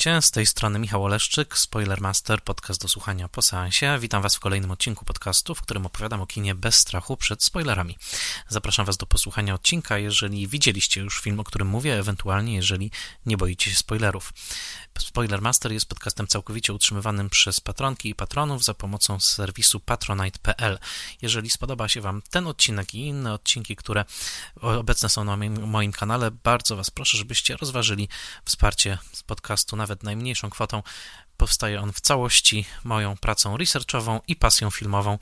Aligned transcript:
Witajcie, 0.00 0.22
z 0.22 0.30
tej 0.30 0.46
strony 0.46 0.78
Michał 0.78 1.04
Oleszczyk, 1.04 1.58
Spoilermaster, 1.58 2.42
podcast 2.42 2.82
do 2.82 2.88
słuchania 2.88 3.28
po 3.28 3.42
seansie. 3.42 3.98
Witam 4.00 4.22
Was 4.22 4.36
w 4.36 4.40
kolejnym 4.40 4.70
odcinku 4.70 5.04
podcastu, 5.04 5.54
w 5.54 5.62
którym 5.62 5.86
opowiadam 5.86 6.20
o 6.20 6.26
kinie 6.26 6.54
bez 6.54 6.74
strachu 6.74 7.16
przed 7.16 7.44
spoilerami. 7.44 7.98
Zapraszam 8.48 8.86
Was 8.86 8.96
do 8.96 9.06
posłuchania 9.06 9.54
odcinka, 9.54 9.98
jeżeli 9.98 10.48
widzieliście 10.48 11.00
już 11.00 11.20
film, 11.20 11.40
o 11.40 11.44
którym 11.44 11.68
mówię, 11.68 11.98
ewentualnie 11.98 12.54
jeżeli 12.54 12.90
nie 13.26 13.36
boicie 13.36 13.70
się 13.70 13.76
spoilerów. 13.76 14.32
Spoilermaster 14.98 15.72
jest 15.72 15.86
podcastem 15.86 16.26
całkowicie 16.26 16.72
utrzymywanym 16.72 17.30
przez 17.30 17.60
patronki 17.60 18.10
i 18.10 18.14
patronów 18.14 18.64
za 18.64 18.74
pomocą 18.74 19.20
serwisu 19.20 19.80
patronite.pl. 19.80 20.78
Jeżeli 21.22 21.50
spodoba 21.50 21.88
się 21.88 22.00
Wam 22.00 22.22
ten 22.30 22.46
odcinek 22.46 22.94
i 22.94 23.06
inne 23.06 23.32
odcinki, 23.32 23.76
które 23.76 24.04
obecne 24.60 25.08
są 25.08 25.24
na 25.24 25.36
moim, 25.66 25.92
kanale, 25.92 26.30
bardzo 26.30 26.76
Was 26.76 26.90
proszę, 26.90 27.18
żebyście 27.18 27.56
rozważyli 27.56 28.08
wsparcie 28.44 28.98
podcastu 29.26 29.76
nawet 29.76 30.02
najmniejszą 30.02 30.50
kwotą. 30.50 30.82
Powstaje 31.36 31.80
on 31.80 31.92
w 31.92 32.00
całości 32.00 32.66
moją 32.84 33.16
pracą 33.16 33.56
researchową 33.56 34.20
i 34.28 34.36
pasją 34.36 34.70
filmową 34.70 35.18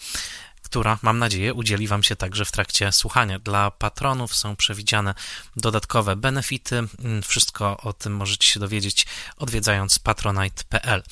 która, 0.63 0.99
mam 1.03 1.19
nadzieję, 1.19 1.55
udzieli 1.55 1.89
Wam 1.89 2.03
się 2.03 2.17
także 2.17 2.45
w 2.45 2.53
trakcie 2.53 2.93
słuchania. 2.93 3.39
Dla 3.39 3.71
patronów 3.71 4.37
są 4.37 4.57
przewidziane 4.57 5.15
dodatkowe 5.57 6.17
benefity. 6.17 6.77
Mm, 6.77 7.23
wszystko 7.23 7.77
o 7.77 7.93
tym 7.93 8.17
możecie 8.17 8.49
się 8.49 8.61
dowiedzieć 8.61 9.07
odwiedzając 9.37 9.99
patronite.pl. 9.99 11.03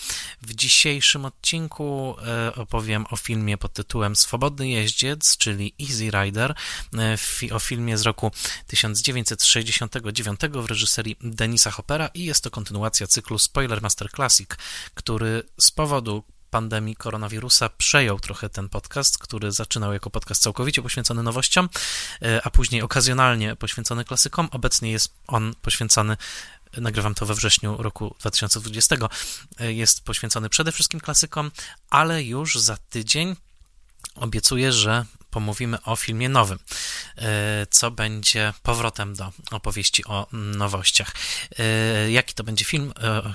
W 0.42 0.54
dzisiejszym 0.54 1.24
odcinku 1.24 2.16
e, 2.26 2.54
opowiem 2.54 3.06
o 3.10 3.16
filmie 3.16 3.58
pod 3.58 3.72
tytułem 3.72 4.16
Swobodny 4.16 4.68
jeździec, 4.68 5.36
czyli 5.36 5.74
Easy 5.80 6.10
Rider, 6.10 6.54
e, 6.94 7.54
o 7.54 7.58
filmie 7.58 7.98
z 7.98 8.02
roku 8.02 8.30
1969 8.66 10.40
w 10.52 10.66
reżyserii 10.66 11.16
Denisa 11.20 11.70
Hoppera 11.70 12.06
i 12.14 12.24
jest 12.24 12.44
to 12.44 12.50
kontynuacja 12.50 13.06
cyklu 13.06 13.38
Spoiler 13.38 13.82
Master 13.82 14.10
Classic, 14.10 14.48
który 14.94 15.42
z 15.60 15.70
powodu 15.70 16.24
pandemii 16.50 16.96
koronawirusa 16.96 17.68
przejął 17.68 18.20
trochę 18.20 18.48
ten 18.48 18.68
podcast, 18.68 19.18
który 19.18 19.52
zaczynał 19.52 19.92
jako 19.92 20.10
podcast 20.10 20.42
całkowicie 20.42 20.82
poświęcony 20.82 21.22
nowościom, 21.22 21.68
e, 22.22 22.40
a 22.44 22.50
później 22.50 22.82
okazjonalnie 22.82 23.56
poświęcony 23.56 24.04
klasykom. 24.04 24.48
Obecnie 24.52 24.90
jest 24.90 25.14
on 25.26 25.54
poświęcony 25.62 26.16
nagrywam 26.76 27.14
to 27.14 27.26
we 27.26 27.34
wrześniu 27.34 27.76
roku 27.76 28.14
2020, 28.20 29.08
e, 29.58 29.72
jest 29.72 30.04
poświęcony 30.04 30.48
przede 30.48 30.72
wszystkim 30.72 31.00
klasykom, 31.00 31.50
ale 31.90 32.22
już 32.22 32.58
za 32.58 32.76
tydzień 32.76 33.36
obiecuję, 34.14 34.72
że 34.72 35.04
pomówimy 35.36 35.82
o 35.82 35.96
filmie 35.96 36.28
nowym, 36.28 36.58
e, 37.16 37.66
co 37.70 37.90
będzie 37.90 38.52
powrotem 38.62 39.14
do 39.14 39.32
opowieści 39.50 40.04
o 40.04 40.26
nowościach. 40.32 41.14
E, 41.58 42.10
jaki 42.10 42.34
to 42.34 42.44
będzie 42.44 42.64
film? 42.64 42.92
E, 43.00 43.32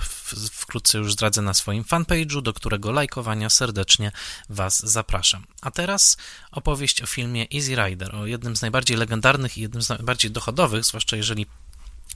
wkrótce 0.52 0.98
już 0.98 1.12
zdradzę 1.12 1.42
na 1.42 1.54
swoim 1.54 1.84
fanpage'u, 1.84 2.42
do 2.42 2.52
którego 2.52 2.92
lajkowania 2.92 3.50
serdecznie 3.50 4.12
Was 4.48 4.86
zapraszam. 4.86 5.46
A 5.60 5.70
teraz 5.70 6.16
opowieść 6.52 7.02
o 7.02 7.06
filmie 7.06 7.46
Easy 7.54 7.74
Rider, 7.74 8.16
o 8.16 8.26
jednym 8.26 8.56
z 8.56 8.62
najbardziej 8.62 8.96
legendarnych 8.96 9.58
i 9.58 9.60
jednym 9.60 9.82
z 9.82 9.88
najbardziej 9.88 10.30
dochodowych, 10.30 10.84
zwłaszcza 10.84 11.16
jeżeli 11.16 11.46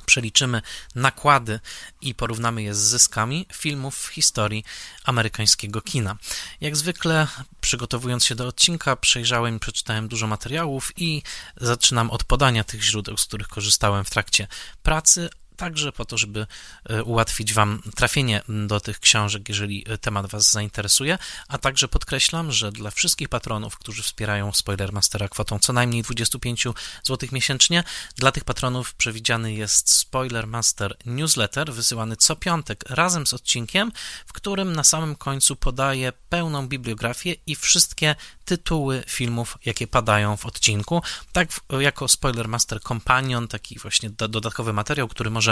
przeliczymy 0.07 0.63
nakłady 0.95 1.61
i 2.01 2.15
porównamy 2.15 2.63
je 2.63 2.75
z 2.75 2.79
zyskami 2.79 3.47
filmów 3.53 3.97
w 3.97 4.07
historii 4.07 4.65
amerykańskiego 5.05 5.83
kina. 5.83 6.17
Jak 6.61 6.77
zwykle, 6.77 7.27
przygotowując 7.61 8.25
się 8.25 8.35
do 8.35 8.47
odcinka, 8.47 8.97
przejrzałem 8.97 9.57
i 9.57 9.59
przeczytałem 9.59 10.09
dużo 10.09 10.27
materiałów 10.27 10.93
i 10.97 11.23
zaczynam 11.57 12.11
od 12.11 12.25
podania 12.25 12.65
tych 12.65 12.83
źródeł, 12.83 13.17
z 13.17 13.25
których 13.25 13.49
korzystałem 13.49 14.05
w 14.05 14.11
trakcie 14.11 14.49
pracy, 14.83 15.31
także 15.57 15.93
po 15.93 16.05
to, 16.05 16.19
żeby 16.19 16.47
e, 16.85 17.05
ułatwić 17.05 17.55
Wam 17.55 17.83
trafienie 17.97 18.43
do 18.49 18.81
tych 18.81 19.01
książek, 19.01 19.49
jeżeli 19.49 19.85
e, 19.89 19.99
temat 19.99 20.27
Was 20.27 20.53
zainteresuje, 20.53 21.19
a 21.49 21.59
także 21.59 21.89
podkreślam, 21.89 22.53
że 22.53 22.73
dla 22.73 22.91
wszystkich 22.91 23.29
patronów, 23.29 23.79
którzy 23.79 24.03
wspierają 24.03 24.53
Spoilermastera 24.53 25.29
kwotą 25.29 25.59
co 25.59 25.73
najmniej 25.73 26.03
25 26.03 26.65
zł 27.05 27.29
miesięcznie, 27.33 27.85
dla 28.17 28.33
tych 28.33 28.45
patronów 28.45 28.95
przewidziany 28.95 29.55
jest 29.55 29.93
Spoilermaster 29.93 30.97
Newsletter, 31.07 31.73
wysyłany 31.73 32.17
co 32.17 32.37
piątek 32.37 32.85
razem 32.91 33.27
z 33.27 33.35
odcinkiem, 33.35 33.93
w 34.27 34.33
którym 34.33 34.73
na 34.73 34.85
samym 34.85 35.17
końcu 35.17 35.57
podaję 35.57 36.13
pełną 36.29 36.69
bibliografię 36.69 37.35
i 37.47 37.57
wszystkie 37.57 38.15
tytuły 38.45 39.05
filmów, 39.07 39.59
jakie 39.65 39.87
padają 39.87 40.37
w 40.37 40.47
odcinku, 40.47 41.03
tak 41.33 41.49
jako 41.81 42.09
Spoilermaster 42.09 42.81
Companion, 42.81 43.49
taki 43.49 43.79
właśnie 43.79 44.11
dodatkowy 44.11 44.73
materiał, 44.73 45.09
który 45.09 45.31
może 45.31 45.46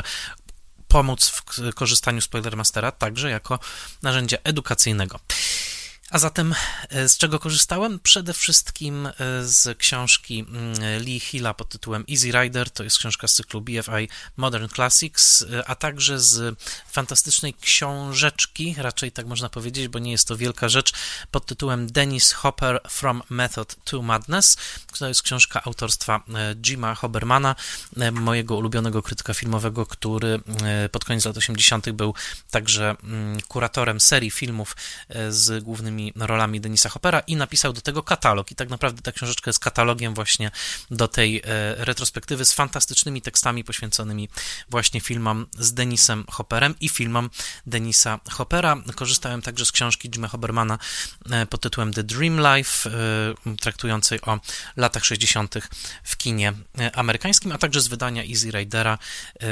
pomóc 0.88 1.28
w 1.28 1.74
korzystaniu 1.74 2.20
z 2.20 2.24
Spoilermastera 2.24 2.92
także 2.92 3.30
jako 3.30 3.58
narzędzia 4.02 4.38
edukacyjnego. 4.44 5.20
A 6.10 6.18
zatem 6.18 6.54
e, 6.88 7.08
z 7.08 7.18
czego 7.18 7.38
korzystałem? 7.38 8.00
Przede 8.02 8.32
wszystkim 8.32 9.06
e, 9.06 9.12
z 9.42 9.78
książki 9.78 10.40
mm, 10.48 11.02
Lee 11.02 11.20
Hilla 11.20 11.54
pod 11.54 11.68
tytułem 11.68 12.04
Easy 12.10 12.32
Rider, 12.32 12.70
to 12.70 12.84
jest 12.84 12.98
książka 12.98 13.28
z 13.28 13.34
cyklu 13.34 13.60
BFI 13.60 14.08
Modern 14.36 14.68
Classics, 14.68 15.42
e, 15.42 15.68
a 15.68 15.74
także 15.74 16.20
z 16.20 16.58
fantastycznej 16.90 17.54
książeczki, 17.54 18.74
raczej 18.78 19.12
tak 19.12 19.26
można 19.26 19.48
powiedzieć, 19.48 19.88
bo 19.88 19.98
nie 19.98 20.10
jest 20.10 20.28
to 20.28 20.36
wielka 20.36 20.68
rzecz, 20.68 20.92
pod 21.30 21.46
tytułem 21.46 21.92
Dennis 21.92 22.32
Hopper 22.32 22.80
From 22.88 23.22
Method 23.30 23.76
to 23.84 24.02
Madness. 24.02 24.56
To 24.98 25.08
jest 25.08 25.22
książka 25.22 25.62
autorstwa 25.64 26.22
Jima 26.62 26.94
Hobermana, 26.94 27.56
mojego 28.12 28.56
ulubionego 28.56 29.02
krytyka 29.02 29.34
filmowego, 29.34 29.86
który 29.86 30.40
pod 30.92 31.04
koniec 31.04 31.24
lat 31.24 31.36
80. 31.36 31.90
był 31.90 32.14
także 32.50 32.96
mm, 33.02 33.40
kuratorem 33.40 34.00
serii 34.00 34.30
filmów 34.30 34.76
z 35.28 35.64
głównymi 35.64 35.93
rolami 36.16 36.60
Denisa 36.60 36.88
Hoppera 36.88 37.20
i 37.20 37.36
napisał 37.36 37.72
do 37.72 37.80
tego 37.80 38.02
katalog. 38.02 38.50
I 38.50 38.54
tak 38.54 38.68
naprawdę 38.68 39.02
ta 39.02 39.12
książeczka 39.12 39.48
jest 39.48 39.58
katalogiem 39.58 40.14
właśnie 40.14 40.50
do 40.90 41.08
tej 41.08 41.36
e, 41.36 41.42
retrospektywy 41.84 42.44
z 42.44 42.52
fantastycznymi 42.52 43.22
tekstami 43.22 43.64
poświęconymi 43.64 44.28
właśnie 44.68 45.00
filmom 45.00 45.46
z 45.58 45.74
Denisem 45.74 46.24
Hopperem 46.30 46.74
i 46.80 46.88
filmom 46.88 47.30
Denisa 47.66 48.20
Hoppera. 48.30 48.76
Korzystałem 48.94 49.42
także 49.42 49.66
z 49.66 49.72
książki 49.72 50.10
Jima 50.10 50.28
Hobermana 50.28 50.78
e, 51.30 51.46
pod 51.46 51.60
tytułem 51.60 51.92
The 51.92 52.02
Dream 52.02 52.40
Life, 52.40 52.90
e, 52.90 53.56
traktującej 53.56 54.20
o 54.20 54.40
latach 54.76 55.04
60. 55.04 55.54
w 56.04 56.16
kinie 56.16 56.52
amerykańskim, 56.94 57.52
a 57.52 57.58
także 57.58 57.80
z 57.80 57.88
wydania 57.88 58.22
Easy 58.24 58.50
Ridera, 58.50 58.98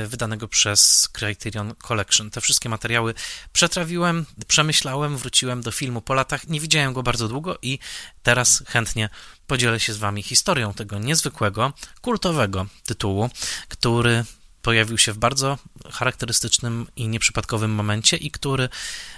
wydanego 0.06 0.48
przez 0.48 1.08
Criterion 1.12 1.74
Collection. 1.74 2.30
Te 2.30 2.40
wszystkie 2.40 2.68
materiały 2.68 3.14
przetrawiłem, 3.52 4.26
przemyślałem, 4.46 5.16
wróciłem 5.16 5.62
do 5.62 5.70
filmu 5.70 6.00
po 6.00 6.14
latach 6.14 6.31
nie 6.48 6.60
widziałem 6.60 6.92
go 6.92 7.02
bardzo 7.02 7.28
długo 7.28 7.58
i 7.62 7.78
teraz 8.22 8.62
chętnie 8.66 9.08
podzielę 9.46 9.80
się 9.80 9.92
z 9.92 9.96
Wami 9.96 10.22
historią 10.22 10.74
tego 10.74 10.98
niezwykłego, 10.98 11.72
kultowego 12.00 12.66
tytułu, 12.84 13.30
który 13.68 14.24
pojawił 14.62 14.98
się 14.98 15.12
w 15.12 15.18
bardzo 15.18 15.58
charakterystycznym 15.90 16.86
i 16.96 17.08
nieprzypadkowym 17.08 17.70
momencie 17.70 18.16
i 18.16 18.30
który 18.30 18.68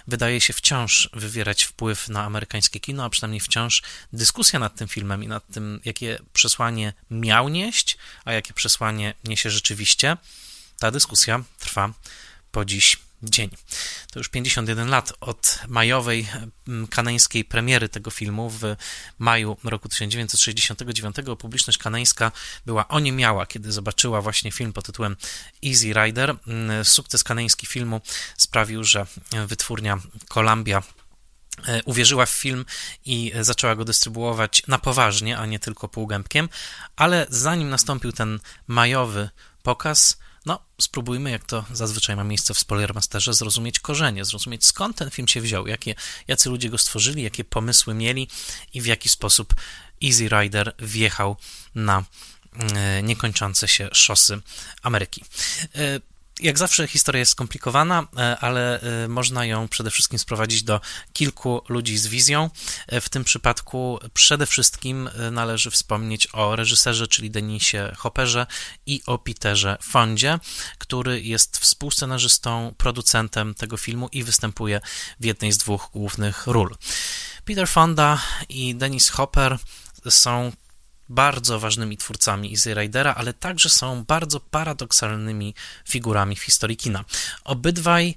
wydaje 0.06 0.40
się 0.40 0.52
wciąż 0.52 1.08
wywierać 1.12 1.62
wpływ 1.62 2.08
na 2.08 2.24
amerykańskie 2.24 2.80
kino, 2.80 3.04
a 3.04 3.10
przynajmniej 3.10 3.40
wciąż 3.40 3.82
dyskusja 4.12 4.58
nad 4.58 4.74
tym 4.74 4.88
filmem 4.88 5.24
i 5.24 5.28
nad 5.28 5.46
tym, 5.52 5.80
jakie 5.84 6.18
przesłanie 6.32 6.92
miał 7.10 7.48
nieść, 7.48 7.98
a 8.24 8.32
jakie 8.32 8.54
przesłanie 8.54 9.14
niesie 9.24 9.50
rzeczywiście, 9.50 10.16
ta 10.78 10.90
dyskusja 10.90 11.44
trwa 11.58 11.92
po 12.52 12.64
dziś 12.64 12.96
dzień. 13.24 13.50
To 14.12 14.20
już 14.20 14.28
51 14.28 14.88
lat 14.88 15.12
od 15.20 15.58
majowej 15.68 16.26
mm, 16.68 16.86
kanańskiej 16.86 17.44
premiery 17.44 17.88
tego 17.88 18.10
filmu 18.10 18.50
w 18.50 18.76
maju 19.18 19.56
roku 19.64 19.88
1969. 19.88 21.16
Publiczność 21.38 21.78
kanańska 21.78 22.32
była 22.66 22.88
oniemiała, 22.88 23.46
kiedy 23.46 23.72
zobaczyła 23.72 24.20
właśnie 24.20 24.52
film 24.52 24.72
pod 24.72 24.86
tytułem 24.86 25.16
Easy 25.66 25.92
Rider. 25.92 26.36
Mm, 26.46 26.84
sukces 26.84 27.24
kanański 27.24 27.66
filmu 27.66 28.00
sprawił, 28.36 28.84
że 28.84 29.06
wytwórnia 29.46 29.98
Columbia 30.28 30.82
e, 31.66 31.82
uwierzyła 31.82 32.26
w 32.26 32.30
film 32.30 32.64
i 33.04 33.32
zaczęła 33.40 33.76
go 33.76 33.84
dystrybuować 33.84 34.62
na 34.66 34.78
poważnie, 34.78 35.38
a 35.38 35.46
nie 35.46 35.58
tylko 35.58 35.88
półgębkiem, 35.88 36.48
ale 36.96 37.26
zanim 37.30 37.70
nastąpił 37.70 38.12
ten 38.12 38.40
majowy 38.66 39.30
pokaz, 39.62 40.16
no, 40.46 40.60
spróbujmy, 40.80 41.30
jak 41.30 41.44
to 41.44 41.64
zazwyczaj 41.72 42.16
ma 42.16 42.24
miejsce 42.24 42.54
w 42.54 42.58
Spoilermasterze, 42.58 43.34
zrozumieć 43.34 43.80
korzenie, 43.80 44.24
zrozumieć 44.24 44.66
skąd 44.66 44.96
ten 44.96 45.10
film 45.10 45.28
się 45.28 45.40
wziął, 45.40 45.66
jakie, 45.66 45.94
jacy 46.28 46.50
ludzie 46.50 46.70
go 46.70 46.78
stworzyli, 46.78 47.22
jakie 47.22 47.44
pomysły 47.44 47.94
mieli 47.94 48.28
i 48.74 48.80
w 48.80 48.86
jaki 48.86 49.08
sposób 49.08 49.54
Easy 50.04 50.28
Rider 50.28 50.74
wjechał 50.78 51.36
na 51.74 52.04
e, 52.74 53.02
niekończące 53.02 53.68
się 53.68 53.88
szosy 53.92 54.40
Ameryki. 54.82 55.24
Jak 56.40 56.58
zawsze 56.58 56.86
historia 56.88 57.18
jest 57.18 57.32
skomplikowana, 57.32 58.06
e, 58.16 58.38
ale 58.38 58.80
e, 58.80 59.08
można 59.08 59.44
ją 59.44 59.68
przede 59.68 59.90
wszystkim 59.90 60.18
sprowadzić 60.18 60.62
do 60.62 60.80
kilku 61.12 61.62
ludzi 61.68 61.98
z 61.98 62.06
wizją. 62.06 62.50
E, 62.86 63.00
w 63.00 63.08
tym 63.08 63.24
przypadku 63.24 63.98
przede 64.14 64.46
wszystkim 64.46 65.10
należy 65.32 65.70
wspomnieć 65.70 66.28
o 66.32 66.56
reżyserze, 66.56 67.08
czyli 67.08 67.30
Denisie 67.30 67.92
Hopperze 67.96 68.46
i 68.86 69.02
o 69.06 69.18
Peterze 69.18 69.78
Fondzie, 69.82 70.38
który 70.78 71.22
jest 71.22 71.58
współscenarzystą, 71.58 72.74
producentem 72.78 73.54
tego 73.54 73.76
filmu 73.76 74.08
i 74.12 74.24
występuje 74.24 74.80
w 75.20 75.24
jednej 75.24 75.52
z 75.52 75.58
dwóch 75.58 75.88
głównych 75.92 76.46
ról. 76.46 76.76
Peter 77.44 77.68
Fonda 77.68 78.20
i 78.48 78.74
Dennis 78.74 79.08
Hopper 79.08 79.58
są 80.08 80.52
bardzo 81.08 81.60
ważnymi 81.60 81.96
twórcami 81.96 82.50
Easy 82.50 82.74
Ridera, 82.74 83.14
ale 83.14 83.32
także 83.32 83.68
są 83.68 84.04
bardzo 84.04 84.40
paradoksalnymi 84.40 85.54
figurami 85.88 86.36
w 86.36 86.42
historii 86.42 86.76
kina. 86.76 87.04
Obydwaj 87.44 88.14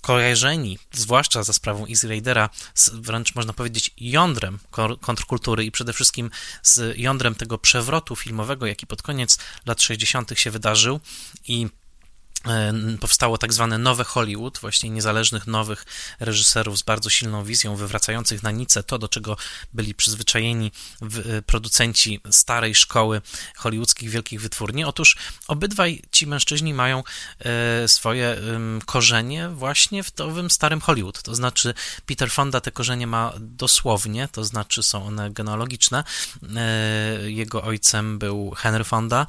kojarzeni, 0.00 0.78
zwłaszcza 0.92 1.42
za 1.42 1.52
sprawą 1.52 1.86
Easy 1.86 2.08
Ridera, 2.08 2.50
z, 2.74 2.88
wręcz 2.88 3.34
można 3.34 3.52
powiedzieć 3.52 3.90
jądrem 4.00 4.58
kontrkultury 5.00 5.64
i 5.64 5.70
przede 5.70 5.92
wszystkim 5.92 6.30
z 6.62 6.98
jądrem 6.98 7.34
tego 7.34 7.58
przewrotu 7.58 8.16
filmowego, 8.16 8.66
jaki 8.66 8.86
pod 8.86 9.02
koniec 9.02 9.38
lat 9.66 9.82
60. 9.82 10.38
się 10.38 10.50
wydarzył 10.50 11.00
i 11.48 11.68
powstało 13.00 13.38
tak 13.38 13.52
zwane 13.52 13.78
nowe 13.78 14.04
Hollywood, 14.04 14.58
właśnie 14.58 14.90
niezależnych 14.90 15.46
nowych 15.46 15.84
reżyserów 16.20 16.78
z 16.78 16.82
bardzo 16.82 17.10
silną 17.10 17.44
wizją, 17.44 17.76
wywracających 17.76 18.42
na 18.42 18.50
nicę 18.50 18.82
to, 18.82 18.98
do 18.98 19.08
czego 19.08 19.36
byli 19.74 19.94
przyzwyczajeni 19.94 20.72
e, 21.02 21.42
producenci 21.42 22.20
starej 22.30 22.74
szkoły 22.74 23.22
hollywoodzkich 23.56 24.10
wielkich 24.10 24.40
wytwórni. 24.40 24.84
Otóż 24.84 25.16
obydwaj 25.48 26.02
ci 26.12 26.26
mężczyźni 26.26 26.74
mają 26.74 27.02
e, 27.38 27.88
swoje 27.88 28.36
korzenie 28.86 29.48
właśnie 29.48 30.02
w 30.02 30.20
owym 30.20 30.50
starym 30.50 30.80
Hollywood. 30.80 31.22
To 31.22 31.34
znaczy 31.34 31.74
Peter 32.06 32.30
Fonda 32.30 32.60
te 32.60 32.70
korzenie 32.70 33.06
ma 33.06 33.32
dosłownie, 33.38 34.28
to 34.32 34.44
znaczy 34.44 34.82
są 34.82 35.06
one 35.06 35.30
genealogiczne. 35.30 36.04
E, 36.56 37.30
jego 37.30 37.62
ojcem 37.62 38.18
był 38.18 38.50
Henry 38.50 38.84
Fonda, 38.84 39.26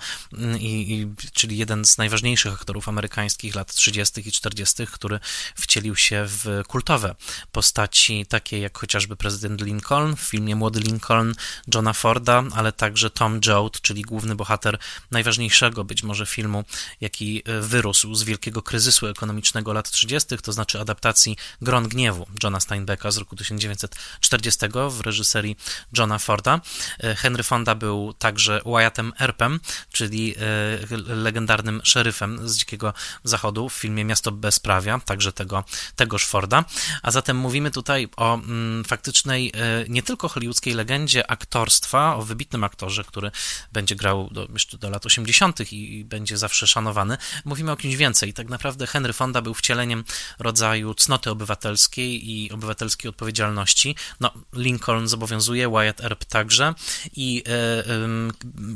i, 0.59 1.07
czyli 1.33 1.57
jeden 1.57 1.85
z 1.85 1.97
najważniejszych 1.97 2.53
aktorów 2.53 2.89
amerykańskich 2.89 3.06
amerykańskich 3.07 3.55
lat 3.55 3.73
30. 3.73 4.27
i 4.27 4.31
40., 4.31 4.87
który 4.87 5.19
wcielił 5.55 5.95
się 5.95 6.25
w 6.27 6.61
kultowe 6.67 7.15
postaci, 7.51 8.25
takie 8.25 8.59
jak 8.59 8.77
chociażby 8.77 9.15
prezydent 9.15 9.61
Lincoln 9.61 10.15
w 10.15 10.19
filmie 10.19 10.55
Młody 10.55 10.79
Lincoln 10.79 11.33
Johna 11.73 11.93
Forda, 11.93 12.43
ale 12.55 12.71
także 12.71 13.09
Tom 13.09 13.39
Joad, 13.45 13.81
czyli 13.81 14.01
główny 14.01 14.35
bohater 14.35 14.77
najważniejszego 15.11 15.83
być 15.83 16.03
może 16.03 16.25
filmu, 16.25 16.63
jaki 17.01 17.43
e, 17.45 17.61
wyrósł 17.61 18.15
z 18.15 18.23
wielkiego 18.23 18.61
kryzysu 18.61 19.07
ekonomicznego 19.07 19.73
lat 19.73 19.91
30., 19.91 20.37
to 20.37 20.51
znaczy 20.51 20.79
adaptacji 20.79 21.37
Gron 21.61 21.87
Gniewu 21.87 22.27
Johna 22.43 22.59
Steinbecka 22.59 23.11
z 23.11 23.17
roku 23.17 23.35
1940 23.35 24.59
w 24.89 25.01
reżyserii 25.01 25.57
Johna 25.97 26.19
Forda. 26.19 26.61
E, 26.99 27.15
Henry 27.15 27.43
Fonda 27.43 27.75
był 27.75 28.13
także 28.13 28.61
Wyattem 28.65 29.13
Earpem, 29.19 29.59
czyli 29.91 30.35
e, 30.37 31.15
legendarnym 31.15 31.81
szeryfem 31.83 32.49
z 32.49 32.57
Dzikiego 32.57 32.93
Zachodu 33.23 33.69
w 33.69 33.73
filmie 33.73 34.05
Miasto 34.05 34.31
Bezprawia, 34.31 34.99
także 34.99 35.33
tego, 35.33 35.63
tegoż 35.95 36.25
Forda. 36.25 36.65
A 37.01 37.11
zatem 37.11 37.37
mówimy 37.37 37.71
tutaj 37.71 38.07
o 38.17 38.35
mm, 38.35 38.83
faktycznej, 38.83 39.51
e, 39.55 39.85
nie 39.89 40.03
tylko 40.03 40.29
hollywoodzkiej 40.29 40.73
legendzie 40.73 41.31
aktorstwa, 41.31 42.15
o 42.15 42.21
wybitnym 42.21 42.63
aktorze, 42.63 43.03
który 43.03 43.31
będzie 43.71 43.95
grał 43.95 44.29
do, 44.31 44.47
jeszcze 44.53 44.77
do 44.77 44.89
lat 44.89 45.05
80. 45.05 45.71
I, 45.73 45.99
i 45.99 46.05
będzie 46.05 46.37
zawsze 46.37 46.67
szanowany. 46.67 47.17
Mówimy 47.45 47.71
o 47.71 47.77
kimś 47.77 47.95
więcej. 47.95 48.33
Tak 48.33 48.49
naprawdę 48.49 48.87
Henry 48.87 49.13
Fonda 49.13 49.41
był 49.41 49.53
wcieleniem 49.53 50.03
rodzaju 50.39 50.93
cnoty 50.93 51.31
obywatelskiej 51.31 52.29
i 52.31 52.51
obywatelskiej 52.51 53.09
odpowiedzialności. 53.09 53.95
No, 54.19 54.31
Lincoln 54.53 55.07
zobowiązuje, 55.07 55.69
Wyatt 55.69 56.01
Earp 56.01 56.25
także 56.25 56.73
i 57.15 57.43
e, 57.47 57.51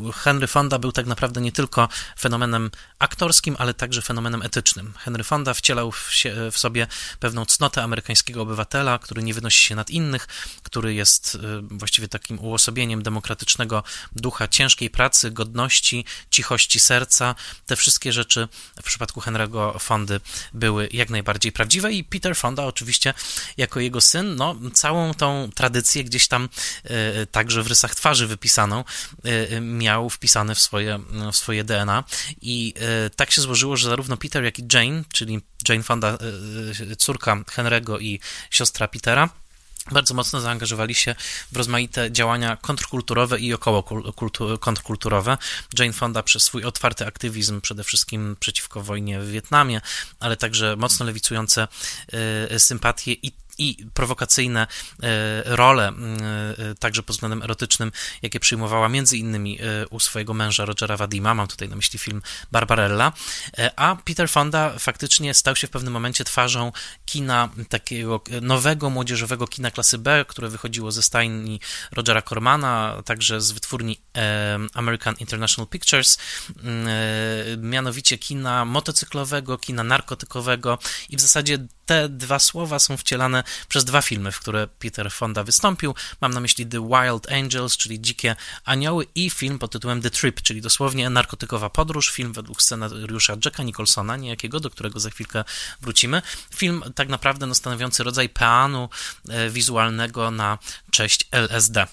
e, 0.07 0.11
Henry 0.13 0.47
Fonda 0.47 0.79
był 0.79 0.91
tak 0.91 1.05
naprawdę 1.05 1.41
nie 1.41 1.51
tylko 1.51 1.89
fenomenem 2.19 2.71
aktorskim, 2.99 3.55
ale 3.59 3.73
także 3.73 4.00
fenomenem 4.01 4.41
etycznym. 4.41 4.93
Henry 4.97 5.23
Fonda 5.23 5.53
wcielał 5.53 5.91
w, 5.91 6.13
się, 6.13 6.51
w, 6.51 6.57
sobie 6.57 6.87
pewną 7.19 7.45
cnotę 7.45 7.83
amerykańskiego 7.83 8.41
obywatela, 8.41 8.99
który 8.99 9.23
nie 9.23 9.33
wynosi 9.33 9.63
się 9.63 9.75
nad 9.75 9.89
innych, 9.89 10.27
który 10.63 10.93
jest 10.93 11.35
y, 11.35 11.39
właściwie 11.61 12.07
takim 12.07 12.39
uosobieniem 12.39 13.03
demokratycznego 13.03 13.83
ducha 14.15 14.47
ciężkiej 14.47 14.89
pracy, 14.89 15.31
godności, 15.31 16.05
cichości 16.29 16.79
serca. 16.79 17.35
Te 17.65 17.75
wszystkie 17.75 18.13
rzeczy 18.13 18.47
w 18.81 18.83
przypadku 18.83 19.21
Henry'ego 19.21 19.79
Fondy 19.79 20.21
były 20.53 20.89
jak 20.91 21.09
najbardziej 21.09 21.51
prawdziwe 21.51 21.93
i 21.93 22.03
Peter 22.03 22.35
Fonda 22.35 22.65
oczywiście 22.65 23.13
jako 23.57 23.79
jego 23.79 24.01
syn, 24.01 24.35
no 24.35 24.55
całą 24.73 25.13
tą 25.13 25.49
tradycję 25.55 26.03
gdzieś 26.03 26.27
tam 26.27 26.49
y, 27.21 27.27
także 27.27 27.63
w 27.63 27.67
rysach 27.67 27.95
twarzy 27.95 28.27
wypisaną 28.27 28.83
y, 29.25 29.61
miał 29.61 30.09
wpisane 30.09 30.55
w 30.55 30.59
swoje, 30.59 30.99
w 31.31 31.37
swoje 31.37 31.63
DNA 31.63 32.03
i 32.41 32.73
tak 33.15 33.31
się 33.31 33.41
złożyło, 33.41 33.77
że 33.77 33.90
zarówno 33.91 34.17
Peter, 34.17 34.43
jak 34.43 34.59
i 34.59 34.63
Jane, 34.73 35.03
czyli 35.13 35.41
Jane 35.69 35.83
Fonda, 35.83 36.07
e, 36.07 36.91
e, 36.91 36.95
córka 36.95 37.35
Henry'ego 37.35 38.01
i 38.01 38.19
siostra 38.49 38.87
Petera, 38.87 39.29
bardzo 39.91 40.13
mocno 40.13 40.41
zaangażowali 40.41 40.95
się 40.95 41.15
w 41.51 41.57
rozmaite 41.57 42.11
działania 42.11 42.55
kontrkulturowe 42.55 43.39
i 43.39 43.53
około 43.53 43.83
kontrkulturowe. 44.59 45.37
Jane 45.79 45.93
Fonda 45.93 46.23
przez 46.23 46.43
swój 46.43 46.63
otwarty 46.63 47.05
aktywizm, 47.05 47.61
przede 47.61 47.83
wszystkim 47.83 48.35
przeciwko 48.39 48.81
wojnie 48.81 49.19
w 49.19 49.31
Wietnamie, 49.31 49.81
ale 50.19 50.37
także 50.37 50.75
mocno 50.75 51.05
lewicujące 51.05 51.67
e, 52.51 52.59
sympatie 52.59 53.11
i 53.11 53.31
i 53.61 53.85
prowokacyjne 53.93 54.67
e, 55.03 55.55
role, 55.55 55.87
e, 55.87 56.75
także 56.75 57.03
pod 57.03 57.15
względem 57.15 57.43
erotycznym, 57.43 57.91
jakie 58.21 58.39
przyjmowała 58.39 58.89
między 58.89 59.17
innymi 59.17 59.59
e, 59.61 59.87
u 59.87 59.99
swojego 59.99 60.33
męża 60.33 60.65
Rogera 60.65 60.97
Vadima, 60.97 61.33
mam 61.33 61.47
tutaj 61.47 61.69
na 61.69 61.75
myśli 61.75 61.99
film 61.99 62.21
Barbarella, 62.51 63.13
a 63.75 63.95
Peter 64.05 64.29
Fonda 64.29 64.79
faktycznie 64.79 65.33
stał 65.33 65.55
się 65.55 65.67
w 65.67 65.69
pewnym 65.69 65.93
momencie 65.93 66.23
twarzą 66.23 66.71
kina 67.05 67.49
takiego 67.69 68.21
nowego, 68.41 68.89
młodzieżowego 68.89 69.47
kina 69.47 69.71
klasy 69.71 69.97
B, 69.97 70.25
które 70.27 70.49
wychodziło 70.49 70.91
ze 70.91 71.03
stajni 71.03 71.59
Rogera 71.91 72.21
Cormana, 72.21 73.01
także 73.05 73.41
z 73.41 73.51
wytwórni 73.51 74.01
American 74.73 75.15
International 75.19 75.67
Pictures, 75.67 76.17
mianowicie 77.57 78.17
kina 78.17 78.65
motocyklowego, 78.65 79.57
kina 79.57 79.83
narkotykowego 79.83 80.77
i 81.09 81.17
w 81.17 81.21
zasadzie 81.21 81.67
te 81.91 82.09
dwa 82.09 82.39
słowa 82.39 82.79
są 82.79 82.97
wcielane 82.97 83.43
przez 83.67 83.85
dwa 83.85 84.01
filmy, 84.01 84.31
w 84.31 84.39
które 84.39 84.67
Peter 84.67 85.11
Fonda 85.11 85.43
wystąpił. 85.43 85.95
Mam 86.21 86.33
na 86.33 86.39
myśli 86.39 86.67
The 86.67 86.87
Wild 86.87 87.31
Angels, 87.31 87.77
czyli 87.77 88.01
Dzikie 88.01 88.35
Anioły 88.65 89.05
i 89.15 89.29
film 89.29 89.59
pod 89.59 89.71
tytułem 89.71 90.01
The 90.01 90.09
Trip, 90.09 90.41
czyli 90.41 90.61
dosłownie 90.61 91.09
narkotykowa 91.09 91.69
podróż, 91.69 92.11
film 92.11 92.33
według 92.33 92.61
scenariusza 92.61 93.35
Jacka 93.45 93.63
Nicholsona, 93.63 94.17
niejakiego, 94.17 94.59
do 94.59 94.69
którego 94.69 94.99
za 94.99 95.09
chwilkę 95.09 95.43
wrócimy. 95.81 96.21
Film 96.55 96.83
tak 96.95 97.09
naprawdę 97.09 97.45
no, 97.45 97.55
stanowiący 97.55 98.03
rodzaj 98.03 98.29
peanu 98.29 98.89
e, 99.29 99.49
wizualnego 99.49 100.31
na 100.31 100.57
cześć 100.91 101.27
LSD. 101.31 101.87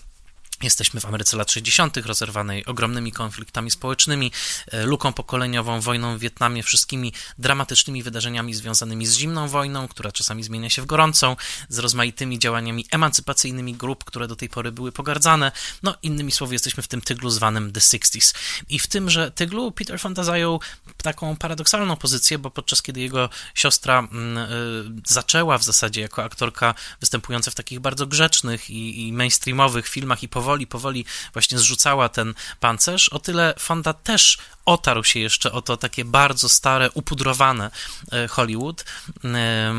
Jesteśmy 0.62 1.00
w 1.00 1.04
Ameryce 1.04 1.36
lat 1.36 1.50
60., 1.50 1.96
rozerwanej 1.96 2.66
ogromnymi 2.66 3.12
konfliktami 3.12 3.70
społecznymi, 3.70 4.32
e, 4.66 4.86
luką 4.86 5.12
pokoleniową, 5.12 5.80
wojną 5.80 6.16
w 6.16 6.20
Wietnamie, 6.20 6.62
wszystkimi 6.62 7.12
dramatycznymi 7.38 8.02
wydarzeniami 8.02 8.54
związanymi 8.54 9.06
z 9.06 9.14
zimną 9.14 9.48
wojną, 9.48 9.88
która 9.88 10.12
czasami 10.12 10.42
zmienia 10.42 10.70
się 10.70 10.82
w 10.82 10.86
gorącą, 10.86 11.36
z 11.68 11.78
rozmaitymi 11.78 12.38
działaniami 12.38 12.86
emancypacyjnymi 12.90 13.74
grup, 13.74 14.04
które 14.04 14.28
do 14.28 14.36
tej 14.36 14.48
pory 14.48 14.72
były 14.72 14.92
pogardzane. 14.92 15.52
No, 15.82 15.94
innymi 16.02 16.32
słowy, 16.32 16.54
jesteśmy 16.54 16.82
w 16.82 16.88
tym 16.88 17.00
tyglu 17.00 17.30
zwanym 17.30 17.72
The 17.72 17.80
Sixties. 17.80 18.34
I 18.68 18.78
w 18.78 18.86
tymże 18.86 19.30
tyglu 19.30 19.72
Peter 19.72 20.00
Fonda 20.00 20.24
zajął 20.24 20.60
taką 21.02 21.36
paradoksalną 21.36 21.96
pozycję, 21.96 22.38
bo 22.38 22.50
podczas 22.50 22.82
kiedy 22.82 23.00
jego 23.00 23.28
siostra 23.54 23.98
mm, 23.98 24.38
y, 24.38 25.02
zaczęła 25.06 25.58
w 25.58 25.64
zasadzie 25.64 26.00
jako 26.00 26.24
aktorka 26.24 26.74
występująca 27.00 27.50
w 27.50 27.54
takich 27.54 27.80
bardzo 27.80 28.06
grzecznych 28.06 28.70
i, 28.70 29.08
i 29.08 29.12
mainstreamowych 29.12 29.88
filmach 29.88 30.22
i 30.22 30.28
powodach, 30.28 30.47
powoli, 30.48 30.66
powoli 30.66 31.04
właśnie 31.32 31.58
zrzucała 31.58 32.08
ten 32.08 32.34
pancerz, 32.60 33.08
o 33.08 33.18
tyle 33.18 33.54
Fonda 33.58 33.92
też 33.92 34.38
otarł 34.64 35.04
się 35.04 35.20
jeszcze 35.20 35.52
o 35.52 35.62
to 35.62 35.76
takie 35.76 36.04
bardzo 36.04 36.48
stare, 36.48 36.90
upudrowane 36.94 37.70
e, 38.12 38.28
Hollywood, 38.28 38.84
e, 39.24 39.28
e, 39.28 39.72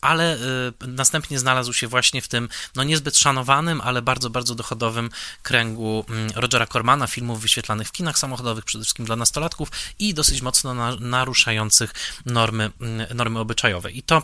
ale 0.00 0.38
następnie 0.80 1.38
znalazł 1.38 1.72
się 1.72 1.88
właśnie 1.88 2.22
w 2.22 2.28
tym, 2.28 2.48
no 2.74 2.84
niezbyt 2.84 3.18
szanowanym, 3.18 3.80
ale 3.80 4.02
bardzo, 4.02 4.30
bardzo 4.30 4.54
dochodowym 4.54 5.10
kręgu 5.42 6.04
Rogera 6.34 6.66
Cormana, 6.66 7.06
filmów 7.06 7.40
wyświetlanych 7.40 7.88
w 7.88 7.92
kinach 7.92 8.18
samochodowych, 8.18 8.64
przede 8.64 8.84
wszystkim 8.84 9.06
dla 9.06 9.16
nastolatków 9.16 9.68
i 9.98 10.14
dosyć 10.14 10.42
mocno 10.42 10.74
naruszających 11.00 11.94
normy, 12.26 12.70
normy 13.14 13.38
obyczajowe. 13.38 13.90
I 13.90 14.02
to 14.02 14.22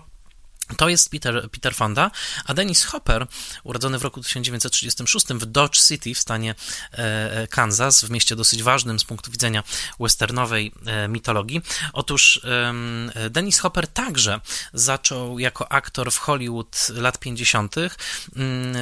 To 0.76 0.88
jest 0.88 1.10
Peter, 1.10 1.50
Peter 1.50 1.74
Fonda, 1.74 2.10
a 2.44 2.54
Dennis 2.54 2.84
Hopper, 2.84 3.26
urodzony 3.64 3.98
w 3.98 4.02
roku 4.02 4.20
1936 4.22 5.26
w 5.26 5.46
Dodge 5.46 5.80
City 5.80 6.14
w 6.14 6.18
stanie 6.18 6.54
e, 6.92 7.46
Kansas, 7.46 8.04
w 8.04 8.10
mieście 8.10 8.36
dosyć 8.36 8.62
ważnym 8.62 8.98
z 8.98 9.04
punktu 9.04 9.30
widzenia 9.30 9.62
westernowej 10.00 10.72
e, 10.86 11.08
mitologii. 11.08 11.62
Otóż 11.92 12.40
Dennis 13.30 13.58
Hopper 13.58 13.86
także 13.86 14.40
zaczął 14.72 15.38
jako 15.38 15.72
aktor 15.72 16.12
w 16.12 16.18
Hollywood 16.18 16.88
lat 16.94 17.18
50., 17.18 17.74
mm, 18.36 18.76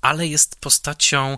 ale 0.00 0.26
jest 0.26 0.60
postacią 0.60 1.36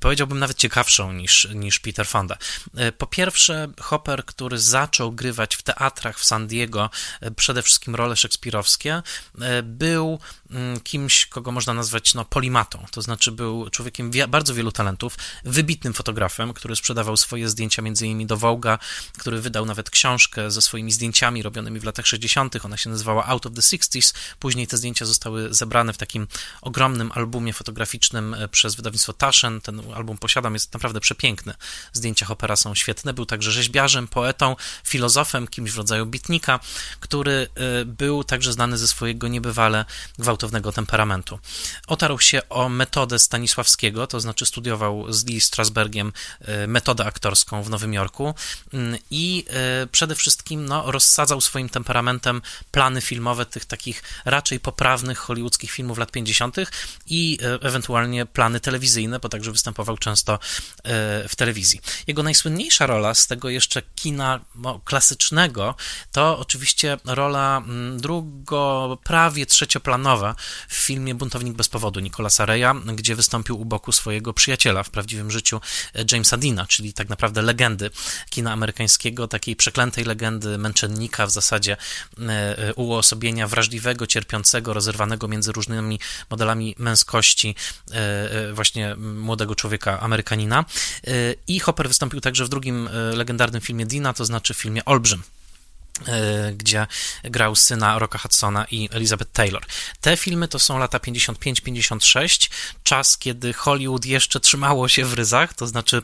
powiedziałbym 0.00 0.38
nawet 0.38 0.56
ciekawszą 0.56 1.12
niż, 1.12 1.48
niż 1.54 1.80
Peter 1.80 2.06
Fonda. 2.06 2.36
E, 2.76 2.92
po 2.92 3.06
pierwsze, 3.06 3.68
Hopper, 3.80 4.24
który 4.24 4.58
zaczął 4.58 5.12
grywać 5.12 5.56
w 5.56 5.62
teatrach 5.62 6.18
w 6.18 6.24
San 6.24 6.46
Diego 6.46 6.90
e, 7.20 7.30
przede 7.30 7.62
wszystkim 7.62 7.94
role 7.94 8.16
szekspirowskie, 8.16 9.02
e, 9.40 9.62
był 9.62 10.18
mm, 10.50 10.80
kimś, 10.80 11.26
kogo 11.26 11.52
można 11.52 11.74
nazwać 11.74 12.14
no, 12.14 12.24
polimatą, 12.24 12.86
to 12.90 13.02
znaczy 13.02 13.32
był 13.32 13.70
człowiekiem 13.70 14.10
bardzo 14.28 14.54
wielu 14.54 14.72
talentów, 14.72 15.16
wybitnym 15.44 15.92
fotografem, 15.92 16.52
który 16.52 16.76
sprzedawał 16.76 17.16
swoje 17.16 17.48
zdjęcia 17.48 17.82
między 17.82 18.06
innymi 18.06 18.26
do 18.26 18.36
Vogue'a, 18.36 18.78
który 19.18 19.40
wydał 19.40 19.66
nawet 19.66 19.90
książkę 19.90 20.50
ze 20.50 20.62
swoimi 20.62 20.92
zdjęciami 20.92 21.42
robionymi 21.42 21.80
w 21.80 21.84
latach 21.84 22.06
60., 22.06 22.64
ona 22.64 22.76
się 22.76 22.90
nazywała 22.90 23.26
Out 23.26 23.46
of 23.46 23.52
the 23.52 23.60
60s, 23.60 24.14
później 24.38 24.66
te 24.66 24.76
zdjęcia 24.76 25.04
zostały 25.04 25.54
zebrane 25.54 25.92
w 25.92 25.98
takim 25.98 26.26
ogromnym 26.62 27.12
albumie 27.14 27.52
fotograficznym 27.52 28.36
przez 28.50 28.74
wydawnictwo 28.74 29.12
Taschen, 29.12 29.60
ten 29.60 29.83
album 29.92 30.18
posiadam, 30.18 30.54
jest 30.54 30.74
naprawdę 30.74 31.00
przepiękny. 31.00 31.54
Zdjęcia 31.92 32.26
Hoppera 32.26 32.56
są 32.56 32.74
świetne. 32.74 33.14
Był 33.14 33.26
także 33.26 33.52
rzeźbiarzem, 33.52 34.08
poetą, 34.08 34.56
filozofem, 34.84 35.48
kimś 35.48 35.70
w 35.70 35.76
rodzaju 35.76 36.06
bitnika, 36.06 36.60
który 37.00 37.48
y, 37.80 37.84
był 37.84 38.24
także 38.24 38.52
znany 38.52 38.78
ze 38.78 38.88
swojego 38.88 39.28
niebywale 39.28 39.84
gwałtownego 40.18 40.72
temperamentu. 40.72 41.38
Otarł 41.86 42.18
się 42.18 42.48
o 42.48 42.68
metodę 42.68 43.18
Stanisławskiego, 43.18 44.06
to 44.06 44.20
znaczy 44.20 44.46
studiował 44.46 45.12
z 45.12 45.26
Lee 45.26 45.40
Strasbergiem 45.40 46.12
y, 46.62 46.66
metodę 46.66 47.06
aktorską 47.06 47.62
w 47.62 47.70
Nowym 47.70 47.94
Jorku 47.94 48.34
y, 48.74 48.98
i 49.10 49.44
przede 49.92 50.14
wszystkim 50.14 50.66
no, 50.66 50.90
rozsadzał 50.92 51.40
swoim 51.40 51.68
temperamentem 51.68 52.42
plany 52.70 53.00
filmowe 53.00 53.46
tych 53.46 53.64
takich 53.64 54.02
raczej 54.24 54.60
poprawnych 54.60 55.18
hollywoodzkich 55.18 55.70
filmów 55.70 55.98
lat 55.98 56.10
50. 56.10 56.56
i 57.06 57.38
ewentualnie 57.60 58.26
plany 58.26 58.60
telewizyjne, 58.60 59.20
bo 59.20 59.28
także 59.28 59.52
występował 59.52 59.73
występował 59.74 59.98
często 59.98 60.34
e, 60.34 60.38
w 61.28 61.36
telewizji. 61.36 61.80
Jego 62.06 62.22
najsłynniejsza 62.22 62.86
rola 62.86 63.14
z 63.14 63.26
tego 63.26 63.48
jeszcze 63.48 63.82
kina 63.94 64.40
no, 64.54 64.80
klasycznego 64.84 65.74
to 66.12 66.38
oczywiście 66.38 66.96
rola 67.04 67.62
mm, 67.66 68.00
drugo, 68.00 68.98
prawie 69.04 69.46
trzecioplanowa 69.46 70.34
w 70.68 70.74
filmie 70.74 71.14
Buntownik 71.14 71.56
bez 71.56 71.68
powodu 71.68 72.00
Nicolasa 72.00 72.46
Reya, 72.46 72.74
gdzie 72.94 73.14
wystąpił 73.14 73.60
u 73.60 73.64
boku 73.64 73.92
swojego 73.92 74.32
przyjaciela 74.32 74.82
w 74.82 74.90
prawdziwym 74.90 75.30
życiu 75.30 75.60
e, 75.94 76.04
Jamesa 76.12 76.36
Dina, 76.36 76.66
czyli 76.66 76.92
tak 76.92 77.08
naprawdę 77.08 77.42
legendy 77.42 77.90
kina 78.30 78.52
amerykańskiego, 78.52 79.28
takiej 79.28 79.56
przeklętej 79.56 80.04
legendy 80.04 80.58
męczennika 80.58 81.26
w 81.26 81.30
zasadzie 81.30 81.76
e, 82.18 82.74
uosobienia 82.74 83.48
wrażliwego, 83.48 84.06
cierpiącego, 84.06 84.74
rozerwanego 84.74 85.28
między 85.28 85.52
różnymi 85.52 86.00
modelami 86.30 86.74
męskości 86.78 87.54
właśnie 88.52 88.96
młodego 88.96 89.54
człowieka 89.54 89.63
człowieka, 89.64 90.00
Amerykanina. 90.00 90.64
Y, 91.08 91.36
I 91.46 91.60
Hopper 91.60 91.88
wystąpił 91.88 92.20
także 92.20 92.44
w 92.44 92.48
drugim 92.48 92.88
y, 92.88 93.16
legendarnym 93.16 93.60
filmie 93.60 93.86
Dina, 93.86 94.12
to 94.12 94.24
znaczy 94.24 94.54
w 94.54 94.56
filmie 94.56 94.84
Olbrzym 94.84 95.22
y, 95.22 96.54
gdzie 96.54 96.86
grał 97.22 97.56
syna 97.56 97.98
Rocka 97.98 98.18
Hudsona 98.18 98.66
i 98.70 98.88
Elizabeth 98.92 99.32
Taylor. 99.32 99.62
Te 100.00 100.16
filmy 100.16 100.48
to 100.48 100.58
są 100.58 100.78
lata 100.78 100.98
55-56, 100.98 102.50
czas, 102.82 103.18
kiedy 103.18 103.52
Hollywood 103.52 104.06
jeszcze 104.06 104.40
trzymało 104.40 104.88
się 104.88 105.04
w 105.04 105.14
ryzach, 105.14 105.54
to 105.54 105.66
znaczy 105.66 106.02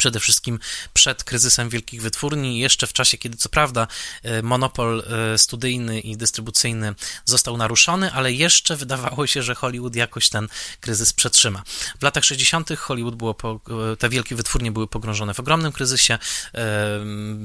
przede 0.00 0.20
wszystkim 0.20 0.58
przed 0.92 1.24
kryzysem 1.24 1.68
wielkich 1.68 2.02
wytwórni, 2.02 2.58
jeszcze 2.58 2.86
w 2.86 2.92
czasie, 2.92 3.18
kiedy 3.18 3.36
co 3.36 3.48
prawda 3.48 3.86
e, 4.22 4.42
monopol 4.42 5.02
e, 5.34 5.38
studyjny 5.38 6.00
i 6.00 6.16
dystrybucyjny 6.16 6.94
został 7.24 7.56
naruszony, 7.56 8.12
ale 8.12 8.32
jeszcze 8.32 8.76
wydawało 8.76 9.26
się, 9.26 9.42
że 9.42 9.54
Hollywood 9.54 9.96
jakoś 9.96 10.28
ten 10.28 10.48
kryzys 10.80 11.12
przetrzyma. 11.12 11.62
W 12.00 12.02
latach 12.02 12.24
60. 12.24 12.70
Hollywood 12.78 13.14
było, 13.14 13.34
po, 13.34 13.60
e, 13.92 13.96
te 13.96 14.08
wielkie 14.08 14.36
wytwórnie 14.36 14.72
były 14.72 14.88
pogrążone 14.88 15.34
w 15.34 15.40
ogromnym 15.40 15.72
kryzysie, 15.72 16.18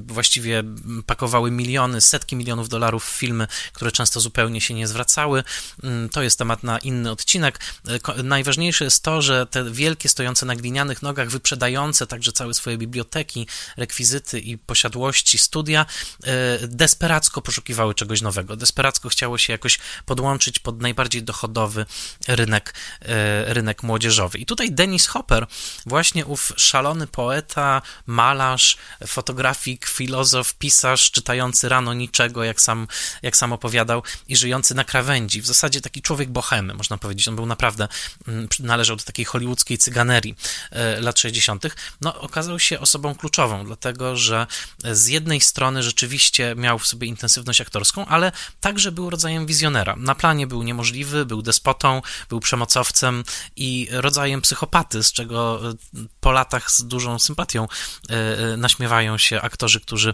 właściwie 0.08 0.64
pakowały 1.06 1.52
miliony, 1.52 2.02
setki 2.02 2.36
milionów 2.36 2.70
dolarów 2.70 3.06
w 3.06 3.10
filmy, 3.10 3.48
które 3.74 3.92
często 3.92 4.20
zupełnie 4.20 4.62
się 4.62 4.74
nie 4.74 4.88
zwracały. 4.88 5.44
Mm, 5.84 6.10
to 6.10 6.22
jest 6.22 6.38
temat 6.38 6.64
na 6.64 6.78
inny 6.78 7.12
odcinek. 7.12 7.60
Najważniejsze 8.24 8.84
jest 8.84 9.04
to, 9.04 9.22
że 9.22 9.46
te 9.46 9.72
wielkie, 9.72 10.10
stojące 10.10 10.46
na 10.46 10.56
glinianych 10.56 11.02
nogach, 11.02 11.30
wyprzedające 11.30 12.08
także 12.08 12.32
cały 12.32 12.45
swoje 12.54 12.78
biblioteki, 12.78 13.48
rekwizyty 13.78 14.40
i 14.40 14.58
posiadłości, 14.58 15.38
studia, 15.38 15.86
e, 16.24 16.68
desperacko 16.68 17.42
poszukiwały 17.42 17.96
czegoś 17.96 18.22
nowego. 18.22 18.56
Desperacko 18.56 19.10
chciało 19.10 19.38
się 19.38 19.54
jakoś 19.54 19.80
podłączyć 20.06 20.60
pod 20.60 20.82
najbardziej 20.82 21.24
dochodowy 21.24 21.86
rynek, 22.28 22.74
e, 23.02 23.54
rynek 23.54 23.84
młodzieżowy. 23.84 24.38
I 24.38 24.46
tutaj 24.46 24.72
Dennis 24.72 25.08
Hopper, 25.08 25.48
właśnie 25.86 26.26
ów 26.26 26.52
szalony 26.58 27.08
poeta, 27.08 27.82
malarz, 28.06 28.78
fotografik, 29.08 29.86
filozof, 29.86 30.54
pisarz, 30.54 31.12
czytający 31.12 31.70
rano 31.70 31.94
niczego, 31.94 32.44
jak 32.44 32.62
sam, 32.62 32.88
jak 33.22 33.38
sam 33.38 33.54
opowiadał, 33.54 34.04
i 34.28 34.36
żyjący 34.36 34.76
na 34.76 34.84
krawędzi. 34.84 35.42
W 35.42 35.48
zasadzie 35.48 35.82
taki 35.82 36.02
człowiek 36.02 36.30
bohemy, 36.30 36.74
można 36.74 36.98
powiedzieć. 36.98 37.28
On 37.28 37.36
był 37.36 37.46
naprawdę, 37.46 37.88
mm, 38.28 38.48
należał 38.60 38.96
do 38.96 39.04
takiej 39.04 39.26
hollywoodzkiej 39.26 39.78
cyganerii 39.78 40.36
e, 40.72 41.02
lat 41.02 41.20
60. 41.20 41.66
No, 42.02 42.22
okazał 42.36 42.60
się 42.60 42.80
osobą 42.80 43.16
kluczową, 43.16 43.66
dlatego 43.66 44.18
że 44.18 44.48
z 44.84 45.08
jednej 45.08 45.42
strony 45.42 45.84
rzeczywiście 45.84 46.56
miał 46.58 46.80
w 46.80 46.88
sobie 46.88 47.08
intensywność 47.08 47.62
aktorską, 47.62 48.06
ale 48.06 48.32
także 48.62 48.92
był 48.92 49.10
rodzajem 49.10 49.46
wizjonera. 49.46 49.96
Na 49.96 50.16
planie 50.16 50.48
był 50.48 50.64
niemożliwy, 50.64 51.26
był 51.26 51.42
despotą, 51.42 52.02
był 52.30 52.40
przemocowcem 52.40 53.24
i 53.56 53.88
rodzajem 53.92 54.42
psychopaty, 54.42 55.04
z 55.04 55.12
czego 55.12 55.70
e, 55.70 55.74
po 56.20 56.32
latach 56.32 56.72
z 56.72 56.84
dużą 56.84 57.20
sympatią 57.20 57.68
e, 58.10 58.14
e, 58.54 58.58
naśmiewają 58.58 59.18
się 59.18 59.42
aktorzy, 59.42 59.80
którzy 59.80 60.14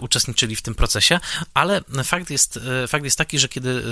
uczestniczyli 0.00 0.56
w 0.56 0.62
tym 0.62 0.74
procesie, 0.74 1.20
ale 1.54 1.80
fakt 2.04 2.30
jest, 2.30 2.58
fakt 2.88 3.04
jest 3.04 3.18
taki, 3.18 3.38
że 3.38 3.48
kiedy 3.48 3.82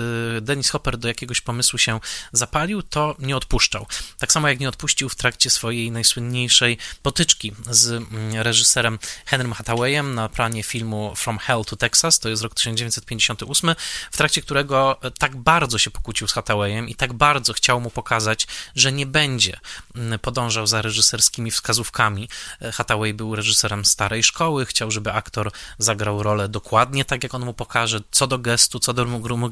Dennis 0.41 0.71
Hopper 0.71 0.99
do 0.99 1.09
jakiegoś 1.09 1.41
pomysłu 1.41 1.79
się 1.79 2.01
zapalił, 2.33 2.83
to 2.83 3.17
nie 3.19 3.37
odpuszczał. 3.37 3.87
Tak 4.19 4.33
samo 4.33 4.49
jak 4.49 4.61
nie 4.61 4.69
odpuścił 4.69 5.09
w 5.09 5.15
trakcie 5.15 5.51
swojej 5.51 5.91
najsłynniejszej 5.91 6.79
potyczki 7.03 7.53
z 7.71 7.91
mm, 7.91 8.35
reżyserem 8.35 8.99
Henrym 9.27 9.53
Hathawayem 9.53 10.15
na 10.15 10.29
planie 10.29 10.63
filmu 10.63 11.13
From 11.17 11.39
Hell 11.39 11.65
to 11.65 11.77
Texas, 11.77 12.19
to 12.19 12.29
jest 12.29 12.43
rok 12.43 12.55
1958, 12.55 13.75
w 14.11 14.17
trakcie 14.17 14.43
którego 14.43 15.01
tak 15.19 15.37
bardzo 15.37 15.79
się 15.79 15.91
pokłócił 15.91 16.29
z 16.29 16.33
Hathawayem 16.33 16.89
i 16.89 16.95
tak 16.95 17.13
bardzo 17.13 17.53
chciał 17.53 17.81
mu 17.81 17.91
pokazać, 17.91 18.47
że 18.77 18.93
nie 18.93 19.07
będzie 19.07 19.61
mm, 19.95 20.19
podążał 20.19 20.67
za 20.67 20.83
reżyserskimi 20.83 21.51
wskazówkami. 21.51 22.29
Hathaway 22.73 23.15
był 23.15 23.37
reżyserem 23.37 23.85
starej 23.85 24.23
szkoły, 24.23 24.67
chciał, 24.67 24.91
żeby 24.91 25.13
aktor 25.13 25.53
zagrał 25.79 26.23
rolę 26.23 26.49
dokładnie 26.49 27.05
tak, 27.05 27.23
jak 27.23 27.35
on 27.35 27.45
mu 27.45 27.55
pokaże, 27.55 28.01
co 28.11 28.27
do 28.27 28.39
gestu, 28.39 28.79
co 28.79 28.93
do 28.93 29.07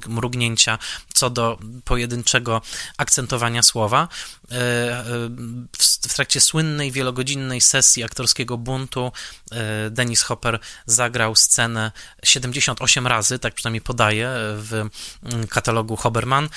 mrugnięcia, 0.08 0.78
co 1.14 1.30
do 1.30 1.58
pojedynczego 1.84 2.62
akcentowania 2.96 3.62
słowa. 3.62 4.08
E, 4.50 4.54
e, 4.54 5.04
w 6.08 6.14
trakcie 6.14 6.40
słynnej, 6.40 6.92
wielogodzinnej 6.92 7.60
sesji 7.60 7.97
aktorskiego 8.04 8.58
buntu 8.58 9.12
e, 9.52 9.90
Dennis 9.90 10.22
Hopper 10.22 10.58
zagrał 10.86 11.36
scenę 11.36 11.92
78 12.24 13.06
razy, 13.06 13.38
tak 13.38 13.54
przynajmniej 13.54 13.80
podaje 13.80 14.28
w 14.56 14.88
mm, 15.22 15.46
katalogu 15.46 15.96
Hoberman, 15.96 16.48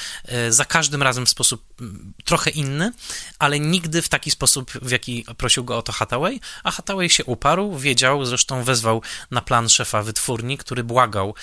za 0.50 0.66
każdym 0.66 1.04
razem 1.04 1.26
w 1.26 1.30
sposób 1.30 1.66
mm, 1.82 2.14
trochę 2.26 2.50
inny, 2.50 2.92
ale 3.40 3.60
nigdy 3.60 4.02
w 4.02 4.10
taki 4.10 4.32
sposób, 4.32 4.72
w 4.72 4.92
jaki 4.92 5.26
prosił 5.38 5.64
go 5.64 5.78
o 5.78 5.82
to 5.82 5.92
Hathaway, 5.92 6.40
a 6.64 6.72
Hathaway 6.72 7.10
się 7.10 7.26
uparł, 7.26 7.78
wiedział, 7.78 8.26
zresztą 8.26 8.64
wezwał 8.64 9.02
na 9.32 9.42
plan 9.42 9.70
szefa 9.70 10.04
wytwórni, 10.04 10.58
który 10.58 10.84
błagał 10.84 11.36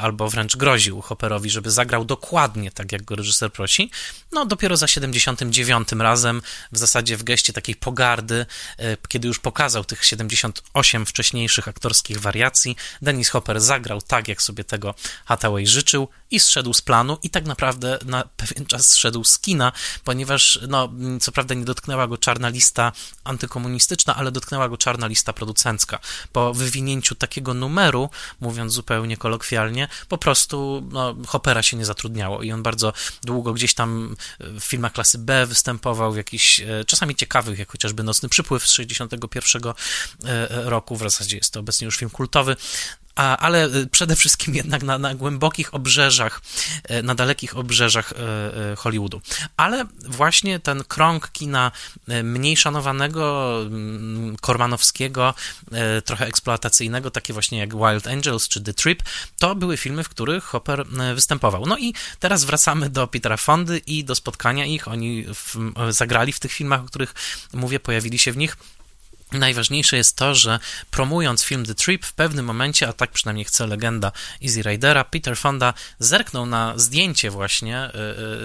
albo 0.00 0.30
wręcz 0.30 0.56
groził 0.56 1.00
Hopperowi, 1.00 1.50
żeby 1.50 1.70
zagrał 1.70 2.04
dokładnie 2.04 2.70
tak, 2.70 2.92
jak 2.92 3.02
go 3.02 3.16
reżyser 3.16 3.52
prosi. 3.52 3.90
No 4.32 4.46
dopiero 4.46 4.76
za 4.76 4.88
79 4.88 5.92
razem, 5.92 6.42
w 6.72 6.78
zasadzie 6.78 7.16
w 7.16 7.22
geście 7.22 7.52
takiej 7.52 7.74
pogardy, 7.74 8.46
kiedy 9.08 9.28
już 9.28 9.38
pokazał 9.40 9.84
tych 9.84 10.04
78 10.04 11.06
wcześniejszych 11.06 11.68
aktorskich 11.68 12.20
wariacji. 12.20 12.76
Dennis 13.02 13.28
Hopper 13.28 13.60
zagrał 13.60 14.02
tak, 14.02 14.28
jak 14.28 14.42
sobie 14.42 14.64
tego 14.64 14.94
Hathaway 15.24 15.66
życzył 15.66 16.08
i 16.30 16.40
zszedł 16.40 16.74
z 16.74 16.82
planu 16.82 17.18
i 17.22 17.30
tak 17.30 17.44
naprawdę 17.44 17.98
na 18.04 18.24
pewien 18.36 18.66
czas 18.66 18.88
zszedł 18.88 19.24
z 19.24 19.38
kina, 19.38 19.72
ponieważ, 20.04 20.58
no, 20.68 20.84
mm, 20.84 21.20
co 21.20 21.32
prawda 21.32 21.54
nie 21.54 21.64
dotknęła 21.64 22.06
go 22.06 22.18
czarna 22.18 22.48
lista 22.48 22.92
antykomunistyczna, 23.24 24.16
ale 24.16 24.32
dotknęła 24.32 24.68
go 24.68 24.76
czarna 24.76 25.06
lista 25.06 25.32
producencka. 25.32 25.98
Po 26.32 26.54
wywinięciu 26.54 27.14
takiego 27.14 27.54
numeru, 27.54 28.10
mówiąc 28.40 28.72
zupełnie 28.72 29.16
kolokwialnie, 29.16 29.88
po 30.08 30.18
prostu 30.18 30.88
no, 30.92 31.16
Hoppera 31.26 31.62
się 31.62 31.76
nie 31.76 31.84
zatrudniało 31.84 32.42
i 32.42 32.52
on 32.52 32.62
bardzo 32.62 32.92
długo 33.24 33.52
gdzieś 33.52 33.74
tam 33.74 34.16
e, 34.40 34.60
w 34.60 34.64
filmach 34.64 34.92
klasy 34.92 35.18
B 35.18 35.46
występował, 35.46 36.12
w 36.12 36.16
jakichś 36.16 36.60
e, 36.60 36.84
czasami 36.86 37.14
ciekawych, 37.14 37.58
jak 37.58 37.72
chociażby 37.72 38.02
Nocny 38.02 38.28
Przypływ 38.28 38.66
z 38.66 38.72
65 38.72 39.12
1991 39.30 39.72
e, 40.24 40.50
e, 40.50 40.70
roku, 40.70 40.96
w 40.96 41.00
zasadzie 41.00 41.36
jest 41.36 41.52
to 41.52 41.60
obecnie 41.60 41.84
już 41.84 41.96
film 41.96 42.10
kultowy, 42.10 42.56
a, 43.14 43.36
ale 43.36 43.64
e, 43.64 43.86
przede 43.90 44.16
wszystkim 44.16 44.54
jednak 44.54 44.82
na, 44.82 44.98
na, 44.98 45.14
głębokich 45.14 45.74
obrzeżach, 45.74 46.40
na 47.02 47.14
dalekich 47.14 47.56
obrzeżach 47.56 48.12
Hollywoodu. 48.76 49.20
Ale 49.56 49.84
właśnie 50.08 50.60
ten 50.60 50.84
krąg 50.84 51.32
kina 51.32 51.72
mniej 52.22 52.56
szanowanego, 52.56 53.56
mm, 53.62 54.36
kormanowskiego, 54.36 55.34
trochę 56.04 56.26
eksploatacyjnego, 56.26 57.10
takie 57.10 57.32
właśnie 57.32 57.58
jak 57.58 57.76
Wild 57.76 58.06
Angels 58.06 58.48
czy 58.48 58.60
The 58.60 58.74
Trip, 58.74 59.02
to 59.38 59.54
były 59.54 59.76
filmy, 59.76 60.04
w 60.04 60.08
których 60.08 60.44
Hopper 60.44 60.86
występował. 61.14 61.66
No 61.66 61.78
i 61.78 61.94
teraz 62.18 62.44
wracamy 62.44 62.90
do 62.90 63.06
Petera 63.06 63.36
Fondy 63.36 63.78
i 63.78 64.04
do 64.04 64.14
spotkania 64.14 64.64
ich. 64.66 64.88
Oni 64.88 65.24
w, 65.34 65.56
zagrali 65.90 66.32
w 66.32 66.40
tych 66.40 66.52
filmach, 66.52 66.80
o 66.80 66.84
których 66.84 67.14
mówię, 67.52 67.80
pojawili 67.80 68.18
się 68.18 68.32
w 68.32 68.36
nich. 68.36 68.56
Najważniejsze 69.32 69.96
jest 69.96 70.16
to, 70.16 70.34
że 70.34 70.58
promując 70.90 71.44
film 71.44 71.66
The 71.66 71.74
Trip, 71.74 72.06
w 72.06 72.12
pewnym 72.12 72.46
momencie, 72.46 72.88
a 72.88 72.92
tak 72.92 73.10
przynajmniej 73.12 73.44
chce 73.44 73.66
legenda 73.66 74.12
Easy 74.44 74.62
Ridera, 74.62 75.04
Peter 75.04 75.36
Fonda 75.36 75.74
zerknął 75.98 76.46
na 76.46 76.78
zdjęcie 76.78 77.30
właśnie 77.30 77.76
e, 77.76 77.94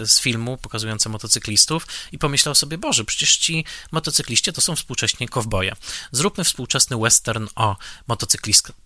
e, 0.01 0.06
z 0.08 0.20
filmu 0.20 0.58
pokazujące 0.58 1.10
motocyklistów 1.10 1.88
i 2.12 2.18
pomyślał 2.18 2.56
sobie, 2.56 2.77
Boże, 2.77 3.06
przecież 3.06 3.38
ci 3.38 3.65
motocykliści 3.92 4.54
to 4.54 4.62
są 4.62 4.75
współcześnie 4.75 5.30
kowboje. 5.30 5.75
Zróbmy 6.12 6.44
współczesny 6.44 6.98
western 6.98 7.48
o 7.56 7.75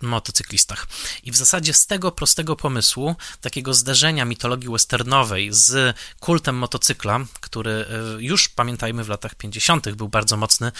motocyklistach. 0.01 0.88
I 1.24 1.32
w 1.32 1.36
zasadzie 1.36 1.74
z 1.74 1.86
tego 1.86 2.12
prostego 2.12 2.56
pomysłu, 2.56 3.15
takiego 3.41 3.74
zderzenia 3.74 4.25
mitologii 4.25 4.70
westernowej 4.70 5.50
z 5.51 5.98
kultem 6.20 6.56
motocykla, 6.56 7.20
który 7.39 7.72
e, 7.72 7.86
już 8.20 8.50
pamiętajmy 8.50 9.03
w 9.03 9.10
latach 9.10 9.36
50. 9.36 9.91
był 9.91 10.10
bardzo 10.10 10.38
mocny 10.38 10.72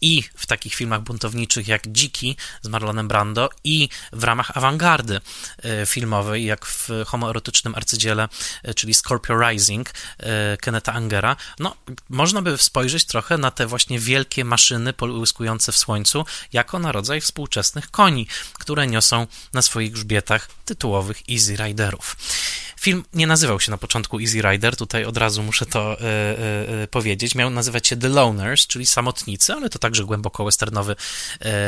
i 0.00 0.22
w 0.34 0.45
w 0.46 0.48
takich 0.48 0.74
filmach 0.74 1.02
buntowniczych 1.02 1.68
jak 1.68 1.92
Dziki 1.92 2.36
z 2.62 2.68
Marlonem 2.68 3.08
Brando 3.08 3.50
i 3.64 3.88
w 4.12 4.24
ramach 4.24 4.56
awangardy 4.56 5.20
e, 5.62 5.86
filmowej, 5.86 6.44
jak 6.44 6.66
w 6.66 6.90
homoerotycznym 7.06 7.74
arcydziele, 7.74 8.28
e, 8.62 8.74
czyli 8.74 8.94
Scorpio 8.94 9.40
Rising 9.40 9.90
e, 10.18 10.56
Kenneta 10.56 10.92
Angera, 10.92 11.36
no, 11.58 11.76
można 12.08 12.42
by 12.42 12.58
spojrzeć 12.58 13.04
trochę 13.04 13.38
na 13.38 13.50
te 13.50 13.66
właśnie 13.66 13.98
wielkie 13.98 14.44
maszyny 14.44 14.92
połyskujące 14.92 15.72
w 15.72 15.76
słońcu, 15.76 16.24
jako 16.52 16.78
na 16.78 16.92
rodzaj 16.92 17.20
współczesnych 17.20 17.90
koni, 17.90 18.26
które 18.52 18.86
niosą 18.86 19.26
na 19.52 19.62
swoich 19.62 19.92
grzbietach 19.92 20.48
tytułowych 20.64 21.22
Easy 21.30 21.56
Riderów. 21.56 22.16
Film 22.80 23.04
nie 23.14 23.26
nazywał 23.26 23.60
się 23.60 23.70
na 23.70 23.78
początku 23.78 24.20
Easy 24.20 24.42
Rider, 24.42 24.76
tutaj 24.76 25.04
od 25.04 25.16
razu 25.16 25.42
muszę 25.42 25.66
to 25.66 26.00
y, 26.00 26.04
y, 26.84 26.88
powiedzieć. 26.88 27.34
Miał 27.34 27.50
nazywać 27.50 27.86
się 27.86 27.96
The 27.96 28.08
Loners, 28.08 28.66
czyli 28.66 28.86
samotnicy, 28.86 29.52
ale 29.52 29.70
to 29.70 29.78
także 29.78 30.04
głęboko 30.04 30.35
westernowy 30.44 30.96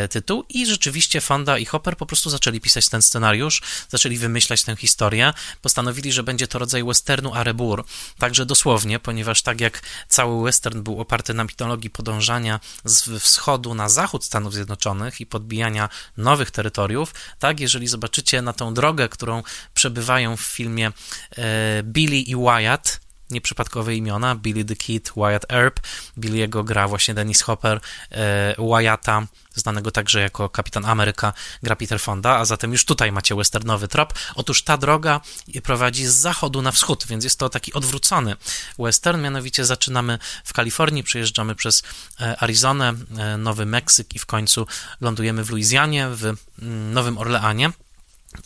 y, 0.04 0.08
tytuł. 0.08 0.44
I 0.48 0.66
rzeczywiście 0.66 1.20
Fonda 1.20 1.58
i 1.58 1.64
Hopper 1.64 1.96
po 1.96 2.06
prostu 2.06 2.30
zaczęli 2.30 2.60
pisać 2.60 2.88
ten 2.88 3.02
scenariusz, 3.02 3.62
zaczęli 3.88 4.16
wymyślać 4.16 4.62
tę 4.62 4.76
historię. 4.76 5.32
Postanowili, 5.62 6.12
że 6.12 6.22
będzie 6.22 6.48
to 6.48 6.58
rodzaj 6.58 6.84
westernu 6.84 7.34
Arebur, 7.34 7.84
także 8.18 8.46
dosłownie, 8.46 8.98
ponieważ 8.98 9.42
tak 9.42 9.60
jak 9.60 9.82
cały 10.08 10.44
western 10.44 10.82
był 10.82 11.00
oparty 11.00 11.34
na 11.34 11.44
mitologii 11.44 11.90
podążania 11.90 12.60
z 12.84 13.22
wschodu 13.22 13.74
na 13.74 13.88
zachód 13.88 14.24
Stanów 14.24 14.54
Zjednoczonych 14.54 15.20
i 15.20 15.26
podbijania 15.26 15.88
nowych 16.16 16.50
terytoriów, 16.50 17.14
tak 17.38 17.60
jeżeli 17.60 17.88
zobaczycie 17.88 18.42
na 18.42 18.52
tą 18.52 18.74
drogę, 18.74 19.08
którą 19.08 19.42
przebywają 19.74 20.36
w 20.36 20.40
filmie 20.40 20.92
E, 21.36 21.82
Billy 21.82 22.16
i 22.16 22.36
Wyatt, 22.36 23.00
nieprzypadkowe 23.30 23.94
imiona, 23.94 24.34
Billy 24.34 24.64
the 24.64 24.76
Kid, 24.76 25.12
Wyatt 25.16 25.52
Earp, 25.52 25.80
Billy'ego 26.18 26.64
gra 26.64 26.88
właśnie 26.88 27.14
Dennis 27.14 27.42
Hopper, 27.42 27.80
e, 28.10 28.54
Wyatta, 28.58 29.26
znanego 29.54 29.90
także 29.90 30.20
jako 30.20 30.48
Kapitan 30.48 30.84
Ameryka, 30.84 31.32
gra 31.62 31.76
Peter 31.76 32.00
Fonda, 32.00 32.36
a 32.36 32.44
zatem 32.44 32.72
już 32.72 32.84
tutaj 32.84 33.12
macie 33.12 33.34
westernowy 33.34 33.88
trop. 33.88 34.14
Otóż 34.34 34.62
ta 34.62 34.76
droga 34.76 35.20
prowadzi 35.62 36.06
z 36.06 36.14
zachodu 36.14 36.62
na 36.62 36.72
wschód, 36.72 37.06
więc 37.06 37.24
jest 37.24 37.38
to 37.38 37.48
taki 37.48 37.72
odwrócony 37.72 38.36
western, 38.78 39.22
mianowicie 39.22 39.64
zaczynamy 39.64 40.18
w 40.44 40.52
Kalifornii, 40.52 41.02
przejeżdżamy 41.02 41.54
przez 41.54 41.82
e, 42.20 42.42
Arizonę, 42.42 42.94
Nowy 43.38 43.66
Meksyk 43.66 44.14
i 44.14 44.18
w 44.18 44.26
końcu 44.26 44.66
lądujemy 45.00 45.44
w 45.44 45.50
Luizjanie, 45.50 46.08
w 46.08 46.24
mm, 46.24 46.92
Nowym 46.92 47.18
Orleanie. 47.18 47.70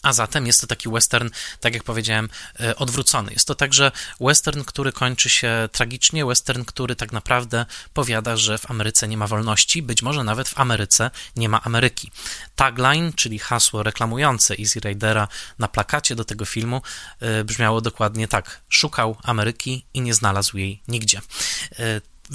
A 0.03 0.13
zatem 0.13 0.47
jest 0.47 0.61
to 0.61 0.67
taki 0.67 0.89
western, 0.89 1.31
tak 1.61 1.75
jak 1.75 1.83
powiedziałem, 1.85 2.29
e, 2.61 2.77
odwrócony. 2.77 3.33
Jest 3.33 3.47
to 3.47 3.55
także 3.55 3.93
western, 4.21 4.65
który 4.65 4.93
kończy 4.93 5.31
się 5.31 5.69
tragicznie, 5.73 6.27
western, 6.27 6.65
który 6.65 6.97
tak 6.97 7.13
naprawdę 7.13 7.67
powiada, 7.95 8.37
że 8.37 8.59
w 8.59 8.71
Ameryce 8.71 9.09
nie 9.09 9.17
ma 9.17 9.27
wolności, 9.27 9.83
być 9.83 10.03
może 10.03 10.25
nawet 10.25 10.49
w 10.49 10.61
Ameryce 10.61 11.11
nie 11.37 11.49
ma 11.49 11.63
Ameryki. 11.63 12.11
Tagline, 12.57 13.13
czyli 13.13 13.39
hasło 13.39 13.83
reklamujące 13.83 14.55
Easy 14.59 14.81
Ridera 14.81 15.29
na 15.59 15.69
plakacie 15.69 16.15
do 16.15 16.25
tego 16.25 16.45
filmu, 16.45 16.83
e, 17.21 17.45
brzmiało 17.45 17.81
dokładnie 17.81 18.29
tak: 18.29 18.61
Szukał 18.69 19.17
Ameryki 19.23 19.87
i 19.95 20.01
nie 20.01 20.15
znalazł 20.15 20.59
jej 20.59 20.83
nigdzie. 20.89 21.21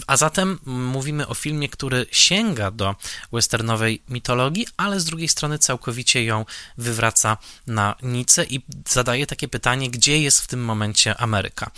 A 0.07 0.17
zatem 0.17 0.59
mówimy 0.65 1.27
o 1.27 1.33
filmie, 1.33 1.69
który 1.69 2.05
sięga 2.11 2.71
do 2.71 2.95
westernowej 3.31 4.01
mitologii, 4.09 4.67
ale 4.77 4.99
z 4.99 5.05
drugiej 5.05 5.27
strony 5.27 5.59
całkowicie 5.59 6.23
ją 6.23 6.45
wywraca 6.77 7.37
na 7.67 7.95
nicę 8.03 8.45
i 8.45 8.61
zadaje 8.89 9.27
takie 9.27 9.47
pytanie, 9.47 9.89
gdzie 9.89 10.21
jest 10.21 10.41
w 10.41 10.47
tym 10.47 10.65
momencie 10.65 11.17
Ameryka. 11.17 11.71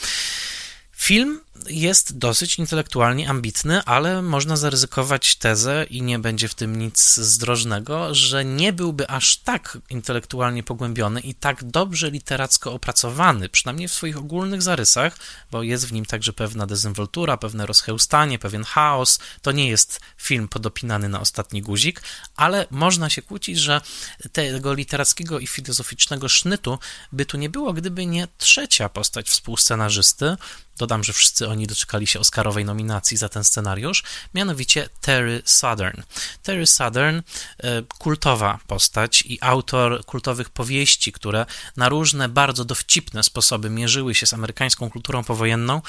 Film 0.91 1.39
jest 1.67 2.17
dosyć 2.17 2.59
intelektualnie 2.59 3.29
ambitny, 3.29 3.83
ale 3.83 4.21
można 4.21 4.57
zaryzykować 4.57 5.35
tezę, 5.35 5.85
i 5.89 6.01
nie 6.01 6.19
będzie 6.19 6.47
w 6.47 6.55
tym 6.55 6.75
nic 6.75 7.15
zdrożnego, 7.15 8.15
że 8.15 8.45
nie 8.45 8.73
byłby 8.73 9.09
aż 9.09 9.37
tak 9.37 9.77
intelektualnie 9.89 10.63
pogłębiony 10.63 11.21
i 11.21 11.35
tak 11.35 11.63
dobrze 11.63 12.11
literacko 12.11 12.73
opracowany, 12.73 13.49
przynajmniej 13.49 13.87
w 13.87 13.93
swoich 13.93 14.17
ogólnych 14.17 14.61
zarysach, 14.61 15.17
bo 15.51 15.63
jest 15.63 15.87
w 15.87 15.91
nim 15.91 16.05
także 16.05 16.33
pewna 16.33 16.67
dezynwoltura, 16.67 17.37
pewne 17.37 17.65
rozchełstanie, 17.65 18.39
pewien 18.39 18.63
chaos. 18.63 19.19
To 19.41 19.51
nie 19.51 19.69
jest 19.69 19.99
film 20.17 20.47
podopinany 20.47 21.09
na 21.09 21.19
ostatni 21.19 21.61
guzik, 21.61 22.01
ale 22.35 22.65
można 22.71 23.09
się 23.09 23.21
kłócić, 23.21 23.59
że 23.59 23.81
tego 24.33 24.73
literackiego 24.73 25.39
i 25.39 25.47
filozoficznego 25.47 26.29
sznytu 26.29 26.79
by 27.11 27.25
tu 27.25 27.37
nie 27.37 27.49
było, 27.49 27.73
gdyby 27.73 28.05
nie 28.05 28.27
trzecia 28.37 28.89
postać 28.89 29.29
współscenarzysty, 29.29 30.37
Dodam, 30.79 31.03
że 31.03 31.13
wszyscy 31.13 31.47
oni 31.51 31.67
doczekali 31.67 32.07
się 32.07 32.19
Oscarowej 32.19 32.65
nominacji 32.65 33.17
za 33.17 33.29
ten 33.29 33.43
scenariusz, 33.43 34.03
mianowicie 34.33 34.89
Terry 35.01 35.41
Southern. 35.45 36.01
Terry 36.43 36.67
Southern, 36.67 37.17
e, 37.17 37.81
kultowa 37.81 38.59
postać 38.67 39.23
i 39.25 39.37
autor 39.41 40.05
kultowych 40.05 40.49
powieści, 40.49 41.11
które 41.11 41.45
na 41.77 41.89
różne 41.89 42.29
bardzo 42.29 42.65
dowcipne 42.65 43.23
sposoby 43.23 43.69
mierzyły 43.69 44.15
się 44.15 44.25
z 44.25 44.33
amerykańską 44.33 44.89
kulturą 44.89 45.23
powojenną, 45.23 45.81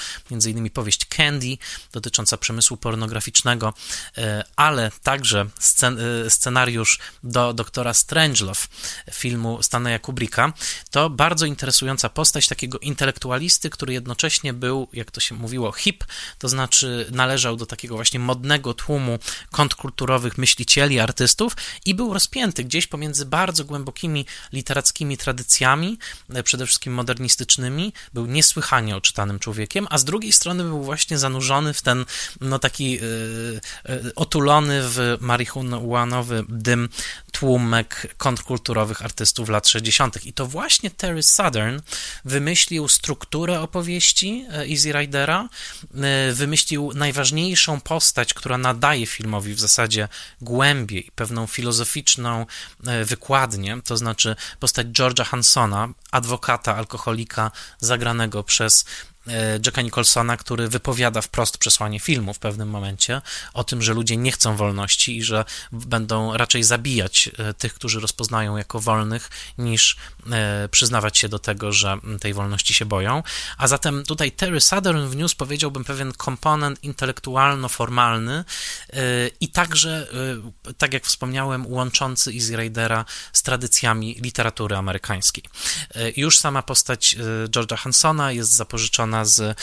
innymi 0.49 0.71
powieść 0.71 1.05
Candy 1.05 1.57
dotycząca 1.91 2.37
przemysłu 2.37 2.77
pornograficznego, 2.77 3.73
e, 4.17 4.43
ale 4.55 4.91
także 5.03 5.45
scen 5.59 5.97
e, 5.99 6.29
scenariusz 6.29 6.99
do 7.23 7.53
doktora 7.53 7.93
Strangelove, 7.93 8.67
filmu 9.11 9.63
Stanleya 9.63 9.99
Kubricka. 9.99 10.53
To 10.91 11.09
bardzo 11.09 11.45
interesująca 11.45 12.09
postać 12.09 12.47
takiego 12.47 12.79
intelektualisty, 12.79 13.69
który 13.69 13.93
jednocześnie 13.93 14.53
był 14.53 14.87
jak 14.93 15.11
to 15.11 15.19
się 15.19 15.35
mówiło, 15.41 15.71
hip, 15.71 16.03
to 16.37 16.49
znaczy 16.49 17.07
należał 17.11 17.55
do 17.55 17.65
takiego 17.65 17.95
właśnie 17.95 18.19
modnego 18.19 18.73
tłumu 18.73 19.19
kontrkulturowych 19.51 20.37
myślicieli, 20.37 20.99
artystów 20.99 21.53
i 21.85 21.95
był 21.95 22.13
rozpięty 22.13 22.63
gdzieś 22.63 22.87
pomiędzy 22.87 23.25
bardzo 23.25 23.65
głębokimi 23.65 24.25
literackimi 24.53 25.17
tradycjami, 25.17 25.97
e, 26.29 26.43
przede 26.43 26.65
wszystkim 26.65 26.93
modernistycznymi, 26.93 27.93
był 28.13 28.25
niesłychanie 28.25 28.95
oczytanym 28.95 29.39
człowiekiem, 29.39 29.87
a 29.89 29.97
z 29.97 30.05
drugiej 30.05 30.33
strony 30.33 30.63
był 30.63 30.83
właśnie 30.83 31.17
zanurzony 31.17 31.73
w 31.73 31.81
ten, 31.81 32.05
no 32.41 32.59
taki 32.59 32.91
yy, 32.91 32.99
yy, 33.89 34.15
otulony 34.15 34.81
w 34.83 35.17
marihuanowy 35.19 36.43
dym 36.49 36.89
tłumek 37.31 38.15
kontrkulturowych 38.17 39.01
artystów 39.01 39.49
lat 39.49 39.67
60. 39.67 40.25
I 40.25 40.33
to 40.33 40.45
właśnie 40.45 40.91
Terry 40.91 41.23
Southern 41.23 41.79
wymyślił 42.25 42.87
strukturę 42.87 43.61
opowieści 43.61 44.45
Easy 44.71 44.91
Ridera, 44.91 45.30
Faulknera, 45.31 45.49
wymyślił 46.33 46.91
najważniejszą 46.95 47.81
postać, 47.81 48.33
która 48.33 48.57
nadaje 48.57 49.05
filmowi 49.05 49.53
w 49.53 49.59
zasadzie 49.59 50.07
głębię 50.41 50.99
i 50.99 51.11
pewną 51.11 51.47
filozoficzną 51.47 52.45
wykładnię, 53.05 53.77
to 53.85 53.97
znaczy 53.97 54.35
postać 54.59 54.87
George'a 54.87 55.25
Hansona, 55.25 55.89
adwokata, 56.11 56.75
alkoholika, 56.75 57.51
zagranego 57.79 58.43
przez 58.43 58.85
E, 58.85 59.10
Jacka 59.65 59.81
Nicholsona, 59.81 60.37
który 60.37 60.67
wypowiada 60.67 61.21
wprost 61.21 61.57
przesłanie 61.57 61.99
filmu 61.99 62.33
w 62.33 62.39
pewnym 62.39 62.69
momencie 62.69 63.21
o 63.53 63.63
tym, 63.63 63.81
że 63.81 63.93
ludzie 63.93 64.17
nie 64.17 64.31
chcą 64.31 64.55
wolności 64.55 65.17
i 65.17 65.23
że 65.23 65.45
będą 65.71 66.37
raczej 66.37 66.63
zabijać 66.63 67.29
e, 67.37 67.53
tych, 67.53 67.73
którzy 67.73 67.99
rozpoznają 67.99 68.57
jako 68.57 68.79
wolnych, 68.79 69.29
niż 69.57 69.97
e, 70.31 70.69
przyznawać 70.69 71.17
się 71.17 71.29
do 71.29 71.39
tego, 71.39 71.71
że 71.71 71.97
tej 72.19 72.33
wolności 72.33 72.73
się 72.73 72.85
boją. 72.85 73.23
A 73.57 73.67
zatem 73.67 74.03
tutaj 74.03 74.31
Terry 74.31 74.61
Southern 74.61 75.07
wniósł, 75.07 75.35
powiedziałbym, 75.35 75.83
pewien 75.83 76.13
komponent 76.13 76.83
intelektualno-formalny 76.83 78.43
i 79.39 79.47
także, 79.49 80.07
tak 80.77 80.93
jak 80.93 81.05
wspomniałem, 81.05 81.67
łączący 81.67 82.31
Easy 82.31 82.55
Ridera 82.57 83.05
z 83.33 83.43
tradycjami 83.43 84.17
literatury 84.21 84.75
amerykańskiej. 84.75 85.43
Już 86.15 86.39
sama 86.39 86.63
postać 86.63 87.15
George'a 87.47 87.77
Hansona 87.77 88.31
jest 88.31 88.53
zapożyczona 88.53 89.10
z 89.23 89.39
E, 89.39 89.55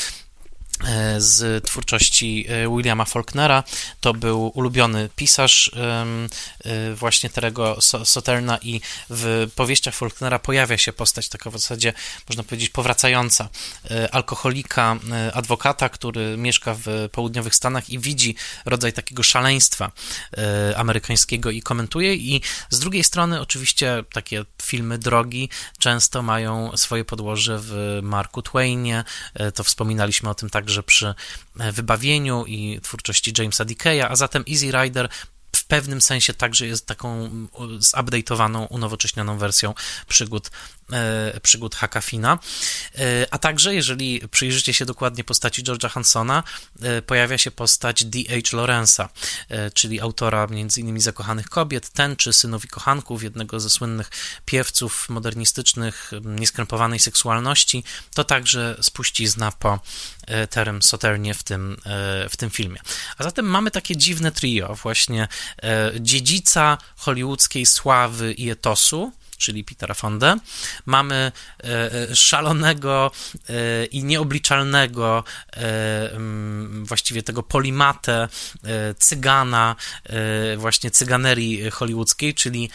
z 1.19 1.65
twórczości 1.65 2.47
e, 2.49 2.69
Williama 2.69 3.05
Faulknera. 3.05 3.65
To 4.01 4.15
był 4.15 4.47
ulubiony 4.55 5.09
pisarz 5.17 5.71
e, 5.77 6.95
właśnie 6.95 7.31
Terego 7.31 7.79
Soterna 8.05 8.59
i 8.63 8.81
w 9.11 9.51
powieściach 9.55 9.95
Faulknera 9.95 10.39
pojawia 10.39 10.79
się 10.79 10.93
postać 10.93 11.29
taka 11.29 11.51
w 11.51 11.53
zasadzie, 11.53 11.93
można 12.29 12.43
powiedzieć, 12.43 12.71
powracająca 12.71 13.49
alkoholika, 14.13 14.97
adwokata, 15.33 15.89
który 15.89 16.37
mieszka 16.37 16.75
w 16.75 17.09
południowych 17.13 17.55
Stanach 17.55 17.91
i 17.91 17.99
widzi 17.99 18.35
rodzaj 18.65 18.93
takiego 18.93 19.23
szaleństwa 19.23 19.93
amerykańskiego 20.77 21.51
i 21.51 21.63
komentuje 21.63 22.15
i 22.15 22.41
z 22.71 22.79
drugiej 22.79 23.05
strony 23.05 23.41
oczywiście 23.41 24.05
takie 24.13 24.45
filmy 24.63 24.99
drogi 24.99 25.49
często 25.79 26.23
mają 26.23 26.77
swoje 26.77 27.05
podłoże 27.05 27.59
w 27.63 27.99
Marku 28.03 28.43
Twainie, 28.43 29.05
to 29.55 29.65
wspominaliśmy 29.65 30.31
o 30.31 30.35
tym 30.35 30.51
tak 30.51 30.68
także 30.69 30.83
przy 30.83 31.15
e, 31.61 31.73
wybawieniu 31.73 32.45
i 32.47 32.81
twórczości 32.83 33.33
Jamesa 33.39 33.65
Dickeya, 33.65 34.03
a 34.09 34.17
zatem 34.17 34.45
Easy 34.51 34.73
Rider 34.73 35.09
pewnym 35.69 36.01
sensie 36.01 36.35
także 36.35 36.67
jest 36.67 36.87
taką 36.87 37.31
zupdate'owaną, 37.79 38.67
unowocześnioną 38.71 39.39
wersją 39.39 39.75
przygód 40.09 40.51
E, 40.93 41.41
przygód 41.41 41.75
Hakafina. 41.75 42.39
E, 42.99 43.27
a 43.31 43.39
także, 43.39 43.75
jeżeli 43.75 44.21
przyjrzycie 44.31 44.75
się 44.75 44.85
dokładnie 44.85 45.25
postaci 45.25 45.65
George'a 45.65 45.91
Hansona, 45.91 46.43
e, 46.83 47.03
pojawia 47.03 47.39
się 47.39 47.51
postać 47.51 48.05
D.H. 48.05 48.57
Lorenza, 48.57 49.09
czyli 49.75 50.01
autora 50.01 50.47
m.in. 50.51 51.01
Zakochanych 51.01 51.49
Kobiet, 51.49 51.91
Tęczy, 51.91 52.33
Synów 52.33 52.65
i 52.65 52.69
Kochanków, 52.69 53.23
jednego 53.23 53.61
ze 53.61 53.71
słynnych 53.71 54.11
piewców 54.45 55.09
modernistycznych, 55.09 56.11
nieskrępowanej 56.25 56.99
seksualności. 56.99 57.85
To 58.15 58.25
także 58.25 58.77
spuścizna 58.81 59.53
po 59.53 59.81
Terem 60.51 60.83
Soternie 60.83 61.35
w 61.35 61.43
tym, 61.43 61.77
w 62.31 62.37
tym 62.37 62.51
filmie. 62.51 62.81
A 63.19 63.25
zatem 63.25 63.47
mamy 63.47 63.71
takie 63.71 63.97
dziwne 63.97 64.33
trio, 64.33 64.75
właśnie 64.75 65.29
dziedzica 66.01 66.79
hollywoodzkiej 66.97 67.67
sławy 67.67 68.33
i 68.33 68.51
etosu, 68.51 69.13
czyli 69.39 69.65
Petera 69.65 69.95
Fondę. 69.95 70.37
Mamy 70.87 71.33
e, 71.65 71.93
e, 71.93 72.17
szalonego 72.17 73.11
e, 73.49 73.85
i 73.85 74.05
nieobliczalnego, 74.05 75.25
właściwie 76.83 77.23
tego 77.23 77.43
polimatę 77.43 78.29
cygana, 78.99 79.77
właśnie 80.57 80.91
cyganerii 80.91 81.71
hollywoodzkiej, 81.71 82.35
czyli 82.35 82.71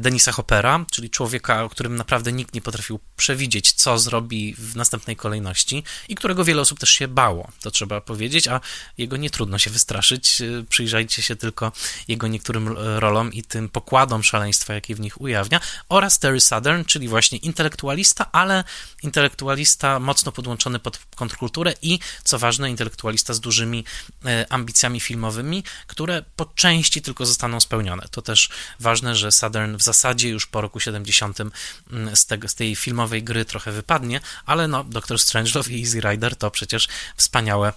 Denisa 0.00 0.32
Hoppera, 0.32 0.84
czyli 0.90 1.10
człowieka, 1.10 1.64
o 1.64 1.68
którym 1.68 1.96
naprawdę 1.96 2.32
nikt 2.32 2.54
nie 2.54 2.60
potrafił 2.60 3.00
przewidzieć, 3.16 3.72
co 3.72 3.98
zrobi 3.98 4.54
w 4.58 4.76
następnej 4.76 5.16
kolejności 5.16 5.84
i 6.08 6.14
którego 6.14 6.44
wiele 6.44 6.62
osób 6.62 6.78
też 6.78 6.90
się 6.90 7.08
bało, 7.08 7.50
to 7.62 7.70
trzeba 7.70 8.00
powiedzieć, 8.00 8.48
a 8.48 8.60
jego 8.98 9.16
nie 9.16 9.30
trudno 9.30 9.58
się 9.58 9.70
wystraszyć. 9.70 10.42
Przyjrzajcie 10.68 11.22
się 11.22 11.36
tylko 11.36 11.72
jego 12.08 12.26
niektórym 12.26 12.68
rolom 12.98 13.32
i 13.32 13.42
tym 13.42 13.68
pokładom 13.68 14.22
szaleństwa, 14.22 14.74
jakie 14.74 14.94
w 14.94 15.00
nich 15.00 15.20
ujawnia, 15.20 15.60
oraz 15.88 16.18
Terry 16.18 16.40
Southern, 16.40 16.84
czyli 16.84 17.08
właśnie 17.08 17.38
intelektualista, 17.38 18.32
ale 18.32 18.64
intelektualista 19.02 20.00
mocno 20.00 20.32
podłączony 20.32 20.78
pod 20.78 20.98
kontrkulturę 21.16 21.74
i, 21.82 21.98
co 22.24 22.38
ważne, 22.38 22.70
intelektualista 22.70 23.34
z 23.34 23.40
dużymi 23.40 23.84
e, 24.24 24.46
ambicjami 24.52 25.00
filmowymi, 25.00 25.64
które 25.86 26.24
po 26.36 26.44
części 26.44 27.02
tylko 27.02 27.26
zostaną 27.26 27.60
spełnione. 27.60 28.08
To 28.10 28.22
też 28.22 28.48
ważne, 28.80 29.16
że 29.16 29.32
Southern 29.32 29.76
w 29.76 29.82
zasadzie 29.82 30.28
już 30.28 30.46
po 30.46 30.60
roku 30.60 30.80
70 30.80 31.40
mm, 31.40 32.16
z, 32.16 32.26
tego, 32.26 32.48
z 32.48 32.54
tej 32.54 32.76
filmowej 32.76 33.22
gry 33.22 33.44
trochę 33.44 33.72
wypadnie, 33.72 34.20
ale 34.46 34.68
no, 34.68 34.84
Doctor 34.84 35.18
Strangelove 35.18 35.70
i 35.70 35.80
Easy 35.84 36.00
Rider 36.00 36.36
to 36.36 36.50
przecież 36.50 36.88
wspaniałe 37.16 37.72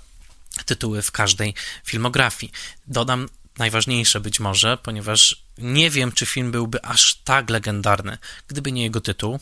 tytuły 0.65 1.01
w 1.01 1.11
każdej 1.11 1.53
filmografii. 1.83 2.51
Dodam 2.87 3.29
najważniejsze 3.57 4.19
być 4.19 4.39
może, 4.39 4.77
ponieważ 4.77 5.46
nie 5.57 5.89
wiem, 5.89 6.11
czy 6.11 6.25
film 6.25 6.51
byłby 6.51 6.81
aż 6.81 7.15
tak 7.15 7.49
legendarny, 7.49 8.17
gdyby 8.47 8.71
nie 8.71 8.83
jego 8.83 9.01
tytuł. 9.01 9.39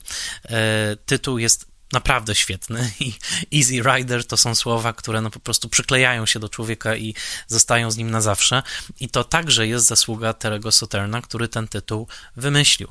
E, 0.50 0.96
tytuł 1.06 1.38
jest 1.38 1.75
naprawdę 1.92 2.36
świetny 2.36 2.92
i 3.00 3.14
Easy 3.58 3.82
Rider 3.82 4.28
to 4.28 4.38
są 4.38 4.56
słowa, 4.56 4.94
które 4.94 5.22
no 5.22 5.32
po 5.32 5.40
prostu 5.40 5.70
przyklejają 5.70 6.26
się 6.26 6.40
do 6.40 6.50
człowieka 6.50 6.96
i 6.96 7.16
zostają 7.48 7.92
z 7.92 7.98
nim 7.98 8.12
na 8.12 8.22
zawsze 8.22 8.64
i 9.00 9.10
to 9.10 9.24
także 9.24 9.68
jest 9.68 9.86
zasługa 9.86 10.34
Terego 10.34 10.72
Soterna, 10.72 11.22
który 11.22 11.48
ten 11.48 11.68
tytuł 11.68 12.08
wymyślił. 12.36 12.90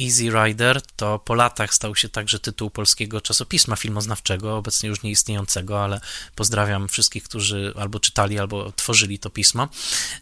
Easy 0.00 0.30
Rider 0.30 0.82
to 0.96 1.18
po 1.18 1.34
latach 1.34 1.74
stał 1.74 1.96
się 1.96 2.08
także 2.08 2.38
tytuł 2.38 2.70
polskiego 2.70 3.20
czasopisma 3.20 3.76
filmoznawczego, 3.76 4.56
obecnie 4.56 4.88
już 4.88 5.02
nieistniejącego, 5.02 5.84
ale 5.84 6.00
pozdrawiam 6.34 6.88
wszystkich, 6.88 7.24
którzy 7.24 7.74
albo 7.76 8.00
czytali, 8.00 8.38
albo 8.38 8.72
tworzyli 8.72 9.18
to 9.18 9.30
pismo, 9.30 9.68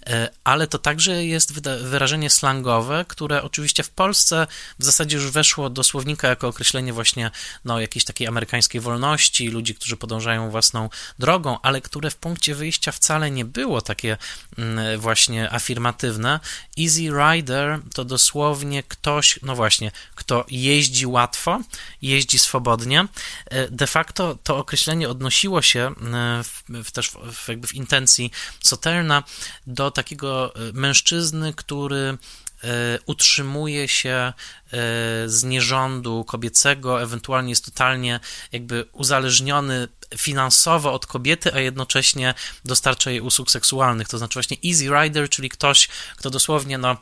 e, 0.07 0.29
ale 0.45 0.67
to 0.67 0.79
także 0.79 1.25
jest 1.25 1.53
wyrażenie 1.83 2.31
slangowe, 2.31 3.05
które 3.09 3.43
oczywiście 3.43 3.83
w 3.83 3.91
Polsce 3.91 4.47
w 4.79 4.85
zasadzie 4.85 5.17
już 5.17 5.31
weszło 5.31 5.71
do 5.71 5.85
słownika 5.85 6.29
jako 6.29 6.49
określenie 6.49 6.93
właśnie 6.93 7.31
no, 7.65 7.81
jakiejś 7.81 8.05
takiej 8.05 8.22
amerykańskiej 8.27 8.81
wolności, 8.81 9.49
ludzi, 9.49 9.75
którzy 9.75 9.97
podążają 9.97 10.51
własną 10.51 10.91
drogą, 11.19 11.59
ale 11.63 11.81
które 11.81 12.11
w 12.11 12.17
punkcie 12.17 12.55
wyjścia 12.55 12.93
wcale 12.93 13.31
nie 13.31 13.45
było 13.45 13.81
takie 13.81 14.17
mm, 14.59 15.01
właśnie 15.01 15.53
afirmatywne. 15.53 16.41
Easy 16.81 17.01
Rider 17.01 17.81
to 17.95 18.05
dosłownie 18.05 18.83
ktoś, 18.83 19.39
no 19.43 19.57
właśnie, 19.57 19.91
kto 20.15 20.45
jeździ 20.51 21.07
łatwo, 21.07 21.61
jeździ 22.03 22.39
swobodnie. 22.39 23.07
E, 23.47 23.69
de 23.69 23.87
facto 23.87 24.39
to 24.43 24.57
określenie 24.57 25.09
odnosiło 25.09 25.63
się 25.63 25.81
e, 25.81 25.93
w, 26.45 26.63
w 26.85 26.93
też 26.93 27.11
w, 27.11 27.49
jakby 27.49 27.67
w 27.67 27.75
intencji 27.75 28.31
Soterna 28.61 29.23
do 29.67 29.91
takiego 29.91 30.55
e, 30.55 30.59
mężczyzny, 30.73 31.55
który 31.55 32.19
utrzymuje 33.07 33.89
się 33.89 34.33
z 35.27 35.45
nierządu 35.45 36.25
kobiecego, 36.25 37.03
ewentualnie 37.03 37.51
jest 37.51 37.65
totalnie 37.65 38.21
jakby 38.53 38.85
uzależniony 38.93 39.89
finansowo 40.17 40.93
od 40.93 41.07
kobiety, 41.07 41.55
a 41.55 41.61
jednocześnie 41.61 42.35
dostarcza 42.65 43.11
jej 43.11 43.21
usług 43.21 43.51
seksualnych. 43.51 44.09
To 44.09 44.19
znaczy 44.19 44.35
właśnie 44.35 44.57
easy 44.67 44.89
rider, 44.89 45.29
czyli 45.29 45.49
ktoś, 45.49 45.89
kto 46.17 46.31
dosłownie 46.31 46.79
no, 46.79 46.97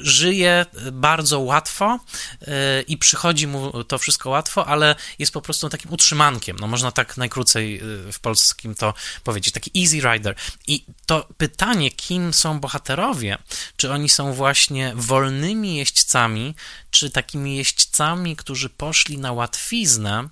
żyje 0.00 0.66
bardzo 0.92 1.40
łatwo 1.40 1.98
e, 2.46 2.82
i 2.82 2.96
przychodzi 2.98 3.46
mu 3.46 3.84
to 3.84 3.98
wszystko 3.98 4.30
łatwo, 4.30 4.66
ale 4.66 4.94
jest 5.18 5.32
po 5.32 5.40
prostu 5.40 5.68
takim 5.68 5.92
utrzymankiem. 5.92 6.56
No, 6.60 6.66
można 6.66 6.92
tak 6.92 7.16
najkrócej 7.16 7.76
e, 7.76 8.12
w 8.12 8.20
polskim 8.20 8.74
to 8.74 8.94
powiedzieć. 9.24 9.54
Taki 9.54 9.82
easy 9.82 10.00
rider. 10.00 10.34
I 10.66 10.84
to 11.06 11.28
pytanie, 11.36 11.90
kim 11.90 12.34
są 12.34 12.60
bohaterowie, 12.60 13.38
czy 13.76 13.92
oni 13.92 14.08
są 14.18 14.32
właśnie 14.32 14.92
wolnymi 14.94 15.76
jeźdźcami, 15.76 16.54
czy 16.90 17.10
takimi 17.10 17.56
jeźdźcami, 17.56 18.36
którzy 18.36 18.68
poszli 18.68 19.18
na 19.18 19.32
łatwiznę, 19.32 20.28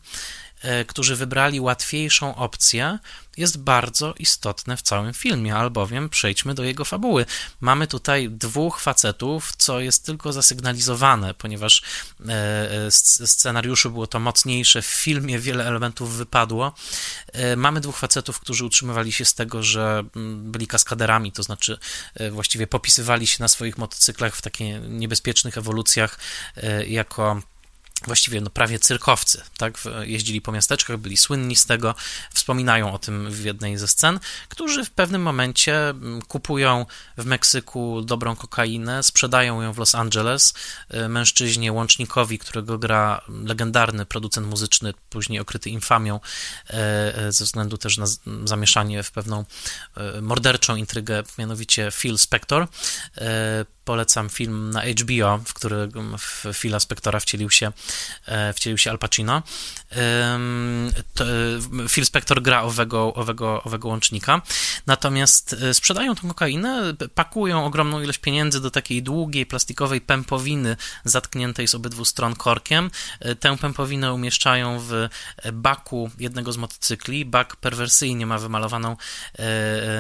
którzy 0.87 1.17
wybrali 1.17 1.61
łatwiejszą 1.61 2.35
opcję, 2.35 2.99
jest 3.37 3.59
bardzo 3.59 4.15
istotne 4.19 4.77
w 4.77 4.83
całym 4.83 5.15
filmie, 5.15 5.57
albowiem 5.57 6.09
przejdźmy 6.09 6.55
do 6.55 6.65
jego 6.65 6.85
fabuły. 6.85 7.27
Mamy 7.61 7.87
tutaj 7.87 8.31
dwóch 8.31 8.81
facetów, 8.81 9.53
co 9.57 9.81
jest 9.81 10.07
tylko 10.07 10.33
zasygnalizowane, 10.33 11.35
ponieważ 11.35 11.83
e, 12.29 12.33
e, 12.87 12.91
scenariuszu 12.91 13.91
było 13.91 14.07
to 14.07 14.21
mocniejsze, 14.21 14.83
w 14.83 14.87
filmie 14.87 15.39
wiele 15.39 15.67
elementów 15.67 16.17
wypadło. 16.17 16.75
Mamy 17.57 17.81
dwóch 17.81 17.97
facetów, 17.97 18.41
którzy 18.41 18.65
utrzymywali 18.65 19.13
się 19.13 19.25
z 19.25 19.35
tego, 19.35 19.63
że 19.63 20.05
mm, 20.17 20.53
byli 20.53 20.67
kaskaderami, 20.67 21.33
to 21.33 21.43
znaczy 21.43 21.79
właściwie 22.31 22.67
popisywali 22.67 23.27
się 23.27 23.37
na 23.41 23.49
swoich 23.49 23.79
motocyklach 23.79 24.37
w 24.37 24.43
takich 24.43 24.77
niebezpiecznych 24.89 25.59
ewolucjach 25.59 26.19
jako 26.87 27.43
właściwie 28.07 28.41
no, 28.41 28.51
prawie 28.51 28.79
cyrkowcy, 28.79 29.43
tak? 29.59 29.79
Jeździli 30.03 30.41
po 30.41 30.53
miasteczkach, 30.53 30.97
byli 30.97 31.17
słynni 31.17 31.57
z 31.57 31.67
tego, 31.67 31.95
wspominają 32.35 32.93
o 32.93 32.99
tym 32.99 33.31
w 33.31 33.45
jednej 33.45 33.79
ze 33.79 33.89
scen, 33.89 34.21
którzy 34.49 34.85
w 34.85 34.91
pewnym 34.91 35.23
momencie 35.23 35.89
mm, 35.89 36.23
kupują 36.23 36.87
w 37.19 37.25
Meksyku 37.25 38.03
dobrą 38.03 38.37
kokainę, 38.37 39.03
sprzedają 39.03 39.63
ją 39.63 39.73
w 39.73 39.79
Los 39.79 39.95
Angeles 39.95 40.55
y, 40.95 41.09
mężczyźnie 41.09 41.73
łącznikowi, 41.73 42.39
którego 42.39 42.79
gra 42.79 43.21
legendarny 43.29 44.07
producent 44.07 44.47
muzyczny, 44.47 44.95
później 45.11 45.41
okryty 45.41 45.71
infamią 45.71 46.21
y, 46.71 46.75
y, 47.29 47.33
ze 47.33 47.45
względu 47.45 47.79
też 47.79 47.99
na 47.99 48.07
zamieszanie 48.45 49.03
w 49.03 49.11
pewną 49.11 49.45
morderczą 50.23 50.77
intrygę, 50.77 51.23
mianowicie 51.39 51.91
Phil 51.91 52.19
Spector 52.19 52.69
polecam 53.87 54.29
film 54.29 54.71
na 54.71 54.83
HBO, 54.83 55.39
w 55.45 55.55
którym 55.55 56.19
w 56.19 56.45
Phila 56.55 56.81
Spectora 56.81 57.21
wcielił 57.21 57.51
się, 57.51 57.73
e, 58.27 58.53
wcielił 58.53 58.79
się 58.79 58.91
Al 58.91 58.99
Pacino. 58.99 59.43
To, 61.15 61.25
e, 61.25 61.89
Phil 61.89 62.07
Spector 62.07 62.43
gra 62.43 62.63
owego, 62.63 63.15
owego, 63.15 63.63
owego 63.63 63.89
łącznika. 63.89 64.43
Natomiast 64.87 65.57
e, 65.63 65.75
sprzedają 65.75 66.15
tą 66.15 66.29
kokainę, 66.29 66.95
pakują 67.15 67.65
ogromną 67.65 68.03
ilość 68.03 68.19
pieniędzy 68.19 68.61
do 68.61 68.71
takiej 68.71 69.03
długiej, 69.03 69.47
plastikowej 69.47 70.01
pępowiny 70.01 70.77
zatkniętej 71.05 71.69
z 71.69 71.75
obydwu 71.75 72.05
stron 72.05 72.35
korkiem. 72.35 72.91
Tę 73.41 73.57
pępowinę 73.57 74.13
umieszczają 74.13 74.79
w 74.81 75.09
baku 75.53 76.11
jednego 76.19 76.53
z 76.53 76.57
motocykli. 76.57 77.25
Bak 77.25 77.57
perwersyjnie 77.57 78.27
ma 78.27 78.39
wymalowaną 78.39 78.97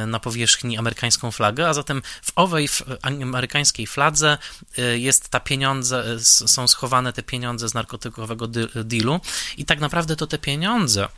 na 0.06 0.20
powierzchni 0.20 0.78
amerykańską 0.78 1.30
flagę, 1.30 1.68
a 1.68 1.74
zatem 1.74 2.02
w 2.22 2.32
owej 2.36 2.68
amerykańskiej 3.02 3.75
niemieckiej 3.76 3.86
fladze 3.86 4.38
y, 4.78 4.98
jest 4.98 5.28
ta 5.28 5.40
pieniądze, 5.40 6.04
y, 6.14 6.24
są 6.24 6.68
schowane 6.68 7.12
te 7.12 7.22
pieniądze 7.22 7.68
z 7.68 7.74
narkotykowego 7.74 8.48
dealu 8.84 9.20
i 9.56 9.64
tak 9.64 9.80
naprawdę 9.80 10.16
to 10.16 10.26
te 10.26 10.38
pieniądze 10.38 11.08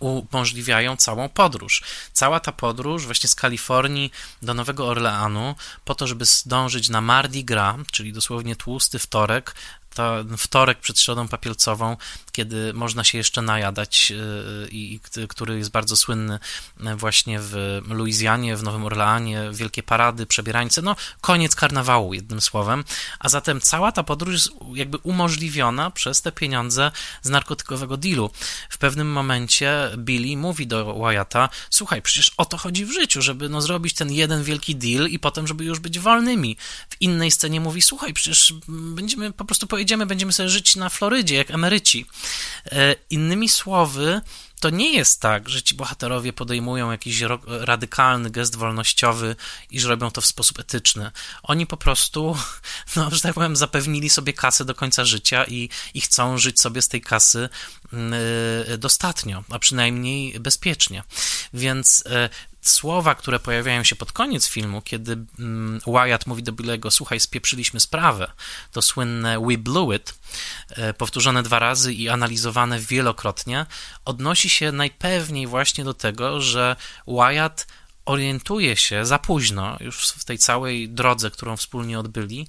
umożliwiają 0.00 0.96
całą 0.96 1.28
podróż. 1.28 1.82
Cała 2.12 2.40
ta 2.40 2.52
podróż 2.52 3.06
właśnie 3.06 3.28
z 3.28 3.34
Kalifornii 3.34 4.10
do 4.42 4.54
Nowego 4.54 4.88
Orleanu 4.88 5.54
po 5.84 5.94
to, 5.94 6.06
żeby 6.06 6.24
zdążyć 6.24 6.88
na 6.88 7.00
Mardi 7.00 7.44
Gras, 7.44 7.76
czyli 7.92 8.12
dosłownie 8.12 8.56
tłusty 8.56 8.98
wtorek, 8.98 9.54
to 9.96 10.24
wtorek 10.36 10.78
przed 10.78 11.00
środą 11.00 11.28
papielcową, 11.28 11.96
kiedy 12.32 12.72
można 12.74 13.04
się 13.04 13.18
jeszcze 13.18 13.42
najadać 13.42 14.12
y, 14.12 14.68
i 14.70 15.00
który 15.28 15.58
jest 15.58 15.70
bardzo 15.70 15.96
słynny 15.96 16.38
y, 16.80 16.96
właśnie 16.96 17.38
w 17.40 17.80
Luizjanie, 17.88 18.56
w 18.56 18.62
Nowym 18.62 18.84
Orleanie, 18.84 19.42
wielkie 19.52 19.82
parady, 19.82 20.26
przebierańce, 20.26 20.82
no 20.82 20.96
koniec 21.20 21.54
karnawału 21.54 22.14
jednym 22.14 22.40
słowem, 22.40 22.84
a 23.18 23.28
zatem 23.28 23.60
cała 23.60 23.92
ta 23.92 24.02
podróż 24.02 24.34
jest 24.34 24.50
jakby 24.74 24.98
umożliwiona 24.98 25.90
przez 25.90 26.22
te 26.22 26.32
pieniądze 26.32 26.92
z 27.22 27.28
narkotykowego 27.28 27.96
dealu. 27.96 28.30
W 28.70 28.78
pewnym 28.78 29.12
momencie 29.12 29.90
Billy 29.96 30.36
mówi 30.36 30.66
do 30.66 30.94
Wyatta, 30.94 31.48
słuchaj, 31.70 32.02
przecież 32.02 32.30
o 32.36 32.44
to 32.44 32.56
chodzi 32.56 32.84
w 32.84 32.92
życiu, 32.92 33.22
żeby 33.22 33.48
no 33.48 33.60
zrobić 33.60 33.94
ten 33.94 34.12
jeden 34.12 34.44
wielki 34.44 34.76
deal 34.76 35.08
i 35.08 35.18
potem, 35.18 35.46
żeby 35.46 35.64
już 35.64 35.78
być 35.78 35.98
wolnymi. 35.98 36.56
W 36.90 37.02
innej 37.02 37.30
scenie 37.30 37.60
mówi, 37.60 37.82
słuchaj, 37.82 38.12
przecież 38.12 38.54
będziemy 38.68 39.32
po 39.32 39.44
prostu 39.44 39.66
powiedzieć 39.66 39.85
pojedziemy, 39.86 40.06
będziemy 40.06 40.32
sobie 40.32 40.48
żyć 40.48 40.76
na 40.76 40.88
Florydzie, 40.88 41.34
jak 41.34 41.50
emeryci. 41.50 42.06
E, 42.72 42.94
innymi 43.10 43.48
słowy, 43.48 44.20
to 44.60 44.70
nie 44.70 44.92
jest 44.92 45.20
tak, 45.20 45.48
że 45.48 45.62
ci 45.62 45.74
bohaterowie 45.74 46.32
podejmują 46.32 46.90
jakiś 46.90 47.22
radykalny 47.46 48.30
gest 48.30 48.56
wolnościowy 48.56 49.36
i 49.70 49.80
że 49.80 49.88
robią 49.88 50.10
to 50.10 50.20
w 50.20 50.26
sposób 50.26 50.58
etyczny. 50.58 51.10
Oni 51.42 51.66
po 51.66 51.76
prostu, 51.76 52.36
no, 52.96 53.10
że 53.10 53.20
tak 53.20 53.34
powiem, 53.34 53.56
zapewnili 53.56 54.10
sobie 54.10 54.32
kasę 54.32 54.64
do 54.64 54.74
końca 54.74 55.04
życia 55.04 55.44
i, 55.44 55.68
i 55.94 56.00
chcą 56.00 56.38
żyć 56.38 56.60
sobie 56.60 56.82
z 56.82 56.88
tej 56.88 57.00
kasy 57.00 57.48
yy, 58.68 58.78
dostatnio, 58.78 59.44
a 59.50 59.58
przynajmniej 59.58 60.40
bezpiecznie. 60.40 61.02
Więc 61.54 62.04
yy, 62.06 62.28
słowa, 62.68 63.14
które 63.14 63.38
pojawiają 63.38 63.84
się 63.84 63.96
pod 63.96 64.12
koniec 64.12 64.48
filmu, 64.48 64.82
kiedy 64.82 65.18
mm, 65.38 65.80
Wyatt 65.86 66.26
mówi 66.26 66.42
do 66.42 66.52
Billego, 66.52 66.90
słuchaj, 66.90 67.20
spieprzyliśmy 67.20 67.80
sprawę, 67.80 68.32
to 68.72 68.82
słynne 68.82 69.40
we 69.40 69.58
blew 69.58 69.94
it, 69.96 70.14
e, 70.70 70.94
powtórzone 70.94 71.42
dwa 71.42 71.58
razy 71.58 71.94
i 71.94 72.08
analizowane 72.08 72.80
wielokrotnie, 72.80 73.66
odnosi 74.04 74.50
się 74.50 74.72
najpewniej 74.72 75.46
właśnie 75.46 75.84
do 75.84 75.94
tego, 75.94 76.40
że 76.40 76.76
Wyatt 77.06 77.66
orientuje 78.06 78.76
się 78.76 79.06
za 79.06 79.18
późno, 79.18 79.76
już 79.80 80.08
w 80.08 80.24
tej 80.24 80.38
całej 80.38 80.88
drodze, 80.88 81.30
którą 81.30 81.56
wspólnie 81.56 81.98
odbyli, 81.98 82.46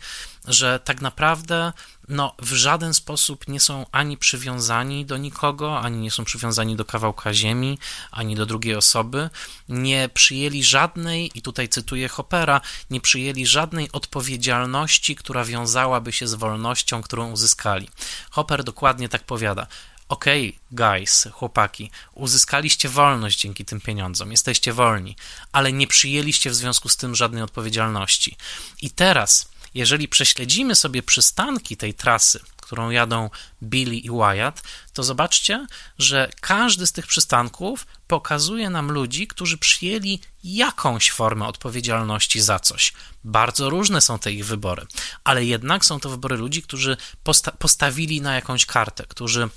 że 0.48 0.80
tak 0.80 1.02
naprawdę 1.02 1.74
no, 2.10 2.36
w 2.40 2.54
żaden 2.54 2.94
sposób 2.94 3.48
nie 3.48 3.60
są 3.60 3.86
ani 3.92 4.18
przywiązani 4.18 5.06
do 5.06 5.18
nikogo, 5.18 5.80
ani 5.80 5.98
nie 5.98 6.12
są 6.12 6.26
przywiązani 6.26 6.76
do 6.76 6.86
kawałka 6.86 7.34
ziemi, 7.34 7.80
ani 8.12 8.36
do 8.36 8.46
drugiej 8.46 8.76
osoby. 8.76 9.30
Nie 9.70 10.10
przyjęli 10.14 10.64
żadnej, 10.64 11.32
i 11.36 11.42
tutaj 11.42 11.70
cytuję 11.70 12.08
Hoppera, 12.08 12.62
nie 12.90 13.02
przyjęli 13.02 13.46
żadnej 13.46 13.92
odpowiedzialności, 13.92 15.16
która 15.16 15.46
wiązałaby 15.46 16.12
się 16.12 16.28
z 16.28 16.34
wolnością, 16.34 17.02
którą 17.02 17.32
uzyskali. 17.32 17.90
Hopper 18.32 18.64
dokładnie 18.64 19.10
tak 19.10 19.24
powiada 19.24 19.68
okej, 20.10 20.50
okay, 20.50 20.98
guys, 21.00 21.28
chłopaki, 21.32 21.92
uzyskaliście 22.14 22.90
wolność 22.90 23.42
dzięki 23.42 23.66
tym 23.66 23.82
pieniądzom, 23.82 24.32
jesteście 24.32 24.74
wolni, 24.74 25.16
ale 25.52 25.74
nie 25.74 25.88
przyjęliście 25.88 26.50
w 26.50 26.56
związku 26.56 26.90
z 26.90 26.98
tym 26.98 27.16
żadnej 27.16 27.44
odpowiedzialności. 27.44 28.38
I 28.82 28.90
teraz, 28.90 29.50
jeżeli 29.74 30.08
prześledzimy 30.08 30.76
sobie 30.76 31.04
przystanki 31.04 31.78
tej 31.78 31.94
trasy, 31.94 32.40
którą 32.68 32.90
jadą 32.90 33.30
Billy 33.64 33.96
i 33.96 34.10
Wyatt, 34.10 34.64
to 34.94 35.04
zobaczcie, 35.04 35.68
że 36.00 36.30
każdy 36.42 36.88
z 36.88 36.92
tych 36.92 37.08
przystanków 37.08 37.88
pokazuje 38.08 38.70
nam 38.70 38.92
ludzi, 38.92 39.28
którzy 39.28 39.58
przyjęli 39.58 40.20
jakąś 40.44 41.12
formę 41.12 41.48
odpowiedzialności 41.48 42.42
za 42.42 42.60
coś. 42.60 42.94
Bardzo 43.24 43.70
różne 43.70 44.02
są 44.02 44.20
te 44.20 44.32
ich 44.32 44.46
wybory, 44.46 44.88
ale 45.24 45.46
jednak 45.46 45.86
są 45.86 46.00
to 46.00 46.10
wybory 46.10 46.38
ludzi, 46.38 46.62
którzy 46.62 46.98
posta 47.24 47.52
postawili 47.52 48.22
na 48.22 48.36
jakąś 48.36 48.66
kartę, 48.66 49.04
którzy 49.10 49.50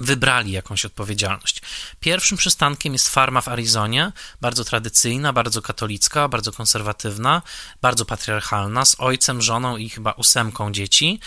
wybrali 0.00 0.52
jakąś 0.52 0.84
odpowiedzialność. 0.84 1.62
Pierwszym 2.00 2.38
przystankiem 2.38 2.92
jest 2.92 3.08
farma 3.08 3.40
w 3.40 3.48
Arizonie, 3.48 4.12
bardzo 4.40 4.64
tradycyjna, 4.64 5.32
bardzo 5.32 5.62
katolicka, 5.62 6.28
bardzo 6.28 6.52
konserwatywna, 6.52 7.42
bardzo 7.82 8.04
patriarchalna, 8.04 8.84
z 8.84 8.96
ojcem, 8.98 9.42
żoną 9.42 9.76
i 9.76 9.88
chyba 9.88 10.12
ósemką 10.12 10.72
dzieci. 10.72 11.20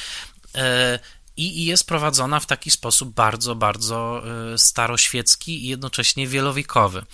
I 1.37 1.65
jest 1.65 1.87
prowadzona 1.87 2.39
w 2.39 2.45
taki 2.45 2.71
sposób 2.71 3.13
bardzo, 3.13 3.55
bardzo 3.55 4.23
e, 4.53 4.57
staroświecki 4.57 5.65
i 5.65 5.67
jednocześnie 5.67 6.27
wielowiekowy. 6.27 7.05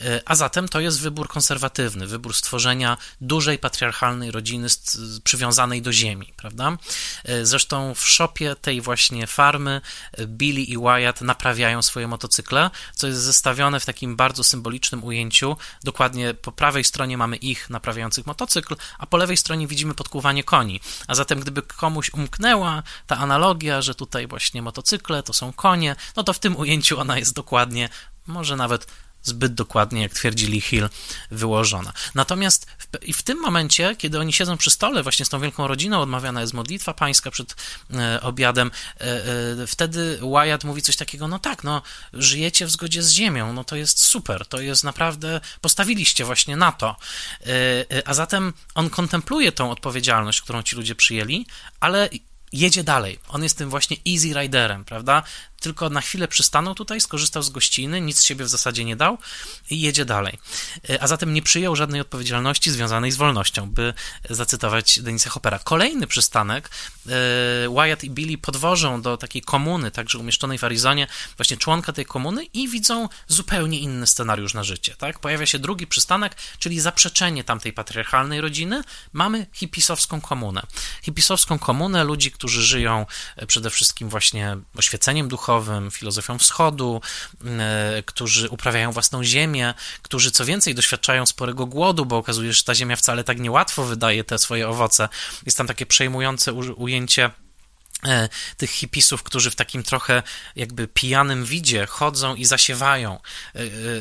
E, 0.00 0.22
a 0.24 0.34
zatem 0.34 0.68
to 0.68 0.80
jest 0.80 1.00
wybór 1.00 1.28
konserwatywny, 1.28 2.06
wybór 2.06 2.34
stworzenia 2.34 2.96
dużej 3.20 3.58
patriarchalnej 3.58 4.30
rodziny 4.30 4.66
przywiązanej 5.24 5.82
do 5.82 5.92
ziemi, 5.92 6.32
prawda? 6.36 6.76
E, 7.24 7.46
zresztą 7.46 7.94
w 7.94 8.08
szopie 8.08 8.56
tej 8.60 8.80
właśnie 8.80 9.26
farmy 9.26 9.80
Billy 10.26 10.60
i 10.60 10.78
Wyatt 10.78 11.20
naprawiają 11.20 11.82
swoje 11.82 12.08
motocykle, 12.08 12.70
co 12.94 13.06
jest 13.06 13.20
zestawione 13.20 13.80
w 13.80 13.86
takim 13.86 14.16
bardzo 14.16 14.44
symbolicznym 14.44 15.04
ujęciu. 15.04 15.56
Dokładnie 15.84 16.34
po 16.34 16.52
prawej 16.52 16.84
stronie 16.84 17.18
mamy 17.18 17.36
ich 17.36 17.70
naprawiających 17.70 18.26
motocykl, 18.26 18.76
a 18.98 19.06
po 19.06 19.16
lewej 19.16 19.36
stronie 19.36 19.66
widzimy 19.66 19.94
podkuwanie 19.94 20.44
koni. 20.44 20.80
A 21.06 21.14
zatem 21.14 21.40
gdyby 21.40 21.62
komuś 21.62 22.10
umknęła 22.12 22.82
ta 23.06 23.16
analogia, 23.16 23.57
że 23.80 23.94
tutaj 23.94 24.26
właśnie 24.26 24.62
motocykle 24.62 25.22
to 25.22 25.32
są 25.32 25.52
konie, 25.52 25.96
no 26.16 26.24
to 26.24 26.32
w 26.32 26.38
tym 26.38 26.56
ujęciu 26.56 27.00
ona 27.00 27.18
jest 27.18 27.34
dokładnie, 27.34 27.88
może 28.26 28.56
nawet 28.56 28.86
zbyt 29.22 29.54
dokładnie, 29.54 30.02
jak 30.02 30.12
twierdzili 30.12 30.60
Hill, 30.60 30.88
wyłożona. 31.30 31.92
Natomiast 32.14 32.66
w, 32.78 33.02
i 33.02 33.12
w 33.12 33.22
tym 33.22 33.40
momencie, 33.40 33.96
kiedy 33.96 34.18
oni 34.18 34.32
siedzą 34.32 34.56
przy 34.56 34.70
stole 34.70 35.02
właśnie 35.02 35.24
z 35.24 35.28
tą 35.28 35.40
wielką 35.40 35.66
rodziną, 35.66 36.00
odmawiana 36.00 36.40
jest 36.40 36.54
modlitwa 36.54 36.94
pańska 36.94 37.30
przed 37.30 37.56
e, 37.94 38.20
obiadem, 38.20 38.70
e, 39.00 39.04
e, 39.62 39.66
wtedy 39.66 40.18
Wyatt 40.22 40.64
mówi 40.64 40.82
coś 40.82 40.96
takiego, 40.96 41.28
no 41.28 41.38
tak, 41.38 41.64
no 41.64 41.82
żyjecie 42.12 42.66
w 42.66 42.70
zgodzie 42.70 43.02
z 43.02 43.10
ziemią, 43.10 43.52
no 43.52 43.64
to 43.64 43.76
jest 43.76 44.00
super, 44.00 44.46
to 44.46 44.60
jest 44.60 44.84
naprawdę, 44.84 45.40
postawiliście 45.60 46.24
właśnie 46.24 46.56
na 46.56 46.72
to. 46.72 46.96
E, 47.40 47.46
e, 47.96 48.08
a 48.08 48.14
zatem 48.14 48.52
on 48.74 48.90
kontempluje 48.90 49.52
tą 49.52 49.70
odpowiedzialność, 49.70 50.42
którą 50.42 50.62
ci 50.62 50.76
ludzie 50.76 50.94
przyjęli, 50.94 51.46
ale 51.80 52.08
jedzie 52.52 52.84
dalej. 52.84 53.18
On 53.28 53.42
jest 53.42 53.58
tym 53.58 53.70
właśnie 53.70 53.96
easy 54.06 54.40
riderem, 54.40 54.84
prawda? 54.84 55.22
Tylko 55.60 55.90
na 55.90 56.00
chwilę 56.00 56.28
przystanął 56.28 56.74
tutaj, 56.74 57.00
skorzystał 57.00 57.42
z 57.42 57.50
gościny, 57.50 58.00
nic 58.00 58.18
z 58.18 58.24
siebie 58.24 58.44
w 58.44 58.48
zasadzie 58.48 58.84
nie 58.84 58.96
dał 58.96 59.18
i 59.70 59.80
jedzie 59.80 60.04
dalej. 60.04 60.38
A 61.00 61.06
zatem 61.06 61.34
nie 61.34 61.42
przyjął 61.42 61.76
żadnej 61.76 62.00
odpowiedzialności 62.00 62.70
związanej 62.70 63.12
z 63.12 63.16
wolnością, 63.16 63.70
by 63.70 63.94
zacytować 64.30 65.00
Denisa 65.00 65.30
Hoppera. 65.30 65.58
Kolejny 65.58 66.06
przystanek, 66.06 66.70
Wyatt 67.74 68.04
i 68.04 68.10
Billy 68.10 68.38
podwożą 68.38 69.02
do 69.02 69.16
takiej 69.16 69.42
komuny, 69.42 69.90
także 69.90 70.18
umieszczonej 70.18 70.58
w 70.58 70.64
Arizonie, 70.64 71.06
właśnie 71.36 71.56
członka 71.56 71.92
tej 71.92 72.06
komuny 72.06 72.44
i 72.44 72.68
widzą 72.68 73.08
zupełnie 73.28 73.80
inny 73.80 74.06
scenariusz 74.06 74.54
na 74.54 74.64
życie. 74.64 74.96
Tak? 74.98 75.18
Pojawia 75.18 75.46
się 75.46 75.58
drugi 75.58 75.86
przystanek, 75.86 76.36
czyli 76.58 76.80
zaprzeczenie 76.80 77.44
tamtej 77.44 77.72
patriarchalnej 77.72 78.40
rodziny. 78.40 78.82
Mamy 79.12 79.46
hipisowską 79.52 80.20
komunę. 80.20 80.62
Hipisowską 81.02 81.58
komunę 81.58 82.04
ludzi, 82.04 82.30
którzy 82.30 82.62
żyją 82.62 83.06
e, 83.36 83.46
przede 83.46 83.70
wszystkim 83.70 84.08
właśnie 84.08 84.56
oświeceniem 84.76 85.28
duchowym, 85.28 85.47
filozofią 85.90 86.38
wschodu, 86.38 87.00
e, 87.44 88.02
którzy 88.06 88.48
uprawiają 88.48 88.92
własną 88.92 89.24
ziemię, 89.24 89.74
którzy 90.02 90.30
co 90.30 90.44
więcej 90.44 90.74
doświadczają 90.74 91.26
sporego 91.26 91.66
głodu, 91.66 92.06
bo 92.06 92.16
okazuje 92.16 92.52
się, 92.52 92.58
że 92.58 92.64
ta 92.64 92.74
ziemia 92.74 92.96
wcale 92.96 93.24
tak 93.24 93.40
niełatwo 93.40 93.84
wydaje 93.84 94.24
te 94.24 94.38
swoje 94.38 94.68
owoce. 94.68 95.08
Jest 95.46 95.58
tam 95.58 95.66
takie 95.66 95.86
przejmujące 95.86 96.52
ujęcie 96.52 97.30
tych 98.56 98.70
hipisów, 98.70 99.22
którzy 99.22 99.50
w 99.50 99.54
takim 99.54 99.82
trochę 99.82 100.22
jakby 100.56 100.88
pijanym 100.88 101.44
widzie 101.44 101.86
chodzą 101.86 102.34
i 102.34 102.44
zasiewają, 102.44 103.20
e, 103.54 103.60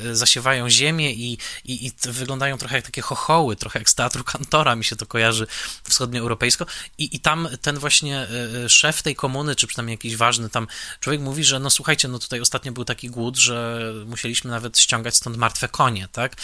e, 0.10 0.16
zasiewają 0.16 0.70
ziemię 0.70 1.14
i, 1.14 1.38
i, 1.66 1.86
i 1.86 1.92
wyglądają 2.04 2.58
trochę 2.58 2.76
jak 2.76 2.86
takie 2.86 3.02
chochoły, 3.02 3.56
trochę 3.56 3.80
jak 3.80 3.90
z 3.90 3.96
teatru 3.96 4.24
Kantora, 4.24 4.76
mi 4.76 4.84
się 4.84 4.96
to 4.96 5.06
kojarzy 5.06 5.48
wschodnioeuropejsko 5.90 6.66
i, 6.98 7.16
i 7.16 7.20
tam 7.20 7.50
ten 7.62 7.80
właśnie 7.80 8.28
szef 8.68 9.02
tej 9.02 9.16
komuny, 9.16 9.56
czy 9.56 9.68
przynajmniej 9.68 9.94
jakiś 9.94 10.16
ważny 10.16 10.50
tam 10.50 10.68
człowiek 11.00 11.22
mówi, 11.22 11.44
że 11.44 11.60
no 11.60 11.70
słuchajcie, 11.70 12.08
no 12.08 12.20
tutaj 12.20 12.40
ostatnio 12.40 12.72
był 12.72 12.86
taki 12.86 13.10
głód, 13.10 13.38
że 13.38 13.94
musieliśmy 14.06 14.52
nawet 14.52 14.80
ściągać 14.80 15.16
stąd 15.16 15.38
martwe 15.38 15.68
konie, 15.68 16.08
tak? 16.12 16.36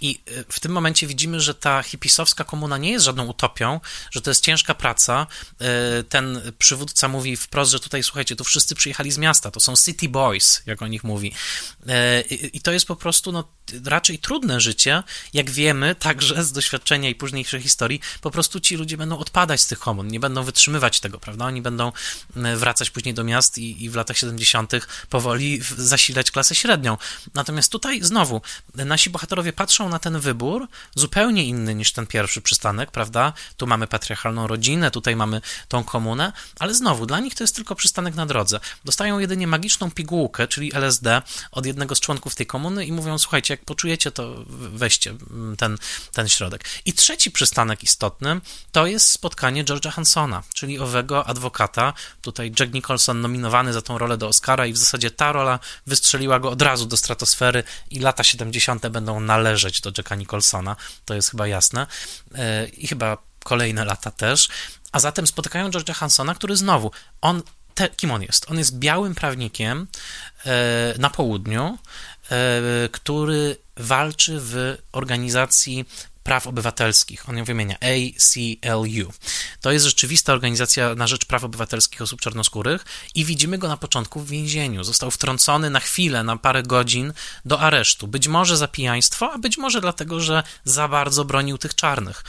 I 0.00 0.20
w 0.48 0.60
tym 0.60 0.72
momencie 0.72 1.06
widzimy, 1.06 1.40
że 1.40 1.54
ta 1.54 1.82
hipisowska 1.82 2.44
komuna 2.44 2.78
nie 2.78 2.90
jest 2.90 3.04
żadną 3.04 3.26
utopią, 3.26 3.80
że 4.10 4.20
to 4.20 4.30
jest 4.30 4.44
ciężka 4.44 4.74
praca, 4.74 5.26
ten 6.08 6.52
przywódca 6.58 7.01
mówi 7.08 7.36
wprost, 7.36 7.72
że 7.72 7.80
tutaj, 7.80 8.02
słuchajcie, 8.02 8.36
tu 8.36 8.44
wszyscy 8.44 8.74
przyjechali 8.74 9.12
z 9.12 9.18
miasta, 9.18 9.50
to 9.50 9.60
są 9.60 9.76
city 9.76 10.08
boys, 10.08 10.62
jak 10.66 10.82
o 10.82 10.86
nich 10.86 11.04
mówi. 11.04 11.34
E, 11.88 12.20
I 12.30 12.60
to 12.60 12.72
jest 12.72 12.86
po 12.86 12.96
prostu 12.96 13.32
no, 13.32 13.48
raczej 13.84 14.18
trudne 14.18 14.60
życie, 14.60 15.02
jak 15.34 15.50
wiemy, 15.50 15.94
także 15.94 16.44
z 16.44 16.52
doświadczenia 16.52 17.08
i 17.08 17.14
późniejszej 17.14 17.62
historii, 17.62 18.00
po 18.20 18.30
prostu 18.30 18.60
ci 18.60 18.76
ludzie 18.76 18.96
będą 18.96 19.18
odpadać 19.18 19.60
z 19.60 19.66
tych 19.66 19.78
komun, 19.78 20.08
nie 20.08 20.20
będą 20.20 20.42
wytrzymywać 20.42 21.00
tego, 21.00 21.18
prawda? 21.18 21.44
Oni 21.44 21.62
będą 21.62 21.92
wracać 22.56 22.90
później 22.90 23.14
do 23.14 23.24
miast 23.24 23.58
i, 23.58 23.84
i 23.84 23.90
w 23.90 23.94
latach 23.94 24.18
70. 24.18 24.72
powoli 25.10 25.60
zasilać 25.78 26.30
klasę 26.30 26.54
średnią. 26.54 26.96
Natomiast 27.34 27.72
tutaj 27.72 28.02
znowu 28.02 28.42
nasi 28.74 29.10
bohaterowie 29.10 29.52
patrzą 29.52 29.88
na 29.88 29.98
ten 29.98 30.20
wybór 30.20 30.68
zupełnie 30.94 31.44
inny 31.44 31.74
niż 31.74 31.92
ten 31.92 32.06
pierwszy 32.06 32.42
przystanek, 32.42 32.90
prawda? 32.90 33.32
Tu 33.56 33.66
mamy 33.66 33.86
patriarchalną 33.86 34.46
rodzinę, 34.46 34.90
tutaj 34.90 35.16
mamy 35.16 35.40
tą 35.68 35.84
komunę, 35.84 36.32
ale 36.58 36.74
znowu 36.74 36.91
znowu, 36.92 37.06
dla 37.06 37.20
nich 37.20 37.34
to 37.34 37.44
jest 37.44 37.54
tylko 37.54 37.74
przystanek 37.74 38.14
na 38.14 38.26
drodze. 38.26 38.60
Dostają 38.84 39.18
jedynie 39.18 39.46
magiczną 39.46 39.90
pigułkę, 39.90 40.48
czyli 40.48 40.74
LSD, 40.74 41.22
od 41.52 41.66
jednego 41.66 41.94
z 41.94 42.00
członków 42.00 42.34
tej 42.34 42.46
komuny 42.46 42.86
i 42.86 42.92
mówią, 42.92 43.18
słuchajcie, 43.18 43.54
jak 43.54 43.64
poczujecie, 43.64 44.10
to 44.10 44.44
weźcie 44.72 45.14
ten, 45.58 45.78
ten 46.12 46.28
środek. 46.28 46.64
I 46.84 46.92
trzeci 46.92 47.30
przystanek 47.30 47.82
istotny 47.82 48.40
to 48.72 48.86
jest 48.86 49.08
spotkanie 49.10 49.64
George'a 49.64 49.90
Hansona, 49.90 50.42
czyli 50.54 50.78
owego 50.78 51.26
adwokata. 51.26 51.92
Tutaj 52.22 52.52
Jack 52.60 52.72
Nicholson 52.72 53.20
nominowany 53.20 53.72
za 53.72 53.82
tą 53.82 53.98
rolę 53.98 54.16
do 54.16 54.28
Oscara 54.28 54.66
i 54.66 54.72
w 54.72 54.78
zasadzie 54.78 55.10
ta 55.10 55.32
rola 55.32 55.58
wystrzeliła 55.86 56.40
go 56.40 56.50
od 56.50 56.62
razu 56.62 56.86
do 56.86 56.96
stratosfery 56.96 57.64
i 57.90 57.98
lata 57.98 58.24
70. 58.24 58.88
będą 58.88 59.20
należeć 59.20 59.80
do 59.80 59.90
Jacka 59.98 60.14
Nicholsona, 60.14 60.76
to 61.04 61.14
jest 61.14 61.30
chyba 61.30 61.46
jasne. 61.46 61.86
E, 62.34 62.66
I 62.66 62.86
chyba 62.86 63.18
kolejne 63.44 63.84
lata 63.84 64.10
też. 64.10 64.48
A 64.92 65.00
zatem 65.00 65.26
spotykają 65.26 65.70
George'a 65.70 65.94
Hansona, 65.94 66.34
który 66.34 66.56
znowu, 66.56 66.90
on, 67.20 67.42
te, 67.74 67.88
kim 67.88 68.10
on 68.10 68.22
jest? 68.22 68.50
On 68.50 68.58
jest 68.58 68.78
białym 68.78 69.14
prawnikiem 69.14 69.86
e, 70.46 70.94
na 70.98 71.10
południu, 71.10 71.78
e, 72.30 72.88
który 72.88 73.56
walczy 73.76 74.38
w 74.40 74.76
organizacji 74.92 75.86
praw 76.22 76.46
obywatelskich. 76.46 77.28
On 77.28 77.38
ją 77.38 77.44
wymienia 77.44 77.76
ACLU. 77.80 79.12
To 79.60 79.72
jest 79.72 79.84
rzeczywista 79.84 80.32
organizacja 80.32 80.94
na 80.94 81.06
rzecz 81.06 81.24
praw 81.24 81.44
obywatelskich 81.44 82.02
osób 82.02 82.20
czarnoskórych 82.20 82.84
i 83.14 83.24
widzimy 83.24 83.58
go 83.58 83.68
na 83.68 83.76
początku 83.76 84.20
w 84.20 84.28
więzieniu. 84.28 84.84
Został 84.84 85.10
wtrącony 85.10 85.70
na 85.70 85.80
chwilę, 85.80 86.24
na 86.24 86.36
parę 86.36 86.62
godzin 86.62 87.12
do 87.44 87.60
aresztu. 87.60 88.08
Być 88.08 88.28
może 88.28 88.56
za 88.56 88.68
pijaństwo, 88.68 89.32
a 89.32 89.38
być 89.38 89.58
może 89.58 89.80
dlatego, 89.80 90.20
że 90.20 90.42
za 90.64 90.88
bardzo 90.88 91.24
bronił 91.24 91.58
tych 91.58 91.74
czarnych. 91.74 92.24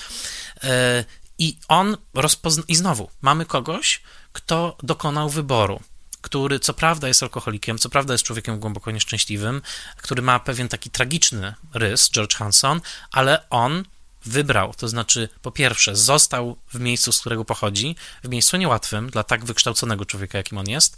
I 1.38 1.58
on 1.68 1.98
rozpozna... 2.14 2.64
I 2.68 2.76
znowu, 2.76 3.10
mamy 3.22 3.46
kogoś, 3.46 4.02
kto 4.32 4.78
dokonał 4.84 5.30
wyboru, 5.30 5.82
który 6.22 6.60
co 6.60 6.74
prawda 6.74 7.08
jest 7.08 7.24
alkoholikiem, 7.24 7.78
co 7.78 7.90
prawda 7.90 8.14
jest 8.14 8.24
człowiekiem 8.24 8.60
głęboko 8.60 8.92
nieszczęśliwym, 8.92 9.62
który 9.98 10.22
ma 10.22 10.40
pewien 10.40 10.70
taki 10.70 10.90
tragiczny 10.90 11.54
rys, 11.74 12.12
George 12.12 12.36
Hanson, 12.36 12.82
ale 13.12 13.50
on 13.50 13.84
wybrał, 14.26 14.74
to 14.74 14.88
znaczy 14.88 15.30
po 15.42 15.52
pierwsze 15.52 15.96
został 15.96 16.58
w 16.74 16.80
miejscu, 16.80 17.12
z 17.12 17.20
którego 17.20 17.46
pochodzi, 17.46 17.96
w 18.24 18.30
miejscu 18.30 18.58
niełatwym 18.58 19.10
dla 19.10 19.24
tak 19.24 19.46
wykształconego 19.46 20.06
człowieka, 20.06 20.38
jakim 20.38 20.58
on 20.58 20.70
jest, 20.70 20.98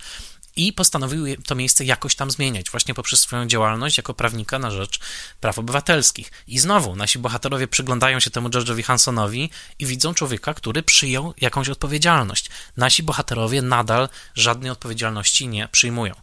i 0.56 0.74
postanowił 0.74 1.26
to 1.46 1.56
miejsce 1.56 1.86
jakoś 1.86 2.16
tam 2.16 2.32
zmieniać, 2.32 2.70
właśnie 2.72 2.94
poprzez 2.94 3.20
swoją 3.20 3.48
działalność 3.48 3.98
jako 3.98 4.14
prawnika 4.14 4.60
na 4.60 4.72
rzecz 4.72 5.00
praw 5.40 5.60
obywatelskich. 5.60 6.32
I 6.48 6.60
znowu 6.60 6.96
nasi 6.96 7.20
bohaterowie 7.20 7.68
przyglądają 7.68 8.20
się 8.20 8.30
temu 8.30 8.50
George'owi 8.50 8.84
Hansonowi 8.84 9.50
i 9.80 9.86
widzą 9.86 10.14
człowieka, 10.14 10.54
który 10.54 10.84
przyjął 10.84 11.34
jakąś 11.42 11.70
odpowiedzialność. 11.70 12.50
Nasi 12.78 13.04
bohaterowie 13.04 13.62
nadal 13.62 14.10
żadnej 14.36 14.72
odpowiedzialności 14.72 15.48
nie 15.48 15.68
przyjmują. 15.68 16.16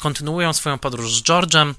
Kontynuują 0.00 0.52
swoją 0.52 0.78
podróż 0.78 1.14
z 1.14 1.22
George'em, 1.22 1.74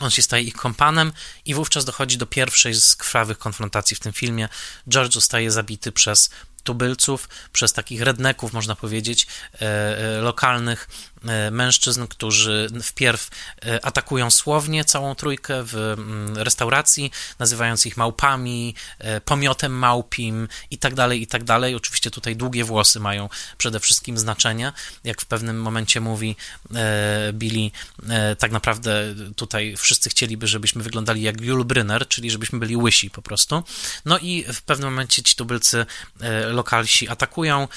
on 0.00 0.10
się 0.10 0.22
staje 0.22 0.42
ich 0.44 0.54
kompanem 0.54 1.12
i 1.44 1.54
wówczas 1.54 1.84
dochodzi 1.84 2.18
do 2.18 2.26
pierwszej 2.26 2.74
z 2.74 2.96
krwawych 2.96 3.38
konfrontacji 3.38 3.96
w 3.96 4.00
tym 4.00 4.12
filmie. 4.12 4.48
George 4.88 5.14
zostaje 5.14 5.50
zabity 5.50 5.92
przez 5.92 6.30
tubylców, 6.62 7.28
przez 7.52 7.72
takich 7.72 8.02
redneków, 8.02 8.52
można 8.52 8.76
powiedzieć, 8.76 9.26
e, 9.54 9.58
e, 9.60 10.20
lokalnych, 10.20 10.88
mężczyzn, 11.50 12.06
którzy 12.06 12.68
wpierw 12.82 13.28
e, 13.66 13.84
atakują 13.84 14.30
słownie 14.30 14.84
całą 14.84 15.14
trójkę 15.14 15.62
w 15.64 15.74
mm, 15.74 16.38
restauracji, 16.38 17.10
nazywając 17.38 17.86
ich 17.86 17.96
małpami, 17.96 18.74
e, 18.98 19.20
pomiotem 19.20 19.72
małpim 19.72 20.48
i 20.70 20.78
tak 20.78 20.94
dalej, 20.94 21.22
i 21.22 21.26
tak 21.26 21.44
dalej. 21.44 21.74
Oczywiście 21.74 22.10
tutaj 22.10 22.36
długie 22.36 22.64
włosy 22.64 23.00
mają 23.00 23.28
przede 23.58 23.80
wszystkim 23.80 24.18
znaczenie. 24.18 24.72
Jak 25.04 25.20
w 25.20 25.26
pewnym 25.26 25.62
momencie 25.62 26.00
mówi 26.00 26.36
Billy, 27.32 27.70
tak 28.38 28.52
naprawdę 28.52 29.14
tutaj 29.36 29.76
wszyscy 29.76 30.10
chcieliby, 30.10 30.46
żebyśmy 30.46 30.82
wyglądali 30.82 31.22
jak 31.22 31.40
Jul 31.40 31.64
Brynner, 31.64 32.08
czyli 32.08 32.30
żebyśmy 32.30 32.58
byli 32.58 32.76
łysi 32.76 33.10
po 33.10 33.22
prostu. 33.22 33.62
No 34.04 34.18
i 34.18 34.44
w 34.52 34.62
pewnym 34.62 34.90
momencie 34.90 35.22
ci 35.22 35.36
tubylcy 35.36 35.86
lokalsi 36.50 37.08
atakują 37.08 37.68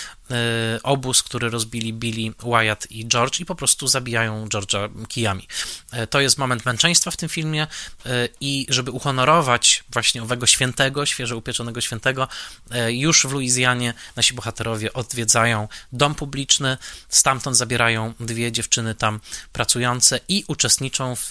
obóz, 0.84 1.24
który 1.24 1.50
rozbili 1.50 1.93
Billy, 1.93 2.34
Wyatt 2.39 2.91
i 2.91 3.08
George 3.08 3.39
i 3.39 3.46
po 3.46 3.56
prostu 3.56 3.88
zabijają 3.88 4.48
George'a 4.48 5.08
kijami. 5.08 5.48
E, 5.91 6.08
to 6.08 6.22
jest 6.22 6.38
moment 6.38 6.65
męczeństwa 6.65 7.12
w 7.12 7.17
tym 7.17 7.30
filmie 7.30 7.67
e, 8.06 8.30
i 8.41 8.65
żeby 8.69 8.91
uhonorować 8.91 9.84
właśnie 9.89 10.24
owego 10.24 10.48
świętego, 10.48 11.06
świeżo 11.06 11.38
upieczonego 11.38 11.82
świętego, 11.82 12.28
e, 12.72 12.93
już 12.93 13.26
w 13.28 13.32
Luizjanie 13.32 13.93
nasi 14.15 14.34
bohaterowie 14.34 14.93
odwiedzają 14.93 15.67
dom 15.91 16.15
publiczny, 16.15 16.78
stamtąd 17.10 17.58
zabierają 17.58 18.13
dwie 18.19 18.52
dziewczyny 18.52 18.96
tam 18.96 19.19
pracujące 19.52 20.19
i 20.28 20.43
uczestniczą 20.48 21.15
w 21.15 21.30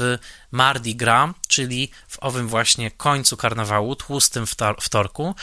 Mardi 0.51 0.97
Gras, 0.97 1.31
czyli 1.49 1.91
w 2.09 2.19
owym 2.21 2.49
właśnie 2.49 2.91
końcu 2.91 3.37
karnawału, 3.37 3.97
tłustym 3.97 4.47
wtorku 4.81 5.35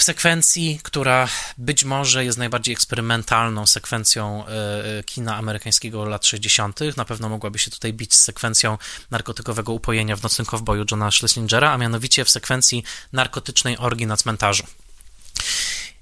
w 0.00 0.02
sekwencji, 0.02 0.80
która 0.82 1.28
być 1.58 1.84
może 1.84 2.24
jest 2.24 2.38
najbardziej 2.38 2.72
eksperymentalną 2.72 3.66
sekwencją 3.66 4.46
e, 4.46 4.98
e, 4.98 5.04
kina 5.04 5.36
amerykańskiego 5.36 6.04
lat 6.04 6.26
60., 6.26 6.80
na 6.96 7.04
pewno 7.04 7.28
mogłaby 7.28 7.58
się 7.58 7.70
tutaj 7.70 7.92
bić 7.92 8.14
z 8.14 8.20
sekwencją 8.20 8.78
narkotykowego 9.10 9.72
upojenia 9.72 10.16
w 10.16 10.22
Nocnym 10.22 10.46
Kowboju 10.46 10.84
Johna 10.90 11.10
Schlesingera, 11.10 11.72
a 11.72 11.78
mianowicie 11.78 12.24
w 12.24 12.30
sekwencji 12.30 12.84
narkotycznej 13.12 13.78
orgi 13.78 14.06
na 14.06 14.16
cmentarzu. 14.16 14.64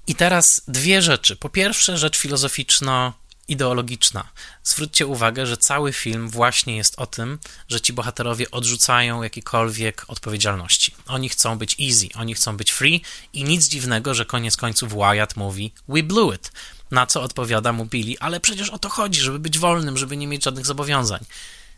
I 0.07 0.15
teraz 0.15 0.61
dwie 0.67 1.01
rzeczy. 1.01 1.35
Po 1.35 1.49
pierwsze, 1.49 1.97
rzecz 1.97 2.17
filozoficzno 2.17 3.13
ideologiczna. 3.51 4.29
Zwróćcie 4.63 5.07
uwagę, 5.07 5.45
że 5.45 5.57
cały 5.57 5.93
film 5.93 6.29
właśnie 6.29 6.77
jest 6.77 6.99
o 6.99 7.05
tym, 7.05 7.39
że 7.69 7.81
ci 7.81 7.93
bohaterowie 7.93 8.51
odrzucają 8.51 9.23
jakiekolwiek 9.23 10.05
odpowiedzialności. 10.07 10.95
Oni 11.07 11.29
chcą 11.29 11.57
być 11.57 11.75
easy, 11.81 12.07
oni 12.15 12.33
chcą 12.33 12.57
być 12.57 12.71
free 12.71 13.01
i 13.33 13.43
nic 13.43 13.67
dziwnego, 13.67 14.13
że 14.13 14.25
koniec 14.25 14.57
końców 14.57 14.93
Wyatt 14.93 15.35
mówi 15.35 15.71
we 15.87 16.03
blew 16.03 16.35
it. 16.35 16.51
Na 16.91 17.05
co 17.05 17.21
odpowiada 17.21 17.73
mu 17.73 17.85
Billy, 17.85 18.15
ale 18.19 18.39
przecież 18.39 18.69
o 18.69 18.79
to 18.79 18.89
chodzi, 18.89 19.21
żeby 19.21 19.39
być 19.39 19.59
wolnym, 19.59 19.97
żeby 19.97 20.17
nie 20.17 20.27
mieć 20.27 20.43
żadnych 20.43 20.65
zobowiązań. 20.65 21.25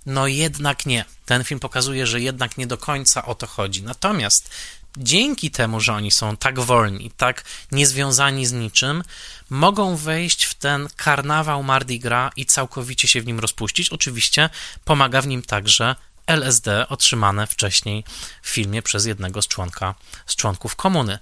No 0.06 0.28
jednak 0.28 0.86
nie. 0.86 1.06
Ten 1.26 1.44
film 1.44 1.60
pokazuje, 1.60 2.08
że 2.08 2.22
jednak 2.22 2.58
nie 2.58 2.68
do 2.68 2.78
końca 2.78 3.26
o 3.26 3.36
to 3.36 3.48
chodzi. 3.48 3.84
Natomiast 3.84 4.50
dzięki 4.98 5.52
temu, 5.52 5.80
że 5.80 5.94
oni 5.94 6.12
są 6.12 6.38
tak 6.38 6.60
wolni, 6.60 7.12
tak 7.18 7.44
niezwiązani 7.72 8.46
z 8.46 8.52
niczym, 8.52 9.04
mogą 9.50 9.96
wejść 9.96 10.44
w 10.44 10.54
ten 10.54 10.88
karnawał 10.96 11.64
Mardi 11.64 12.00
Gras 12.00 12.32
i 12.36 12.46
całkowicie 12.46 13.08
się 13.08 13.22
w 13.22 13.26
nim 13.26 13.40
rozpuścić. 13.40 13.90
Oczywiście 13.90 14.50
pomaga 14.86 15.22
w 15.22 15.28
nim 15.28 15.42
także 15.42 15.96
LSD 16.28 16.88
otrzymane 16.90 17.48
wcześniej 17.48 18.04
w 18.42 18.50
filmie 18.50 18.82
przez 18.82 19.06
jednego 19.06 19.42
z, 19.42 19.48
członka, 19.48 19.96
z 20.26 20.36
członków 20.36 20.76
komuny. 20.76 21.20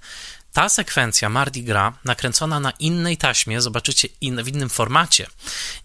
Ta 0.53 0.69
sekwencja 0.69 1.29
Mardi 1.29 1.63
Gras, 1.63 1.93
nakręcona 2.05 2.59
na 2.59 2.71
innej 2.71 3.17
taśmie, 3.17 3.61
zobaczycie 3.61 4.07
in, 4.21 4.43
w 4.43 4.47
innym 4.47 4.69
formacie 4.69 5.27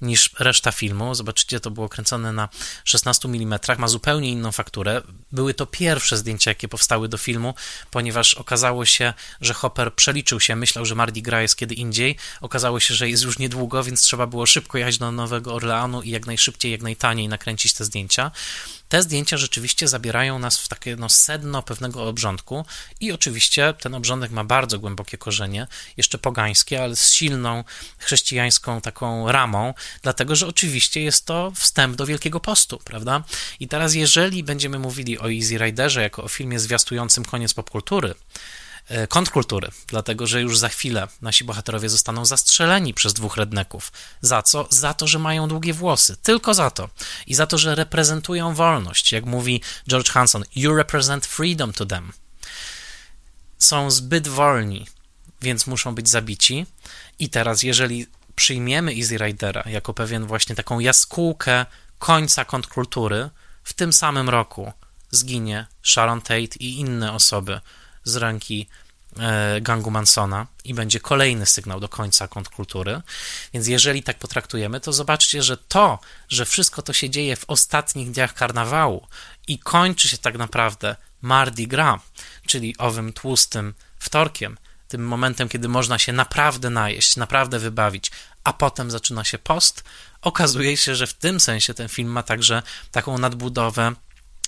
niż 0.03 0.31
reszta 0.39 0.73
filmu, 0.73 1.15
zobaczycie, 1.15 1.61
to 1.61 1.71
było 1.71 1.89
kręcone 1.89 2.33
na 2.33 2.49
16 2.85 3.29
mm, 3.29 3.59
ma 3.79 3.89
zupełnie 3.89 4.29
inną 4.29 4.53
fakturę. 4.53 5.03
Były 5.33 5.55
to 5.55 5.67
pierwsze 5.67 6.17
zdjęcia, 6.17 6.51
jakie 6.51 6.69
powstały 6.69 7.09
do 7.09 7.19
filmu, 7.19 7.55
ponieważ 7.91 8.35
okazało 8.35 8.85
się, 8.85 9.15
że 9.41 9.55
Hopper 9.55 9.95
przeliczył 9.95 10.41
się, 10.41 10.57
myślał, 10.57 10.87
że 10.87 10.95
Mardi 10.95 11.23
Gras 11.23 11.43
jest 11.43 11.57
kiedy 11.57 11.75
indziej. 11.75 12.17
Okazało 12.41 12.81
się, 12.81 12.95
że 12.95 13.09
jest 13.09 13.23
już 13.23 13.39
niedługo, 13.39 13.85
więc 13.85 14.03
trzeba 14.03 14.27
było 14.27 14.47
szybko 14.47 14.79
jechać 14.79 14.99
do 14.99 15.13
Nowego 15.13 15.55
Orleanu 15.55 16.03
i 16.03 16.11
jak 16.11 16.27
najszybciej, 16.27 16.73
jak 16.73 16.83
najtaniej 16.83 17.29
nakręcić 17.29 17.73
te 17.73 17.85
zdjęcia 17.85 18.31
te 18.95 19.03
zdjęcia 19.03 19.37
rzeczywiście 19.37 19.89
zabierają 19.89 20.39
nas 20.39 20.59
w 20.59 20.69
takie 20.69 20.97
no, 20.97 21.09
sedno 21.09 21.63
pewnego 21.63 22.09
obrządku 22.09 22.65
i 23.01 23.13
oczywiście 23.13 23.75
ten 23.81 23.95
obrządek 23.95 24.31
ma 24.31 24.45
bardzo 24.45 24.79
głębokie 24.79 25.19
korzenie, 25.19 25.67
jeszcze 25.97 26.19
pogańskie, 26.19 26.83
ale 26.83 26.97
z 26.97 27.13
silną 27.13 27.65
chrześcijańską 27.99 28.81
taką 28.81 29.33
ramą, 29.33 29.75
dlatego 30.03 30.37
że 30.37 30.47
oczywiście 30.47 31.01
jest 31.03 31.27
to 31.27 31.53
wstęp 31.57 31.97
do 31.97 32.07
Wielkiego 32.07 32.41
Postu, 32.41 32.79
prawda? 32.85 33.23
I 33.61 33.69
teraz 33.69 33.95
jeżeli 33.95 34.43
będziemy 34.43 34.79
mówili 34.79 35.19
o 35.19 35.33
Easy 35.33 35.59
Riderze 35.59 36.03
jako 36.03 36.25
o 36.25 36.29
filmie 36.29 36.61
zwiastującym 36.61 37.25
koniec 37.25 37.55
popkultury, 37.55 38.15
kontrkultury, 39.09 39.69
dlatego 39.87 40.27
że 40.27 40.43
już 40.43 40.59
za 40.59 40.69
chwilę 40.69 41.09
nasi 41.23 41.45
bohaterowie 41.45 41.89
zostaną 41.89 42.25
zastrzeleni 42.25 42.95
przez 42.95 43.13
dwóch 43.13 43.37
redneków. 43.37 43.93
Za 44.21 44.43
co? 44.43 44.67
Za 44.71 44.95
to, 44.95 45.07
że 45.07 45.19
mają 45.19 45.49
długie 45.49 45.73
włosy. 45.73 46.17
Tylko 46.23 46.55
za 46.55 46.71
to. 46.71 46.89
I 47.27 47.35
za 47.35 47.47
to, 47.47 47.59
że 47.59 47.75
reprezentują 47.75 48.55
wolność. 48.55 49.13
Jak 49.13 49.25
mówi 49.25 49.63
George 49.89 50.11
Hanson, 50.11 50.45
you 50.57 50.75
represent 50.75 51.27
freedom 51.27 51.73
to 51.73 51.87
them. 51.87 52.13
Są 53.59 53.91
zbyt 53.91 54.29
wolni, 54.29 54.87
więc 55.43 55.67
muszą 55.67 55.95
być 55.95 56.09
zabici. 56.09 56.67
I 57.19 57.29
teraz, 57.29 57.63
jeżeli 57.63 58.07
przyjmiemy 58.37 58.93
Easy 58.93 59.19
Ridera 59.19 59.63
jako 59.67 59.95
pewien 59.95 60.27
właśnie 60.27 60.55
taką 60.55 60.79
jaskółkę 60.79 61.67
końca 61.99 62.45
kontrkultury, 62.45 63.31
w 63.65 63.73
tym 63.73 63.93
samym 63.93 64.29
roku 64.29 64.73
zginie 65.11 65.67
Sharon 65.83 66.21
Tate 66.21 66.57
i 66.61 66.79
inne 66.79 67.13
osoby, 67.13 67.61
z 68.05 68.17
ręki 68.17 68.69
e, 69.19 69.61
gangu 69.61 69.91
Mansona 69.91 70.47
i 70.65 70.75
będzie 70.75 71.01
kolejny 71.01 71.47
sygnał 71.47 71.81
do 71.81 71.89
końca 71.89 72.29
kontrkultury. 72.29 73.01
Więc 73.53 73.67
jeżeli 73.67 74.03
tak 74.03 74.19
potraktujemy, 74.19 74.81
to 74.81 74.93
zobaczcie, 74.93 75.43
że 75.43 75.57
to, 75.57 75.99
że 76.29 76.45
wszystko 76.45 76.83
to 76.83 76.93
się 76.93 77.11
dzieje 77.11 77.37
w 77.37 77.45
ostatnich 77.49 78.11
dniach 78.11 78.35
karnawału 78.35 79.07
i 79.49 79.59
kończy 79.59 80.09
się 80.09 80.19
tak 80.19 80.39
naprawdę 80.39 80.97
Mardi 81.23 81.69
Gras, 81.69 82.01
czyli 82.47 82.79
owym 82.79 83.13
tłustym 83.13 83.75
wtorkiem, 83.99 84.59
tym 84.89 85.07
momentem, 85.07 85.49
kiedy 85.49 85.69
można 85.69 85.99
się 85.99 86.13
naprawdę 86.13 86.71
najeść, 86.71 87.17
naprawdę 87.17 87.59
wybawić, 87.59 88.11
a 88.45 88.53
potem 88.53 88.91
zaczyna 88.91 89.25
się 89.25 89.39
post, 89.39 89.85
okazuje 90.23 90.77
się, 90.77 90.95
że 90.95 91.07
w 91.07 91.15
tym 91.15 91.41
sensie 91.41 91.75
ten 91.75 91.89
film 91.89 92.09
ma 92.09 92.23
także 92.23 92.63
taką 92.91 93.19
nadbudowę 93.19 93.93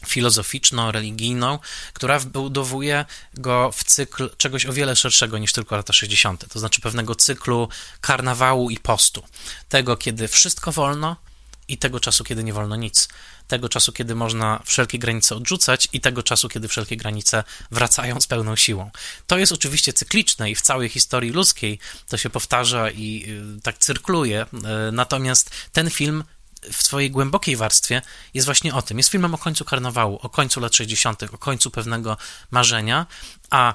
filozoficzno-religijną, 0.07 1.59
która 1.93 2.19
wbudowuje 2.19 3.05
go 3.35 3.73
w 3.73 3.85
cykl 3.85 4.31
czegoś 4.37 4.67
o 4.67 4.73
wiele 4.73 4.97
szerszego 4.97 5.39
niż 5.39 5.53
tylko 5.53 5.77
lata 5.77 5.93
60., 5.93 6.49
to 6.53 6.59
znaczy 6.59 6.81
pewnego 6.81 7.15
cyklu 7.15 7.69
karnawału 8.01 8.71
i 8.71 8.79
postu. 8.79 9.23
Tego, 9.69 9.97
kiedy 9.97 10.29
wszystko 10.29 10.73
wolno 10.73 11.17
i 11.69 11.79
tego 11.79 12.01
czasu, 12.01 12.25
kiedy 12.25 12.45
nie 12.45 12.53
wolno 12.53 12.77
nic. 12.77 13.09
Tego 13.49 13.69
czasu, 13.69 13.93
kiedy 13.93 14.15
można 14.15 14.63
wszelkie 14.65 14.99
granice 14.99 15.37
odrzucać 15.37 15.89
i 15.93 16.01
tego 16.01 16.23
czasu, 16.23 16.49
kiedy 16.49 16.69
wszelkie 16.69 16.97
granice 16.97 17.45
wracają 17.71 18.21
z 18.21 18.27
pełną 18.27 18.57
siłą. 18.57 18.91
To 19.27 19.39
jest 19.39 19.53
oczywiście 19.53 19.93
cykliczne 19.93 20.51
i 20.51 20.55
w 20.55 20.63
całej 20.63 20.89
historii 20.89 21.31
ludzkiej 21.31 21.79
to 22.09 22.17
się 22.17 22.31
powtarza 22.31 22.91
i 22.91 23.25
y, 23.59 23.63
tak 23.63 23.79
cyrkluje, 23.79 24.43
y, 24.43 24.93
natomiast 24.93 25.51
ten 25.73 25.91
film 25.91 26.25
w 26.73 26.83
swojej 26.83 27.11
głębokiej 27.11 27.57
warstwie 27.57 28.03
jest 28.35 28.45
właśnie 28.45 28.75
o 28.75 28.83
tym. 28.83 28.97
Jest 28.97 29.11
filmem 29.11 29.35
o 29.35 29.39
końcu 29.39 29.65
karnawału, 29.65 30.19
o 30.23 30.29
końcu 30.29 30.61
lat 30.61 30.75
60., 30.75 31.23
o 31.23 31.39
końcu 31.39 31.71
pewnego 31.71 32.17
marzenia, 32.51 33.07
a 33.51 33.75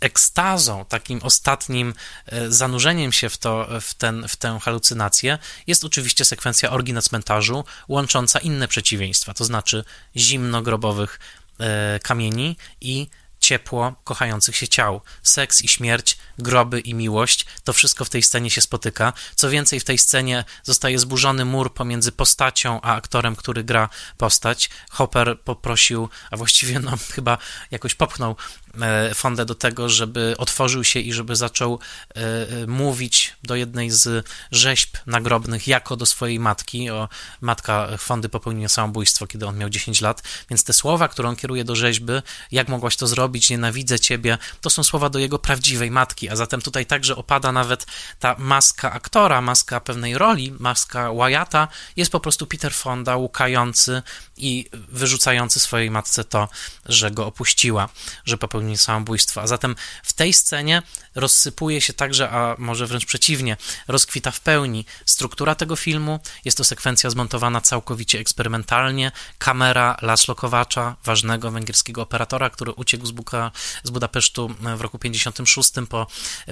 ekstazą, 0.00 0.84
takim 0.84 1.20
ostatnim 1.22 1.94
e, 2.26 2.50
zanurzeniem 2.50 3.12
się 3.12 3.28
w, 3.28 3.38
to, 3.38 3.68
w, 3.80 3.94
ten, 3.94 4.28
w 4.28 4.36
tę 4.36 4.58
halucynację 4.62 5.38
jest 5.66 5.84
oczywiście 5.84 6.24
sekwencja 6.24 6.70
orgi 6.70 6.92
na 6.92 7.02
cmentarzu, 7.02 7.64
łącząca 7.88 8.38
inne 8.38 8.68
przeciwieństwa, 8.68 9.34
to 9.34 9.44
znaczy 9.44 9.84
zimno-grobowych 10.16 11.20
e, 11.60 12.00
kamieni 12.02 12.56
i 12.80 13.08
ciepło 13.40 13.94
kochających 14.04 14.56
się 14.56 14.68
ciał. 14.68 15.00
Seks 15.22 15.62
i 15.62 15.68
śmierć, 15.68 16.18
groby 16.38 16.80
i 16.80 16.94
miłość, 16.94 17.46
to 17.64 17.72
wszystko 17.72 18.04
w 18.04 18.10
tej 18.10 18.22
scenie 18.22 18.50
się 18.50 18.60
spotyka. 18.60 19.12
Co 19.34 19.50
więcej, 19.50 19.80
w 19.80 19.84
tej 19.84 19.98
scenie 19.98 20.44
zostaje 20.62 20.98
zburzony 20.98 21.44
mur 21.44 21.74
pomiędzy 21.74 22.12
postacią 22.12 22.80
a 22.80 22.94
aktorem, 22.94 23.36
który 23.36 23.64
gra 23.64 23.88
postać. 24.16 24.70
Hopper 24.90 25.40
poprosił, 25.40 26.08
a 26.30 26.36
właściwie 26.36 26.78
no 26.78 26.92
chyba 27.14 27.38
jakoś 27.70 27.94
popchnął 27.94 28.36
E, 28.80 29.14
Fondę 29.14 29.44
do 29.44 29.54
tego, 29.54 29.88
żeby 29.88 30.34
otworzył 30.38 30.84
się 30.84 31.00
i 31.00 31.12
żeby 31.12 31.36
zaczął 31.36 31.78
e, 31.78 32.20
e, 32.20 32.66
mówić 32.66 33.36
do 33.42 33.54
jednej 33.54 33.90
z 33.90 34.26
rzeźb 34.50 34.96
nagrobnych 35.06 35.68
jako 35.68 35.96
do 35.96 36.06
swojej 36.06 36.40
matki. 36.40 36.90
O, 36.90 37.08
matka 37.40 37.88
Fondy 37.98 38.28
popełniła 38.28 38.68
samobójstwo, 38.68 39.26
kiedy 39.26 39.46
on 39.46 39.58
miał 39.58 39.70
10 39.70 40.00
lat, 40.00 40.22
więc 40.50 40.64
te 40.64 40.72
słowa, 40.72 41.08
które 41.08 41.28
on 41.28 41.36
kieruje 41.36 41.64
do 41.64 41.76
rzeźby, 41.76 42.12
jak 42.52 42.68
mogłaś 42.68 42.96
to 42.96 43.06
zrobić, 43.06 43.50
nienawidzę 43.50 44.00
ciebie, 44.00 44.38
to 44.60 44.70
są 44.70 44.82
słowa 44.84 45.10
do 45.10 45.18
jego 45.18 45.38
prawdziwej 45.38 45.90
matki, 45.90 46.28
a 46.28 46.36
zatem 46.36 46.60
tutaj 46.60 46.86
także 46.86 47.16
opada 47.16 47.52
nawet 47.52 47.86
ta 48.18 48.36
maska 48.38 48.92
aktora, 48.92 49.40
maska 49.40 49.80
pewnej 49.80 50.18
roli, 50.18 50.54
maska 50.58 51.12
Wyatta, 51.12 51.68
jest 51.96 52.12
po 52.12 52.20
prostu 52.20 52.46
Peter 52.46 52.74
Fonda 52.74 53.16
łukający 53.16 54.02
i 54.36 54.70
wyrzucający 54.72 55.60
swojej 55.60 55.90
matce 55.90 56.24
to, 56.24 56.48
że 56.86 57.10
go 57.10 57.26
opuściła, 57.26 57.88
że 58.24 58.38
popełnił 58.60 58.76
samobójstwo. 58.76 59.40
A 59.42 59.46
zatem 59.46 59.76
w 60.02 60.12
tej 60.12 60.32
scenie 60.32 60.82
rozsypuje 61.14 61.80
się 61.80 61.92
także, 61.92 62.30
a 62.30 62.54
może 62.58 62.86
wręcz 62.86 63.06
przeciwnie, 63.06 63.56
rozkwita 63.88 64.30
w 64.30 64.40
pełni 64.40 64.84
struktura 65.06 65.54
tego 65.54 65.76
filmu. 65.76 66.20
Jest 66.44 66.56
to 66.56 66.64
sekwencja 66.64 67.10
zmontowana 67.10 67.60
całkowicie 67.60 68.18
eksperymentalnie. 68.18 69.12
Kamera 69.38 69.96
Laszlo 70.02 70.34
Kowacza, 70.34 70.96
ważnego 71.04 71.50
węgierskiego 71.50 72.02
operatora, 72.02 72.50
który 72.50 72.72
uciekł 72.72 73.06
z, 73.06 73.10
Buka, 73.10 73.50
z 73.82 73.90
Budapesztu 73.90 74.54
w 74.76 74.80
roku 74.80 74.98
56 74.98 75.70
po 75.88 76.06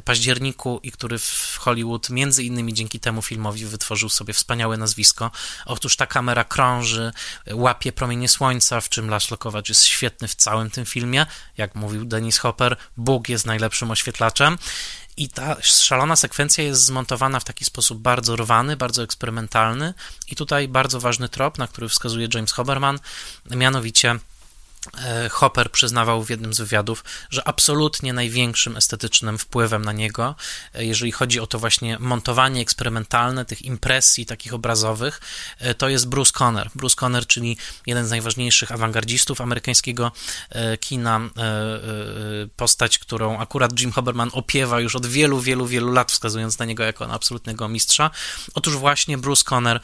październiku 0.04 0.80
i 0.82 0.92
który 0.92 1.18
w 1.18 1.56
Hollywood 1.59 2.11
między 2.11 2.44
innymi 2.44 2.74
dzięki 2.74 3.00
temu 3.00 3.22
filmowi 3.22 3.64
wytworzył 3.64 4.09
sobie 4.09 4.34
wspaniałe 4.34 4.76
nazwisko. 4.76 5.30
Otóż 5.66 5.96
ta 5.96 6.06
kamera 6.06 6.44
krąży, 6.44 7.12
łapie 7.52 7.92
promienie 7.92 8.28
słońca, 8.28 8.80
w 8.80 8.88
czym 8.88 9.11
Laszlo 9.11 9.36
Kowacz 9.36 9.68
jest 9.68 9.84
świetny 9.84 10.28
w 10.28 10.34
całym 10.34 10.70
tym 10.70 10.86
filmie. 10.86 11.26
Jak 11.56 11.74
mówił 11.74 11.97
Dennis 12.05 12.38
Hopper, 12.38 12.76
Bóg 12.96 13.28
jest 13.28 13.46
najlepszym 13.46 13.90
oświetlaczem 13.90 14.59
i 15.16 15.28
ta 15.28 15.57
szalona 15.62 16.16
sekwencja 16.16 16.64
jest 16.64 16.84
zmontowana 16.84 17.40
w 17.40 17.44
taki 17.44 17.64
sposób 17.64 17.99
bardzo 17.99 18.36
rwany, 18.36 18.76
bardzo 18.76 19.03
eksperymentalny. 19.03 19.94
I 20.30 20.36
tutaj 20.36 20.68
bardzo 20.68 21.01
ważny 21.01 21.28
trop, 21.28 21.59
na 21.59 21.66
który 21.66 21.88
wskazuje 21.88 22.28
James 22.34 22.53
Hoberman, 22.53 22.99
mianowicie 23.51 24.18
Hopper 25.30 25.70
przyznawał 25.70 26.24
w 26.24 26.30
jednym 26.30 26.55
z 26.55 26.61
wywiadów, 26.61 27.05
że 27.30 27.49
absolutnie 27.49 28.12
największym 28.12 28.76
estetycznym 28.76 29.39
wpływem 29.39 29.84
na 29.84 29.93
niego, 29.93 30.34
e, 30.74 30.84
jeżeli 30.84 31.12
chodzi 31.12 31.41
o 31.41 31.47
to 31.47 31.59
właśnie 31.59 31.97
montowanie 31.99 32.61
eksperymentalne 32.61 33.45
tych 33.45 33.62
impresji 33.62 34.26
takich 34.26 34.55
obrazowych, 34.55 35.20
e, 35.59 35.74
to 35.74 35.89
jest 35.89 36.09
Bruce 36.09 36.32
Conner. 36.45 36.70
Bruce 36.74 36.97
Conner, 37.05 37.26
czyli 37.26 37.57
jeden 37.86 38.07
z 38.07 38.11
najważniejszych 38.11 38.72
awangardzistów 38.72 39.41
amerykańskiego 39.41 40.12
kina, 40.80 41.20
postać, 42.57 42.99
którą 42.99 43.39
akurat 43.39 43.80
Jim 43.80 43.93
Hoberman 43.93 44.30
opiewa 44.32 44.80
już 44.80 44.97
od 44.97 45.07
wielu, 45.07 45.41
wielu, 45.41 45.66
wielu 45.66 45.93
lat, 45.93 46.12
wskazując 46.12 46.59
na 46.59 46.64
niego 46.64 46.82
jako 46.82 47.07
na 47.07 47.14
absolutnego 47.14 47.68
mistrza. 47.68 48.11
Otóż 48.55 48.76
właśnie 48.76 49.18
Bruce 49.18 49.45
Conner, 49.55 49.80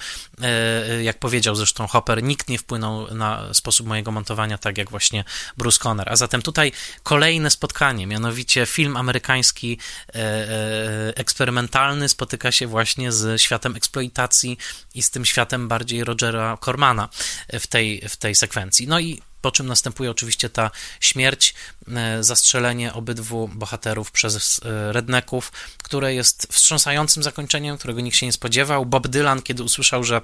jak 1.03 1.19
powiedział 1.19 1.57
zresztą 1.57 1.87
Hopper, 1.87 2.23
nikt 2.23 2.49
nie 2.49 2.59
wpłynął 2.59 3.15
na 3.15 3.55
sposób 3.55 3.87
mojego 3.87 4.13
montowania 4.13 4.59
tak 4.59 4.79
jak 4.79 4.91
właśnie 4.95 5.25
Bruce 5.57 5.79
Conner. 5.89 6.09
A 6.13 6.17
zatem 6.17 6.43
tutaj 6.43 6.73
kolejne 7.03 7.51
spotkanie, 7.51 8.07
mianowicie 8.07 8.67
film 8.67 8.97
amerykański 8.97 9.79
e, 9.79 10.15
e, 10.15 11.17
eksperymentalny 11.17 12.09
spotyka 12.09 12.53
się 12.53 12.67
właśnie 12.67 13.13
z 13.13 13.41
światem 13.41 13.77
eksploitacji 13.77 14.59
i 14.95 15.03
z 15.03 15.11
tym 15.11 15.25
światem 15.25 15.69
bardziej 15.69 16.05
Rogera 16.05 16.59
Cormana 16.65 17.09
w 17.53 17.67
tej, 17.67 18.09
w 18.09 18.17
tej 18.17 18.35
sekwencji. 18.35 18.87
No 18.89 19.01
i 19.01 19.23
po 19.45 19.53
czym 19.53 19.67
następuje 19.67 20.11
oczywiście 20.11 20.51
ta 20.51 20.71
śmierć, 21.01 21.55
e, 21.89 22.25
zastrzelenie 22.25 22.93
obydwu 22.93 23.49
bohaterów 23.49 24.11
przez 24.11 24.61
e, 24.65 24.93
redneków, 24.93 25.53
które 25.83 26.15
jest 26.15 26.47
wstrząsającym 26.53 27.23
zakończeniem, 27.23 27.79
którego 27.79 28.01
nikt 28.01 28.17
się 28.17 28.27
nie 28.27 28.33
spodziewał. 28.33 28.87
Bob 28.87 29.09
Dylan, 29.09 29.43
kiedy 29.43 29.63
usłyszał, 29.63 30.05
że 30.05 30.21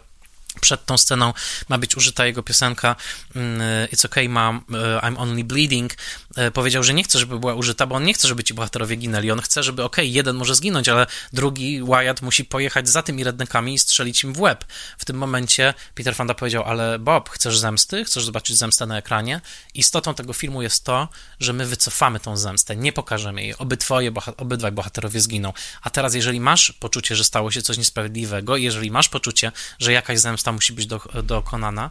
przed 0.61 0.87
tą 0.87 0.99
sceną 0.99 1.33
ma 1.69 1.79
być 1.79 1.97
użyta 1.97 2.27
jego 2.27 2.43
piosenka 2.43 2.97
mm, 3.37 3.61
It's 3.93 4.07
okay, 4.07 4.29
mom, 4.29 4.65
e, 4.71 5.01
I'm 5.01 5.19
only 5.19 5.45
bleeding. 5.45 5.97
E, 6.37 6.51
powiedział, 6.51 6.83
że 6.83 6.95
nie 6.95 7.05
chce, 7.05 7.19
żeby 7.19 7.39
była 7.39 7.55
użyta, 7.55 7.87
bo 7.87 7.95
on 7.95 8.05
nie 8.05 8.15
chce, 8.15 8.29
żeby 8.29 8.45
ci 8.45 8.55
bohaterowie 8.55 8.97
ginęli. 8.97 9.31
On 9.31 9.41
chce, 9.41 9.63
żeby 9.63 9.85
okej, 9.85 10.05
okay, 10.05 10.15
jeden 10.15 10.37
może 10.37 10.55
zginąć, 10.55 10.89
ale 10.89 11.07
drugi, 11.33 11.83
Wyatt, 11.83 12.23
musi 12.23 12.45
pojechać 12.45 12.89
za 12.89 13.03
tymi 13.03 13.25
rednekami 13.25 13.75
i 13.75 13.79
strzelić 13.79 14.25
im 14.25 14.33
w 14.33 14.41
łeb. 14.41 14.65
W 14.99 15.05
tym 15.05 15.17
momencie 15.17 15.75
Peter 15.95 16.15
Fonda 16.15 16.35
powiedział, 16.35 16.63
ale 16.63 16.99
Bob, 16.99 17.29
chcesz 17.29 17.59
zemsty? 17.59 18.05
Chcesz 18.05 18.25
zobaczyć 18.25 18.57
zemstę 18.57 18.87
na 18.87 18.99
ekranie? 18.99 19.41
Istotą 19.75 20.15
tego 20.15 20.33
filmu 20.33 20.63
jest 20.63 20.85
to, 20.85 21.09
że 21.41 21.53
my 21.53 21.67
wycofamy 21.67 22.21
tą 22.21 22.37
zemstę, 22.37 22.77
nie 22.77 22.93
pokażemy 22.93 23.43
jej. 23.43 23.55
Oby 23.59 23.77
twoje, 23.77 24.13
obydwaj 24.37 24.73
bohaterowie 24.73 25.21
zginą. 25.21 25.53
A 25.83 25.91
teraz, 25.91 26.15
jeżeli 26.15 26.41
masz 26.41 26.73
poczucie, 26.73 27.17
że 27.17 27.25
stało 27.25 27.51
się 27.51 27.63
coś 27.63 27.79
niesprawiedliwego, 27.79 28.57
jeżeli 28.57 28.91
masz 28.91 29.09
poczucie, 29.09 29.53
że 29.79 29.93
jakaś 29.93 30.19
zemsta 30.19 30.40
musi 30.53 30.73
być 30.73 30.87
do, 30.87 31.01
dokonana, 31.23 31.91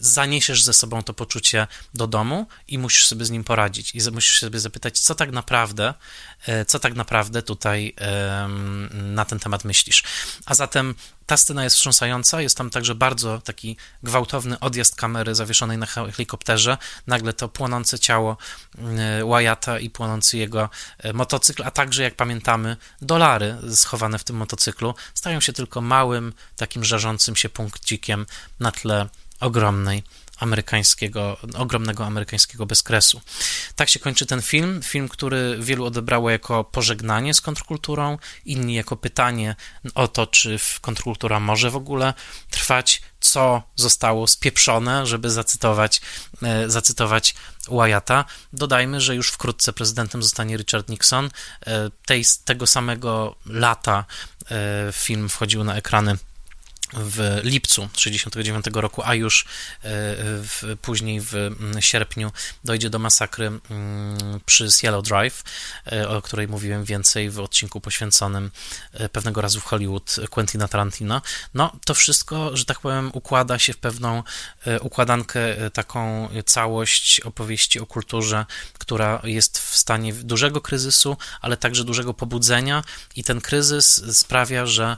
zaniesiesz 0.00 0.62
ze 0.62 0.72
sobą 0.72 1.02
to 1.02 1.14
poczucie 1.14 1.66
do 1.94 2.06
domu 2.06 2.46
i 2.68 2.78
musisz 2.78 3.06
sobie 3.06 3.24
z 3.24 3.30
nim 3.30 3.44
poradzić. 3.44 3.94
I 3.94 4.10
musisz 4.12 4.40
sobie 4.40 4.60
zapytać, 4.60 4.98
co 4.98 5.14
tak 5.14 5.32
naprawdę, 5.32 5.94
y, 6.48 6.64
co 6.64 6.78
tak 6.78 6.94
naprawdę 6.94 7.42
tutaj 7.42 7.94
na 8.92 9.24
ten 9.24 9.38
temat 9.38 9.64
myślisz. 9.64 10.02
A 10.46 10.54
zatem 10.54 10.94
ta 11.26 11.36
scena 11.36 11.64
jest 11.64 11.76
wstrząsająca, 11.76 12.40
jest 12.40 12.58
tam 12.58 12.70
także 12.70 12.94
bardzo 12.94 13.40
taki 13.40 13.76
gwałtowny 14.02 14.60
odjazd 14.60 14.96
kamery 14.96 15.34
zawieszonej 15.34 15.78
na 15.78 15.86
helikopterze, 15.86 16.78
nagle 17.06 17.32
to 17.32 17.48
płonące 17.48 17.98
ciało 17.98 18.36
y, 18.74 18.80
Wyatta 19.24 19.78
i 19.78 19.90
płonący 19.90 20.38
jego 20.38 20.70
motocykl, 21.14 21.62
a 21.64 21.70
także, 21.70 22.02
jak 22.02 22.14
pamiętamy, 22.14 22.76
dolary 23.02 23.56
schowane 23.74 24.18
w 24.18 24.24
tym 24.24 24.36
motocyklu 24.36 24.94
stają 25.14 25.40
się 25.40 25.52
tylko 25.52 25.80
małym, 25.80 26.32
takim 26.56 26.84
żarzącym 26.84 27.36
się 27.36 27.48
punkcikiem 27.48 28.26
na 28.60 28.72
tle 28.72 29.08
ogromnej 29.40 30.02
amerykańskiego, 30.38 31.36
ogromnego 31.54 32.06
amerykańskiego 32.06 32.66
bezkresu. 32.66 33.20
Tak 33.76 33.88
się 33.88 33.98
kończy 33.98 34.26
ten 34.26 34.42
film. 34.42 34.82
Film, 34.82 35.08
który 35.08 35.56
wielu 35.60 35.84
odebrało 35.84 36.30
jako 36.30 36.64
pożegnanie 36.64 37.34
z 37.34 37.40
kontrkulturą, 37.40 38.18
inni 38.44 38.74
jako 38.74 38.96
pytanie 38.96 39.56
o 39.94 40.08
to, 40.08 40.26
czy 40.26 40.58
kontrkultura 40.80 41.40
może 41.40 41.70
w 41.70 41.76
ogóle 41.76 42.14
trwać, 42.50 43.02
co 43.20 43.62
zostało 43.76 44.26
spieprzone, 44.26 45.06
żeby 45.06 45.30
zacytować, 45.30 46.00
e, 46.42 46.70
zacytować 46.70 47.34
Wyatta. 47.70 48.24
Dodajmy, 48.52 49.00
że 49.00 49.14
już 49.14 49.30
wkrótce 49.30 49.72
prezydentem 49.72 50.22
zostanie 50.22 50.56
Richard 50.56 50.88
Nixon. 50.88 51.30
E, 51.66 51.90
tej, 52.06 52.24
tego 52.44 52.66
samego 52.66 53.36
lata 53.46 54.04
e, 54.50 54.92
film 54.92 55.28
wchodził 55.28 55.64
na 55.64 55.76
ekrany 55.76 56.16
w 56.92 57.40
lipcu 57.44 57.88
1969 57.92 58.66
roku, 58.74 59.02
a 59.04 59.14
już 59.14 59.42
e, 59.42 59.46
w, 59.82 60.76
później 60.82 61.20
w 61.20 61.34
mm, 61.34 61.82
sierpniu 61.82 62.32
dojdzie 62.64 62.90
do 62.90 62.98
masakry 62.98 63.46
mm, 63.46 64.40
przy 64.46 64.68
Yellow 64.82 65.04
Drive, 65.04 65.44
e, 65.92 66.08
o 66.08 66.22
której 66.22 66.48
mówiłem 66.48 66.84
więcej 66.84 67.30
w 67.30 67.40
odcinku 67.40 67.80
poświęconym 67.80 68.50
e, 68.92 69.08
pewnego 69.08 69.40
razu 69.40 69.60
w 69.60 69.64
Hollywood 69.64 70.16
Quentina 70.30 70.68
Tarantino. 70.68 71.22
No, 71.54 71.72
to 71.84 71.94
wszystko, 71.94 72.56
że 72.56 72.64
tak 72.64 72.80
powiem, 72.80 73.10
układa 73.14 73.58
się 73.58 73.72
w 73.72 73.78
pewną 73.78 74.22
układankę, 74.80 75.40
taką 75.72 76.28
całość 76.46 77.20
opowieści 77.20 77.80
o 77.80 77.86
kulturze, 77.86 78.46
która 78.78 79.20
jest 79.24 79.58
w 79.58 79.76
stanie 79.76 80.12
dużego 80.12 80.60
kryzysu, 80.60 81.16
ale 81.40 81.56
także 81.56 81.84
dużego 81.84 82.14
pobudzenia 82.14 82.84
i 83.16 83.24
ten 83.24 83.40
kryzys 83.40 84.16
sprawia, 84.18 84.66
że 84.66 84.96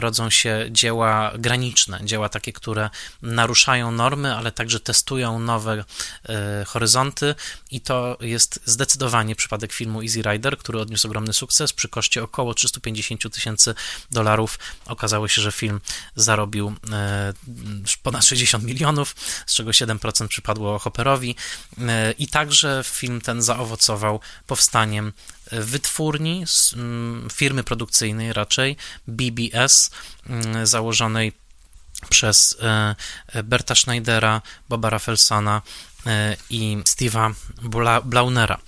rodzą 0.00 0.30
się 0.30 0.66
dzieła 0.70 1.32
graniczne, 1.38 2.00
dzieła 2.04 2.28
takie, 2.28 2.52
które 2.52 2.90
naruszają 3.22 3.90
normy, 3.90 4.36
ale 4.36 4.52
także 4.52 4.80
testują 4.80 5.38
nowe 5.38 5.84
e, 6.28 6.64
horyzonty 6.64 7.34
i 7.70 7.80
to 7.80 8.18
jest 8.20 8.60
zdecydowanie 8.64 9.36
przypadek 9.36 9.72
filmu 9.72 10.02
Easy 10.02 10.22
Rider, 10.22 10.58
który 10.58 10.80
odniósł 10.80 11.06
ogromny 11.06 11.32
sukces 11.32 11.72
przy 11.72 11.88
koszcie 11.88 12.22
około 12.22 12.54
350 12.54 13.34
tysięcy 13.34 13.74
dolarów. 14.10 14.58
Okazało 14.86 15.28
się, 15.28 15.42
że 15.42 15.52
film 15.52 15.80
zarobił 16.16 16.74
e, 16.92 17.32
ponad 18.02 18.24
60 18.24 18.64
milionów, 18.64 19.16
z 19.46 19.54
czego 19.54 19.70
7% 19.70 20.28
przypadło 20.28 20.78
Hopperowi 20.78 21.36
i 22.18 22.28
także 22.28 22.84
film 22.84 23.20
ten 23.20 23.42
zaowocował 23.42 24.20
powstaniem 24.46 25.12
wytwórni, 25.52 26.44
firmy 27.32 27.64
produkcyjnej 27.64 28.32
raczej, 28.32 28.76
BBS, 29.08 29.90
założonej 30.64 31.32
przez 32.08 32.56
e, 32.62 32.94
Berta 33.44 33.74
Schneidera, 33.74 34.42
Boba 34.68 34.90
Raffelsona 34.90 35.62
E, 35.62 35.93
i 36.50 36.78
Steve'a 36.84 37.34
Blaunera. 38.04 38.58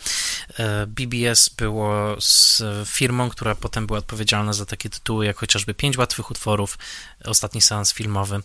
E, 0.59 0.87
BBS 0.87 1.49
było 1.49 2.17
z 2.21 2.63
firmą, 2.89 3.31
która 3.31 3.55
potem 3.55 3.87
była 3.87 3.99
odpowiedzialna 3.99 4.53
za 4.53 4.67
takie 4.67 4.91
tytuły 4.91 5.27
jak 5.27 5.37
chociażby 5.37 5.75
Pięć 5.75 5.99
łatwych 5.99 6.31
utworów, 6.31 6.79
Ostatni 7.25 7.63
seans 7.63 7.93
filmowy, 7.93 8.37
e, 8.37 8.43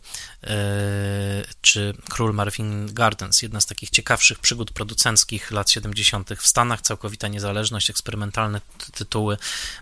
czy 1.62 1.94
Król 2.10 2.34
Marvin 2.34 2.94
Gardens, 2.94 3.42
jedna 3.42 3.62
z 3.62 3.66
takich 3.66 3.90
ciekawszych 3.90 4.40
przygód 4.40 4.72
producenckich 4.72 5.52
lat 5.52 5.70
70. 5.70 6.30
w 6.38 6.48
Stanach, 6.48 6.82
całkowita 6.82 7.28
niezależność, 7.28 7.90
eksperymentalne 7.90 8.62
tytuły, 8.94 9.38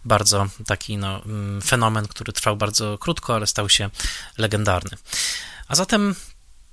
bardzo 0.06 0.48
taki 0.68 0.98
no, 0.98 1.24
mm, 1.26 1.62
fenomen, 1.62 2.08
który 2.08 2.34
trwał 2.34 2.58
bardzo 2.58 2.98
krótko, 2.98 3.36
ale 3.36 3.48
stał 3.48 3.70
się 3.70 3.90
legendarny. 4.38 4.98
A 5.68 5.76
zatem 5.76 6.16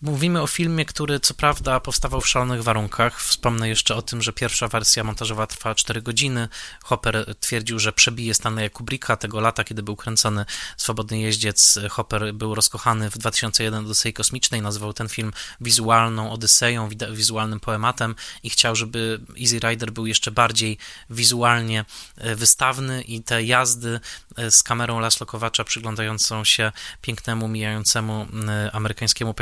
Mówimy 0.03 0.43
o 0.43 0.47
filmie, 0.47 0.85
który 0.85 1.21
co 1.21 1.35
prawda 1.35 1.81
powstawał 1.81 2.21
w 2.21 2.29
szalonych 2.29 2.63
warunkach. 2.63 3.23
Wspomnę 3.23 3.69
jeszcze 3.69 3.95
o 3.95 4.03
tym, 4.03 4.23
że 4.23 4.33
pierwsza 4.33 4.69
wersja 4.69 5.05
montażowa 5.05 5.47
trwała 5.47 5.75
4 5.75 6.03
godziny. 6.03 6.49
Hopper 6.85 7.35
twierdził, 7.41 7.79
że 7.79 7.93
przebije 7.93 8.35
Stanleya 8.35 8.71
Kubricka 8.71 9.17
tego 9.17 9.41
lata, 9.41 9.65
kiedy 9.65 9.83
był 9.83 9.97
kręcony 9.97 10.45
Swobodny 10.77 11.19
Jeździec. 11.19 11.79
Hopper 11.91 12.35
był 12.35 12.55
rozkochany 12.55 13.11
w 13.11 13.19
2001 13.19 13.85
Odysei 13.85 14.13
Kosmicznej, 14.13 14.63
nazywał 14.63 14.93
ten 14.93 15.09
film 15.09 15.33
wizualną 15.61 16.33
odyseją, 16.33 16.89
wizualnym 17.13 17.61
poematem 17.61 18.15
i 18.43 18.51
chciał, 18.51 18.77
żeby 18.77 19.21
Easy 19.43 19.59
Rider 19.59 19.93
był 19.93 20.07
jeszcze 20.07 20.31
bardziej 20.31 20.79
wizualnie 21.11 21.85
e, 22.17 22.35
wystawny 22.35 23.03
i 23.03 23.23
te 23.23 23.45
jazdy 23.45 24.01
e, 24.37 24.51
z 24.51 24.63
kamerą 24.63 25.01
Laszlo 25.01 25.27
Kowacza 25.27 25.65
przyglądającą 25.65 26.45
się 26.45 26.73
pięknemu, 27.01 27.49
mijającemu 27.49 28.27
amerykańskiemu 28.73 29.35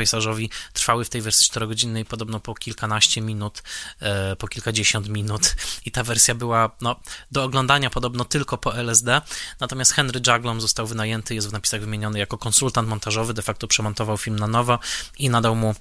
trwały 0.73 1.05
w 1.05 1.09
tej 1.09 1.21
wersji 1.21 1.51
4-godzinnej 1.51 2.05
podobno 2.05 2.39
po 2.39 2.55
kilkanaście 2.55 3.21
minut, 3.21 3.63
e, 3.99 4.35
po 4.35 4.47
kilkadziesiąt 4.47 5.09
minut. 5.09 5.55
I 5.85 5.91
ta 5.91 6.03
wersja 6.03 6.35
była 6.35 6.71
no, 6.81 6.95
do 7.31 7.43
oglądania 7.43 7.89
podobno 7.89 8.25
tylko 8.25 8.57
po 8.57 8.77
LSD, 8.77 9.21
natomiast 9.59 9.91
Henry 9.91 10.21
Jaglom 10.27 10.61
został 10.61 10.87
wynajęty, 10.87 11.35
jest 11.35 11.49
w 11.49 11.53
napisach 11.53 11.81
wymieniony 11.81 12.19
jako 12.19 12.37
konsultant 12.37 12.89
montażowy, 12.89 13.33
de 13.33 13.41
facto 13.41 13.67
przemontował 13.67 14.17
film 14.17 14.39
na 14.39 14.47
nowo 14.47 14.79
i 15.17 15.29
nadał 15.29 15.55
mu 15.55 15.75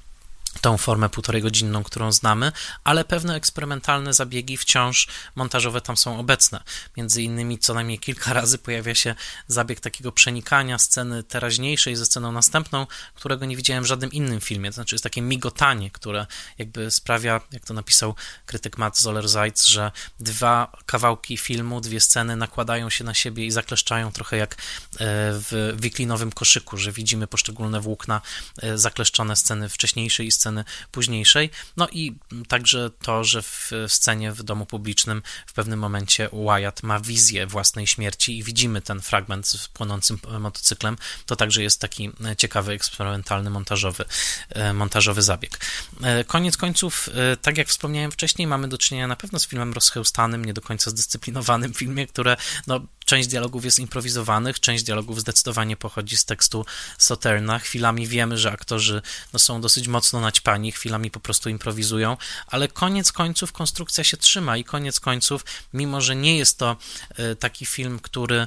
tą 0.60 0.78
formę 0.78 1.08
półtorej 1.08 1.42
godzinną, 1.42 1.82
którą 1.82 2.12
znamy, 2.12 2.52
ale 2.84 3.04
pewne 3.04 3.34
eksperymentalne 3.34 4.12
zabiegi 4.12 4.56
wciąż 4.56 5.08
montażowe 5.34 5.80
tam 5.80 5.96
są 5.96 6.18
obecne. 6.18 6.62
Między 6.96 7.22
innymi 7.22 7.58
co 7.58 7.74
najmniej 7.74 7.98
kilka 7.98 8.32
razy 8.32 8.58
pojawia 8.58 8.94
się 8.94 9.14
zabieg 9.46 9.80
takiego 9.80 10.12
przenikania 10.12 10.78
sceny 10.78 11.22
teraźniejszej 11.22 11.96
ze 11.96 12.06
sceną 12.06 12.32
następną, 12.32 12.86
którego 13.14 13.46
nie 13.46 13.56
widziałem 13.56 13.84
w 13.84 13.86
żadnym 13.86 14.12
innym 14.12 14.40
filmie. 14.40 14.70
To 14.70 14.74
znaczy 14.74 14.94
jest 14.94 15.04
takie 15.04 15.22
migotanie, 15.22 15.90
które 15.90 16.26
jakby 16.58 16.90
sprawia, 16.90 17.40
jak 17.52 17.64
to 17.64 17.74
napisał 17.74 18.14
krytyk 18.46 18.78
Matt 18.78 18.98
Zoller-Seitz, 18.98 19.66
że 19.66 19.92
dwa 20.20 20.72
kawałki 20.86 21.36
filmu, 21.36 21.80
dwie 21.80 22.00
sceny 22.00 22.36
nakładają 22.36 22.90
się 22.90 23.04
na 23.04 23.14
siebie 23.14 23.46
i 23.46 23.50
zakleszczają 23.50 24.12
trochę 24.12 24.36
jak 24.36 24.54
e, 24.54 24.56
w 25.32 25.74
wiklinowym 25.80 26.32
koszyku, 26.32 26.76
że 26.76 26.92
widzimy 26.92 27.26
poszczególne 27.26 27.80
włókna 27.80 28.20
e, 28.62 28.78
zakleszczone 28.78 29.36
sceny 29.36 29.68
wcześniejszej 29.68 30.26
i 30.26 30.32
sceny 30.32 30.43
sceny 30.44 30.64
późniejszej. 30.90 31.50
No 31.76 31.88
i 31.92 32.14
także 32.48 32.90
to, 33.02 33.24
że 33.24 33.42
w 33.42 33.70
scenie 33.88 34.32
w 34.32 34.42
domu 34.42 34.66
publicznym 34.66 35.22
w 35.46 35.52
pewnym 35.52 35.78
momencie 35.78 36.28
Wyatt 36.32 36.82
ma 36.82 37.00
wizję 37.00 37.46
własnej 37.46 37.86
śmierci 37.86 38.38
i 38.38 38.42
widzimy 38.42 38.82
ten 38.82 39.00
fragment 39.00 39.48
z 39.48 39.68
płonącym 39.68 40.18
motocyklem. 40.40 40.96
To 41.26 41.36
także 41.36 41.62
jest 41.62 41.80
taki 41.80 42.10
ciekawy, 42.38 42.72
eksperymentalny, 42.72 43.50
montażowy, 43.50 44.04
montażowy 44.74 45.22
zabieg. 45.22 45.60
Koniec 46.26 46.56
końców, 46.56 47.08
tak 47.42 47.58
jak 47.58 47.68
wspomniałem 47.68 48.10
wcześniej, 48.10 48.46
mamy 48.46 48.68
do 48.68 48.78
czynienia 48.78 49.06
na 49.06 49.16
pewno 49.16 49.38
z 49.38 49.46
filmem 49.46 49.72
rozchełstanym, 49.72 50.44
nie 50.44 50.54
do 50.54 50.60
końca 50.60 50.90
zdyscyplinowanym 50.90 51.74
filmie, 51.74 52.06
które 52.06 52.36
no, 52.66 52.80
Część 53.04 53.28
dialogów 53.28 53.64
jest 53.64 53.78
improwizowanych, 53.78 54.60
część 54.60 54.84
dialogów 54.84 55.20
zdecydowanie 55.20 55.76
pochodzi 55.76 56.16
z 56.16 56.24
tekstu 56.24 56.66
Soterna. 56.98 57.58
Chwilami 57.58 58.06
wiemy, 58.06 58.38
że 58.38 58.52
aktorzy 58.52 59.02
no, 59.32 59.38
są 59.38 59.60
dosyć 59.60 59.88
mocno 59.88 60.20
naćpani, 60.20 60.72
chwilami 60.72 61.10
po 61.10 61.20
prostu 61.20 61.48
improwizują, 61.48 62.16
ale 62.46 62.68
koniec 62.68 63.12
końców 63.12 63.52
konstrukcja 63.52 64.04
się 64.04 64.16
trzyma 64.16 64.56
i 64.56 64.64
koniec 64.64 65.00
końców, 65.00 65.44
mimo 65.72 66.00
że 66.00 66.16
nie 66.16 66.38
jest 66.38 66.58
to 66.58 66.76
e, 67.16 67.36
taki 67.36 67.66
film, 67.66 68.00
który 68.00 68.46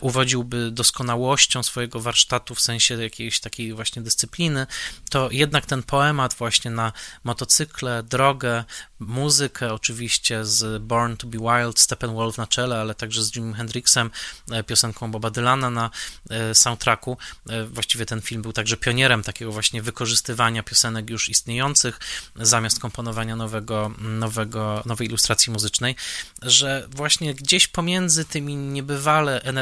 uwodziłby 0.00 0.70
doskonałością 0.70 1.62
swojego 1.62 2.00
warsztatu 2.00 2.54
w 2.54 2.60
sensie 2.60 3.02
jakiejś 3.02 3.40
takiej 3.40 3.74
właśnie 3.74 4.02
dyscypliny, 4.02 4.66
to 5.10 5.28
jednak 5.32 5.66
ten 5.66 5.82
poemat 5.82 6.34
właśnie 6.34 6.70
na 6.70 6.92
motocykle, 7.24 8.02
drogę, 8.02 8.64
muzykę 8.98 9.74
oczywiście 9.74 10.44
z 10.44 10.82
Born 10.82 11.16
to 11.16 11.26
be 11.26 11.38
Wild, 11.38 11.78
Steppenwolf 11.80 12.38
na 12.38 12.46
czele, 12.46 12.80
ale 12.80 12.94
także 12.94 13.24
z 13.24 13.36
Jimi 13.36 13.54
Hendrixem 13.54 14.10
e, 14.50 14.62
piosenką 14.64 15.10
Boba 15.10 15.30
Dylana 15.30 15.70
na 15.70 15.90
e, 16.30 16.54
soundtracku. 16.54 17.16
E, 17.48 17.64
właściwie 17.64 18.06
ten 18.06 18.20
film 18.20 18.42
był 18.42 18.52
także 18.52 18.76
pionierem 18.76 19.22
takiego 19.22 19.52
właśnie 19.52 19.82
wykorzystywania 19.82 20.62
piosenek 20.62 21.10
już 21.10 21.28
istniejących 21.28 21.98
zamiast 22.36 22.78
komponowania 22.78 23.36
nowego, 23.36 23.90
nowego, 23.98 24.82
nowej 24.86 25.08
ilustracji 25.08 25.52
muzycznej, 25.52 25.96
że 26.42 26.88
właśnie 26.90 27.34
gdzieś 27.34 27.68
pomiędzy 27.68 28.24
tymi 28.24 28.56
niebywale 28.56 29.42
energicznymi 29.42 29.59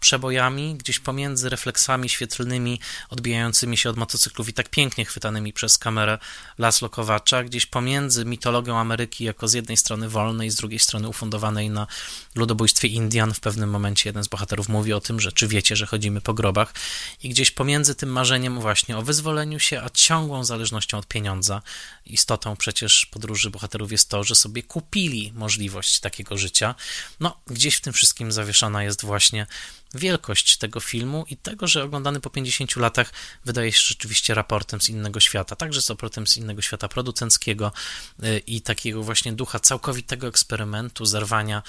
przebojami, 0.00 0.74
gdzieś 0.74 0.98
pomiędzy 0.98 1.48
refleksami 1.48 2.08
świetlnymi 2.08 2.80
odbijającymi 3.10 3.76
się 3.76 3.90
od 3.90 3.96
motocyklów 3.96 4.48
i 4.48 4.52
tak 4.52 4.68
pięknie 4.68 5.04
chwytanymi 5.04 5.52
przez 5.52 5.78
kamerę 5.78 6.18
Laszlo 6.58 6.88
Kowacza, 6.88 7.44
gdzieś 7.44 7.66
pomiędzy 7.66 8.24
mitologią 8.24 8.78
Ameryki 8.78 9.24
jako 9.24 9.48
z 9.48 9.52
jednej 9.52 9.76
strony 9.76 10.08
wolnej, 10.08 10.50
z 10.50 10.54
drugiej 10.54 10.78
strony 10.78 11.08
ufundowanej 11.08 11.70
na 11.70 11.86
ludobójstwie 12.34 12.88
Indian. 12.88 13.34
W 13.34 13.40
pewnym 13.40 13.70
momencie 13.70 14.08
jeden 14.08 14.24
z 14.24 14.28
bohaterów 14.28 14.68
mówi 14.68 14.92
o 14.92 15.00
tym, 15.00 15.20
że 15.20 15.32
czy 15.32 15.48
wiecie, 15.48 15.76
że 15.76 15.86
chodzimy 15.86 16.20
po 16.20 16.34
grobach? 16.34 16.74
I 17.22 17.28
gdzieś 17.28 17.50
pomiędzy 17.50 17.94
tym 17.94 18.08
marzeniem 18.08 18.60
właśnie 18.60 18.96
o 18.96 19.02
wyzwoleniu 19.02 19.60
się, 19.60 19.82
a 19.82 19.90
ciągłą 19.90 20.44
zależnością 20.44 20.98
od 20.98 21.06
pieniądza, 21.06 21.62
istotą 22.06 22.56
przecież 22.56 23.06
podróży 23.06 23.50
bohaterów 23.50 23.92
jest 23.92 24.08
to, 24.08 24.24
że 24.24 24.34
sobie 24.34 24.62
kupili 24.62 25.32
możliwość 25.34 26.00
takiego 26.00 26.38
życia, 26.38 26.74
no 27.20 27.40
gdzieś 27.46 27.76
w 27.76 27.80
tym 27.80 27.92
wszystkim 27.92 28.32
zawieszona 28.32 28.83
jest 28.84 29.04
właśnie 29.04 29.46
wielkość 29.94 30.56
tego 30.56 30.80
filmu 30.80 31.24
i 31.30 31.36
tego, 31.36 31.66
że 31.66 31.84
oglądany 31.84 32.20
po 32.20 32.30
50 32.30 32.76
latach 32.76 33.12
wydaje 33.44 33.72
się 33.72 33.80
rzeczywiście 33.82 34.34
raportem 34.34 34.80
z 34.80 34.88
innego 34.88 35.20
świata, 35.20 35.56
także 35.56 35.82
z 35.82 35.90
raportem 35.90 36.26
z 36.26 36.36
innego 36.36 36.62
świata 36.62 36.88
producenckiego 36.88 37.72
y, 38.24 38.38
i 38.38 38.60
takiego 38.60 39.02
właśnie 39.02 39.32
ducha 39.32 39.60
całkowitego 39.60 40.26
eksperymentu, 40.26 41.06
zerwania 41.06 41.62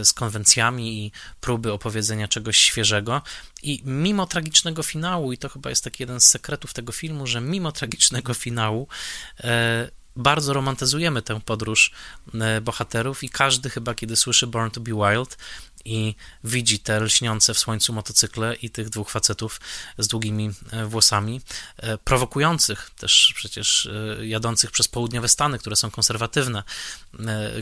y, 0.00 0.04
z 0.04 0.12
konwencjami 0.12 1.04
i 1.04 1.12
próby 1.40 1.72
opowiedzenia 1.72 2.28
czegoś 2.28 2.56
świeżego. 2.56 3.22
I 3.62 3.82
mimo 3.84 4.26
tragicznego 4.26 4.82
finału, 4.82 5.32
i 5.32 5.38
to 5.38 5.48
chyba 5.48 5.70
jest 5.70 5.84
taki 5.84 6.02
jeden 6.02 6.20
z 6.20 6.26
sekretów 6.26 6.74
tego 6.74 6.92
filmu, 6.92 7.26
że 7.26 7.40
mimo 7.40 7.72
tragicznego 7.72 8.34
finału, 8.34 8.88
y, 9.40 9.44
bardzo 10.16 10.52
romantyzujemy 10.52 11.22
tę 11.22 11.40
podróż 11.40 11.90
bohaterów 12.62 13.24
i 13.24 13.28
każdy 13.28 13.70
chyba, 13.70 13.94
kiedy 13.94 14.16
słyszy 14.16 14.46
Born 14.46 14.70
to 14.70 14.80
be 14.80 14.92
Wild, 14.92 15.38
i 15.86 16.14
widzi 16.44 16.78
te 16.78 17.00
lśniące 17.00 17.54
w 17.54 17.58
słońcu 17.58 17.92
motocykle 17.92 18.54
i 18.54 18.70
tych 18.70 18.88
dwóch 18.88 19.10
facetów 19.10 19.60
z 19.98 20.08
długimi 20.08 20.50
e, 20.70 20.86
włosami, 20.86 21.40
e, 21.76 21.98
prowokujących 21.98 22.90
też 22.98 23.32
przecież 23.36 23.86
e, 23.86 24.26
jadących 24.26 24.70
przez 24.70 24.88
południowe 24.88 25.28
Stany, 25.28 25.58
które 25.58 25.76
są 25.76 25.90
konserwatywne. 25.90 26.62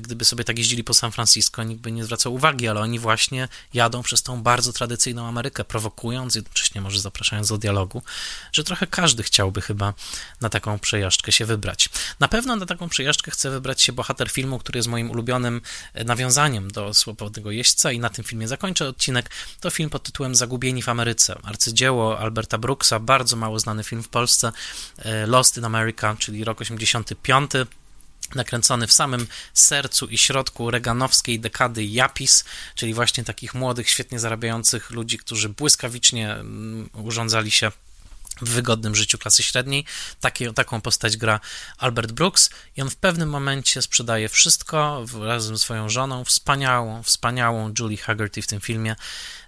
Gdyby 0.03 0.25
sobie 0.25 0.45
tak 0.45 0.59
jeździli 0.59 0.85
po 0.85 0.95
San 0.95 1.13
Francisco, 1.13 1.63
nikt 1.63 1.81
by 1.81 1.93
nie 1.93 2.05
zwracał 2.05 2.35
uwagi, 2.35 2.69
ale 2.69 2.81
oni 2.81 2.99
właśnie 2.99 3.49
jadą 3.75 4.03
przez 4.03 4.23
tą 4.23 4.43
bardzo 4.43 4.73
tradycyjną 4.73 5.27
Amerykę, 5.27 5.65
prowokując, 5.65 6.35
jednocześnie 6.35 6.81
może 6.81 7.01
zapraszając 7.01 7.49
do 7.49 7.59
dialogu, 7.59 8.03
że 8.53 8.65
trochę 8.65 8.87
każdy 8.87 9.23
chciałby 9.23 9.61
chyba 9.61 9.95
na 10.41 10.49
taką 10.49 10.79
przejażdżkę 10.79 11.33
się 11.33 11.45
wybrać. 11.45 11.89
Na 12.21 12.29
pewno 12.29 12.57
na 12.57 12.67
taką 12.67 12.89
przejażdżkę 12.89 13.31
chce 13.31 13.51
wybrać 13.51 13.83
się 13.83 13.93
bohater 13.93 14.31
filmu, 14.31 14.59
który 14.59 14.79
jest 14.79 14.89
moim 14.89 15.11
ulubionym 15.11 15.61
nawiązaniem 16.05 16.71
do 16.71 16.95
Słobodnego 16.95 17.51
Jeźdźca 17.51 17.93
i 17.93 17.99
na 17.99 18.11
tym 18.15 18.25
filmie 18.25 18.49
zakończę 18.49 18.89
odcinek, 18.89 19.31
to 19.61 19.71
film 19.71 19.91
pod 19.91 20.03
tytułem 20.03 20.35
Zagubieni 20.35 20.83
w 20.83 20.89
Ameryce. 20.89 21.39
Arcydzieło 21.43 22.19
Alberta 22.19 22.59
Brooksa, 22.59 22.99
bardzo 23.01 23.37
mało 23.37 23.59
znany 23.59 23.85
film 23.85 24.03
w 24.03 24.09
Polsce, 24.09 24.53
e, 24.99 25.27
Lost 25.27 25.57
in 25.57 25.65
America, 25.65 26.17
czyli 26.19 26.45
rok 26.45 26.61
85 26.61 27.51
nakręcony 28.35 28.87
w 28.87 28.93
samym 28.93 29.27
sercu 29.55 30.07
i 30.07 30.19
środku 30.19 30.71
reganowskiej 30.71 31.41
dekady 31.41 31.85
Japis, 31.85 32.45
czyli 32.75 32.95
właśnie 32.95 33.25
takich 33.25 33.55
młodych, 33.55 33.91
świetnie 33.91 34.19
zarabiających 34.19 34.91
ludzi, 34.91 35.19
którzy 35.19 35.49
błyskawicznie 35.49 36.33
mm, 36.33 36.91
urządzali 36.93 37.51
się 37.51 37.73
wygodnym 38.49 38.95
życiu 38.95 39.19
klasy 39.19 39.43
średniej. 39.43 39.85
Taką 40.55 40.81
postać 40.81 41.17
gra 41.17 41.41
Albert 41.79 42.13
Brooks 42.13 42.51
i 42.77 42.83
on 42.83 42.91
w 42.91 42.97
pewnym 42.97 43.29
momencie 43.29 43.83
sprzedaje 43.83 44.29
wszystko 44.29 45.07
razem 45.21 45.57
ze 45.57 45.63
swoją 45.63 45.89
żoną, 45.89 46.25
wspaniałą, 46.25 47.03
wspaniałą 47.03 47.73
Julie 47.79 47.97
Haggerty 47.99 48.43
w 48.43 48.47
tym 48.47 48.61
filmie. 48.61 48.97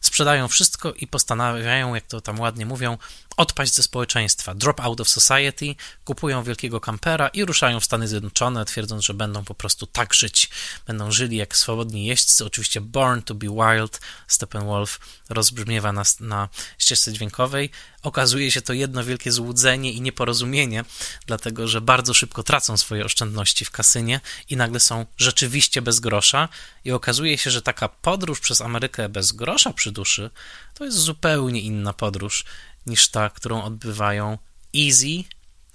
Sprzedają 0.06 0.48
wszystko 0.48 0.92
i 0.92 1.06
postanawiają, 1.06 1.94
jak 1.94 2.06
to 2.06 2.20
tam 2.20 2.40
ładnie 2.40 2.66
mówią, 2.66 2.98
odpaść 3.36 3.74
ze 3.74 3.82
społeczeństwa, 3.82 4.54
drop 4.54 4.80
out 4.80 5.00
of 5.00 5.08
society, 5.08 5.74
kupują 6.04 6.42
wielkiego 6.42 6.80
kampera 6.80 7.28
i 7.28 7.44
ruszają 7.44 7.80
w 7.80 7.84
Stany 7.84 8.08
Zjednoczone, 8.08 8.64
twierdząc, 8.64 9.04
że 9.04 9.14
będą 9.14 9.44
po 9.44 9.54
prostu 9.54 9.86
tak 9.86 10.14
żyć, 10.14 10.50
będą 10.86 11.10
żyli 11.10 11.36
jak 11.36 11.56
swobodni 11.56 12.06
jeźdźcy. 12.06 12.44
Oczywiście 12.44 12.80
Born 12.80 13.22
to 13.22 13.34
be 13.34 13.46
Wild, 13.46 14.00
Steppenwolf 14.28 15.00
rozbrzmiewa 15.28 15.92
na, 15.92 16.02
na 16.20 16.48
ścieżce 16.78 17.12
dźwiękowej. 17.12 17.70
Okazuje 18.02 18.50
się 18.50 18.62
to 18.62 18.72
jedno 18.72 19.04
wielkie 19.04 19.32
złudzenie 19.32 19.92
i 19.92 20.00
nieporozumienie, 20.00 20.84
dlatego 21.26 21.68
że 21.68 21.80
bardzo 21.80 22.14
szybko 22.14 22.42
tracą 22.42 22.76
swoje 22.76 23.04
oszczędności 23.04 23.64
w 23.64 23.70
kasynie 23.70 24.20
i 24.48 24.56
nagle 24.56 24.80
są 24.80 25.06
rzeczywiście 25.16 25.82
bez 25.82 26.00
grosza 26.00 26.48
i 26.84 26.92
okazuje 26.92 27.38
się, 27.38 27.50
że 27.50 27.62
taka 27.62 27.88
podróż 27.88 28.40
przez 28.40 28.60
Amerykę 28.60 29.08
bez 29.08 29.32
grosza 29.32 29.72
przy 29.72 29.92
duszy 29.96 30.30
to 30.74 30.84
jest 30.84 30.98
zupełnie 30.98 31.60
inna 31.60 31.92
podróż 31.92 32.44
niż 32.86 33.08
ta, 33.08 33.30
którą 33.30 33.62
odbywają 33.62 34.38
Easy, 34.76 35.24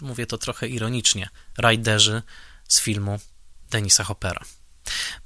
mówię 0.01 0.25
to 0.25 0.37
trochę 0.37 0.67
ironicznie, 0.67 1.29
rajderzy 1.57 2.21
z 2.67 2.81
filmu 2.81 3.19
Denisa 3.69 4.03
Hoppera. 4.03 4.45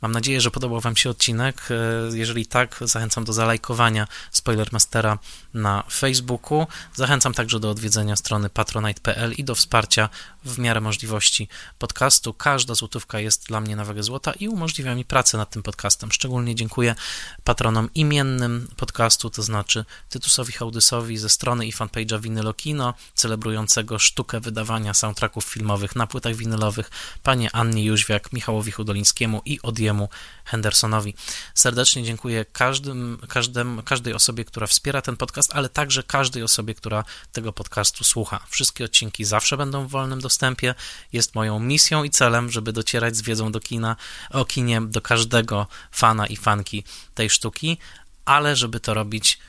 Mam 0.02 0.12
nadzieję, 0.12 0.42
że 0.42 0.52
podobał 0.52 0.80
Wam 0.82 0.98
się 0.98 1.10
odcinek. 1.10 1.62
E, 1.72 2.18
jeżeli 2.18 2.46
tak, 2.46 2.78
zachęcam 2.82 3.24
do 3.24 3.34
zalajkowania 3.34 4.08
Spoilermastera 4.32 5.20
na 5.54 5.84
Facebooku. 5.92 6.68
Zachęcam 6.96 7.34
także 7.34 7.60
do 7.60 7.70
odwiedzenia 7.70 8.16
strony 8.16 8.50
patronite.pl 8.50 9.34
i 9.34 9.44
do 9.44 9.56
wsparcia 9.56 10.10
w 10.46 10.60
miarę 10.60 10.82
możliwości 10.82 11.50
podcastu. 11.80 12.34
Każda 12.34 12.76
złotówka 12.76 13.20
jest 13.20 13.48
dla 13.48 13.62
mnie 13.62 13.76
na 13.76 13.86
wagę 13.86 14.04
złota 14.04 14.34
i 14.34 14.48
umożliwia 14.48 14.96
mi 14.96 15.06
pracę 15.06 15.38
nad 15.38 15.50
tym 15.50 15.64
podcastem. 15.64 16.12
Szczególnie 16.12 16.56
dziękuję 16.56 16.96
patronom 17.44 17.90
imiennym 17.96 18.68
podcastu, 18.78 19.30
to 19.30 19.44
znaczy 19.44 19.86
Tytusowi 20.10 20.54
Haudysowi 20.54 21.18
ze 21.18 21.30
strony 21.30 21.66
i 21.66 21.74
fanpage'a 21.74 22.22
Winylokino, 22.22 22.94
celebrującego 23.16 24.00
sztukę 24.00 24.40
wydawania 24.40 24.94
soundtracków 24.94 25.46
filmowych 25.46 25.96
na 25.96 26.08
płytach 26.08 26.36
winylowych, 26.36 26.92
panie 27.24 27.50
Annie 27.56 27.86
Jóźwiak, 27.86 28.34
Michałowi 28.34 28.72
Hudolińskiemu 28.72 29.42
i 29.46 29.55
Odiemu 29.62 30.10
Hendersonowi. 30.46 31.16
Serdecznie 31.54 32.04
dziękuję 32.04 32.46
każdym, 32.46 33.18
każdym, 33.30 33.82
każdej 33.84 34.14
osobie, 34.14 34.46
która 34.46 34.68
wspiera 34.68 35.02
ten 35.02 35.18
podcast, 35.18 35.52
ale 35.54 35.70
także 35.70 36.04
każdej 36.04 36.44
osobie, 36.44 36.74
która 36.74 37.04
tego 37.32 37.54
podcastu 37.54 38.04
słucha. 38.04 38.40
Wszystkie 38.50 38.86
odcinki 38.86 39.26
zawsze 39.26 39.58
będą 39.58 39.88
w 39.88 39.92
wolnym 39.92 40.22
dostępie. 40.22 40.76
Jest 41.14 41.36
moją 41.36 41.60
misją 41.60 42.04
i 42.04 42.10
celem, 42.10 42.52
żeby 42.52 42.74
docierać 42.74 43.16
z 43.16 43.22
wiedzą 43.22 43.52
do 43.52 43.60
kina, 43.60 43.96
o 44.30 44.46
kinie 44.46 44.82
do 44.82 45.02
każdego 45.02 45.68
fana 45.92 46.28
i 46.28 46.36
fanki 46.36 46.84
tej 47.14 47.30
sztuki, 47.30 47.78
ale 48.26 48.56
żeby 48.56 48.80
to 48.80 48.94
robić 48.94 49.40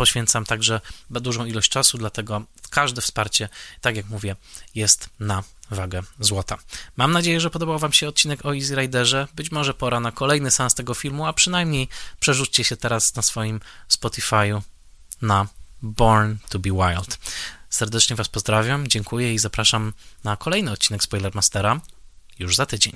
poświęcam 0.00 0.44
także 0.44 0.80
dużą 1.10 1.44
ilość 1.44 1.70
czasu, 1.70 1.98
dlatego 1.98 2.42
każde 2.70 3.00
wsparcie, 3.00 3.48
tak 3.80 3.96
jak 3.96 4.06
mówię, 4.08 4.36
jest 4.74 5.10
na 5.20 5.42
wagę 5.70 6.02
złota. 6.20 6.58
Mam 6.96 7.12
nadzieję, 7.12 7.40
że 7.40 7.50
podobał 7.50 7.78
Wam 7.78 7.92
się 7.92 8.08
odcinek 8.08 8.46
o 8.46 8.54
Easy 8.54 8.74
Riderze. 8.74 9.28
Być 9.34 9.50
może 9.50 9.74
pora 9.74 10.00
na 10.00 10.12
kolejny 10.12 10.50
sens 10.50 10.74
tego 10.74 10.94
filmu, 10.94 11.26
a 11.26 11.32
przynajmniej 11.32 11.88
przerzućcie 12.20 12.64
się 12.64 12.76
teraz 12.76 13.16
na 13.16 13.22
swoim 13.22 13.60
Spotify'u 13.88 14.60
na 15.22 15.46
Born 15.82 16.36
to 16.48 16.58
be 16.58 16.70
Wild. 16.70 17.18
Serdecznie 17.70 18.16
Was 18.16 18.28
pozdrawiam, 18.28 18.88
dziękuję 18.88 19.34
i 19.34 19.38
zapraszam 19.38 19.92
na 20.24 20.36
kolejny 20.36 20.70
odcinek 20.70 21.02
Spoilermastera 21.02 21.80
już 22.38 22.56
za 22.56 22.66
tydzień. 22.66 22.92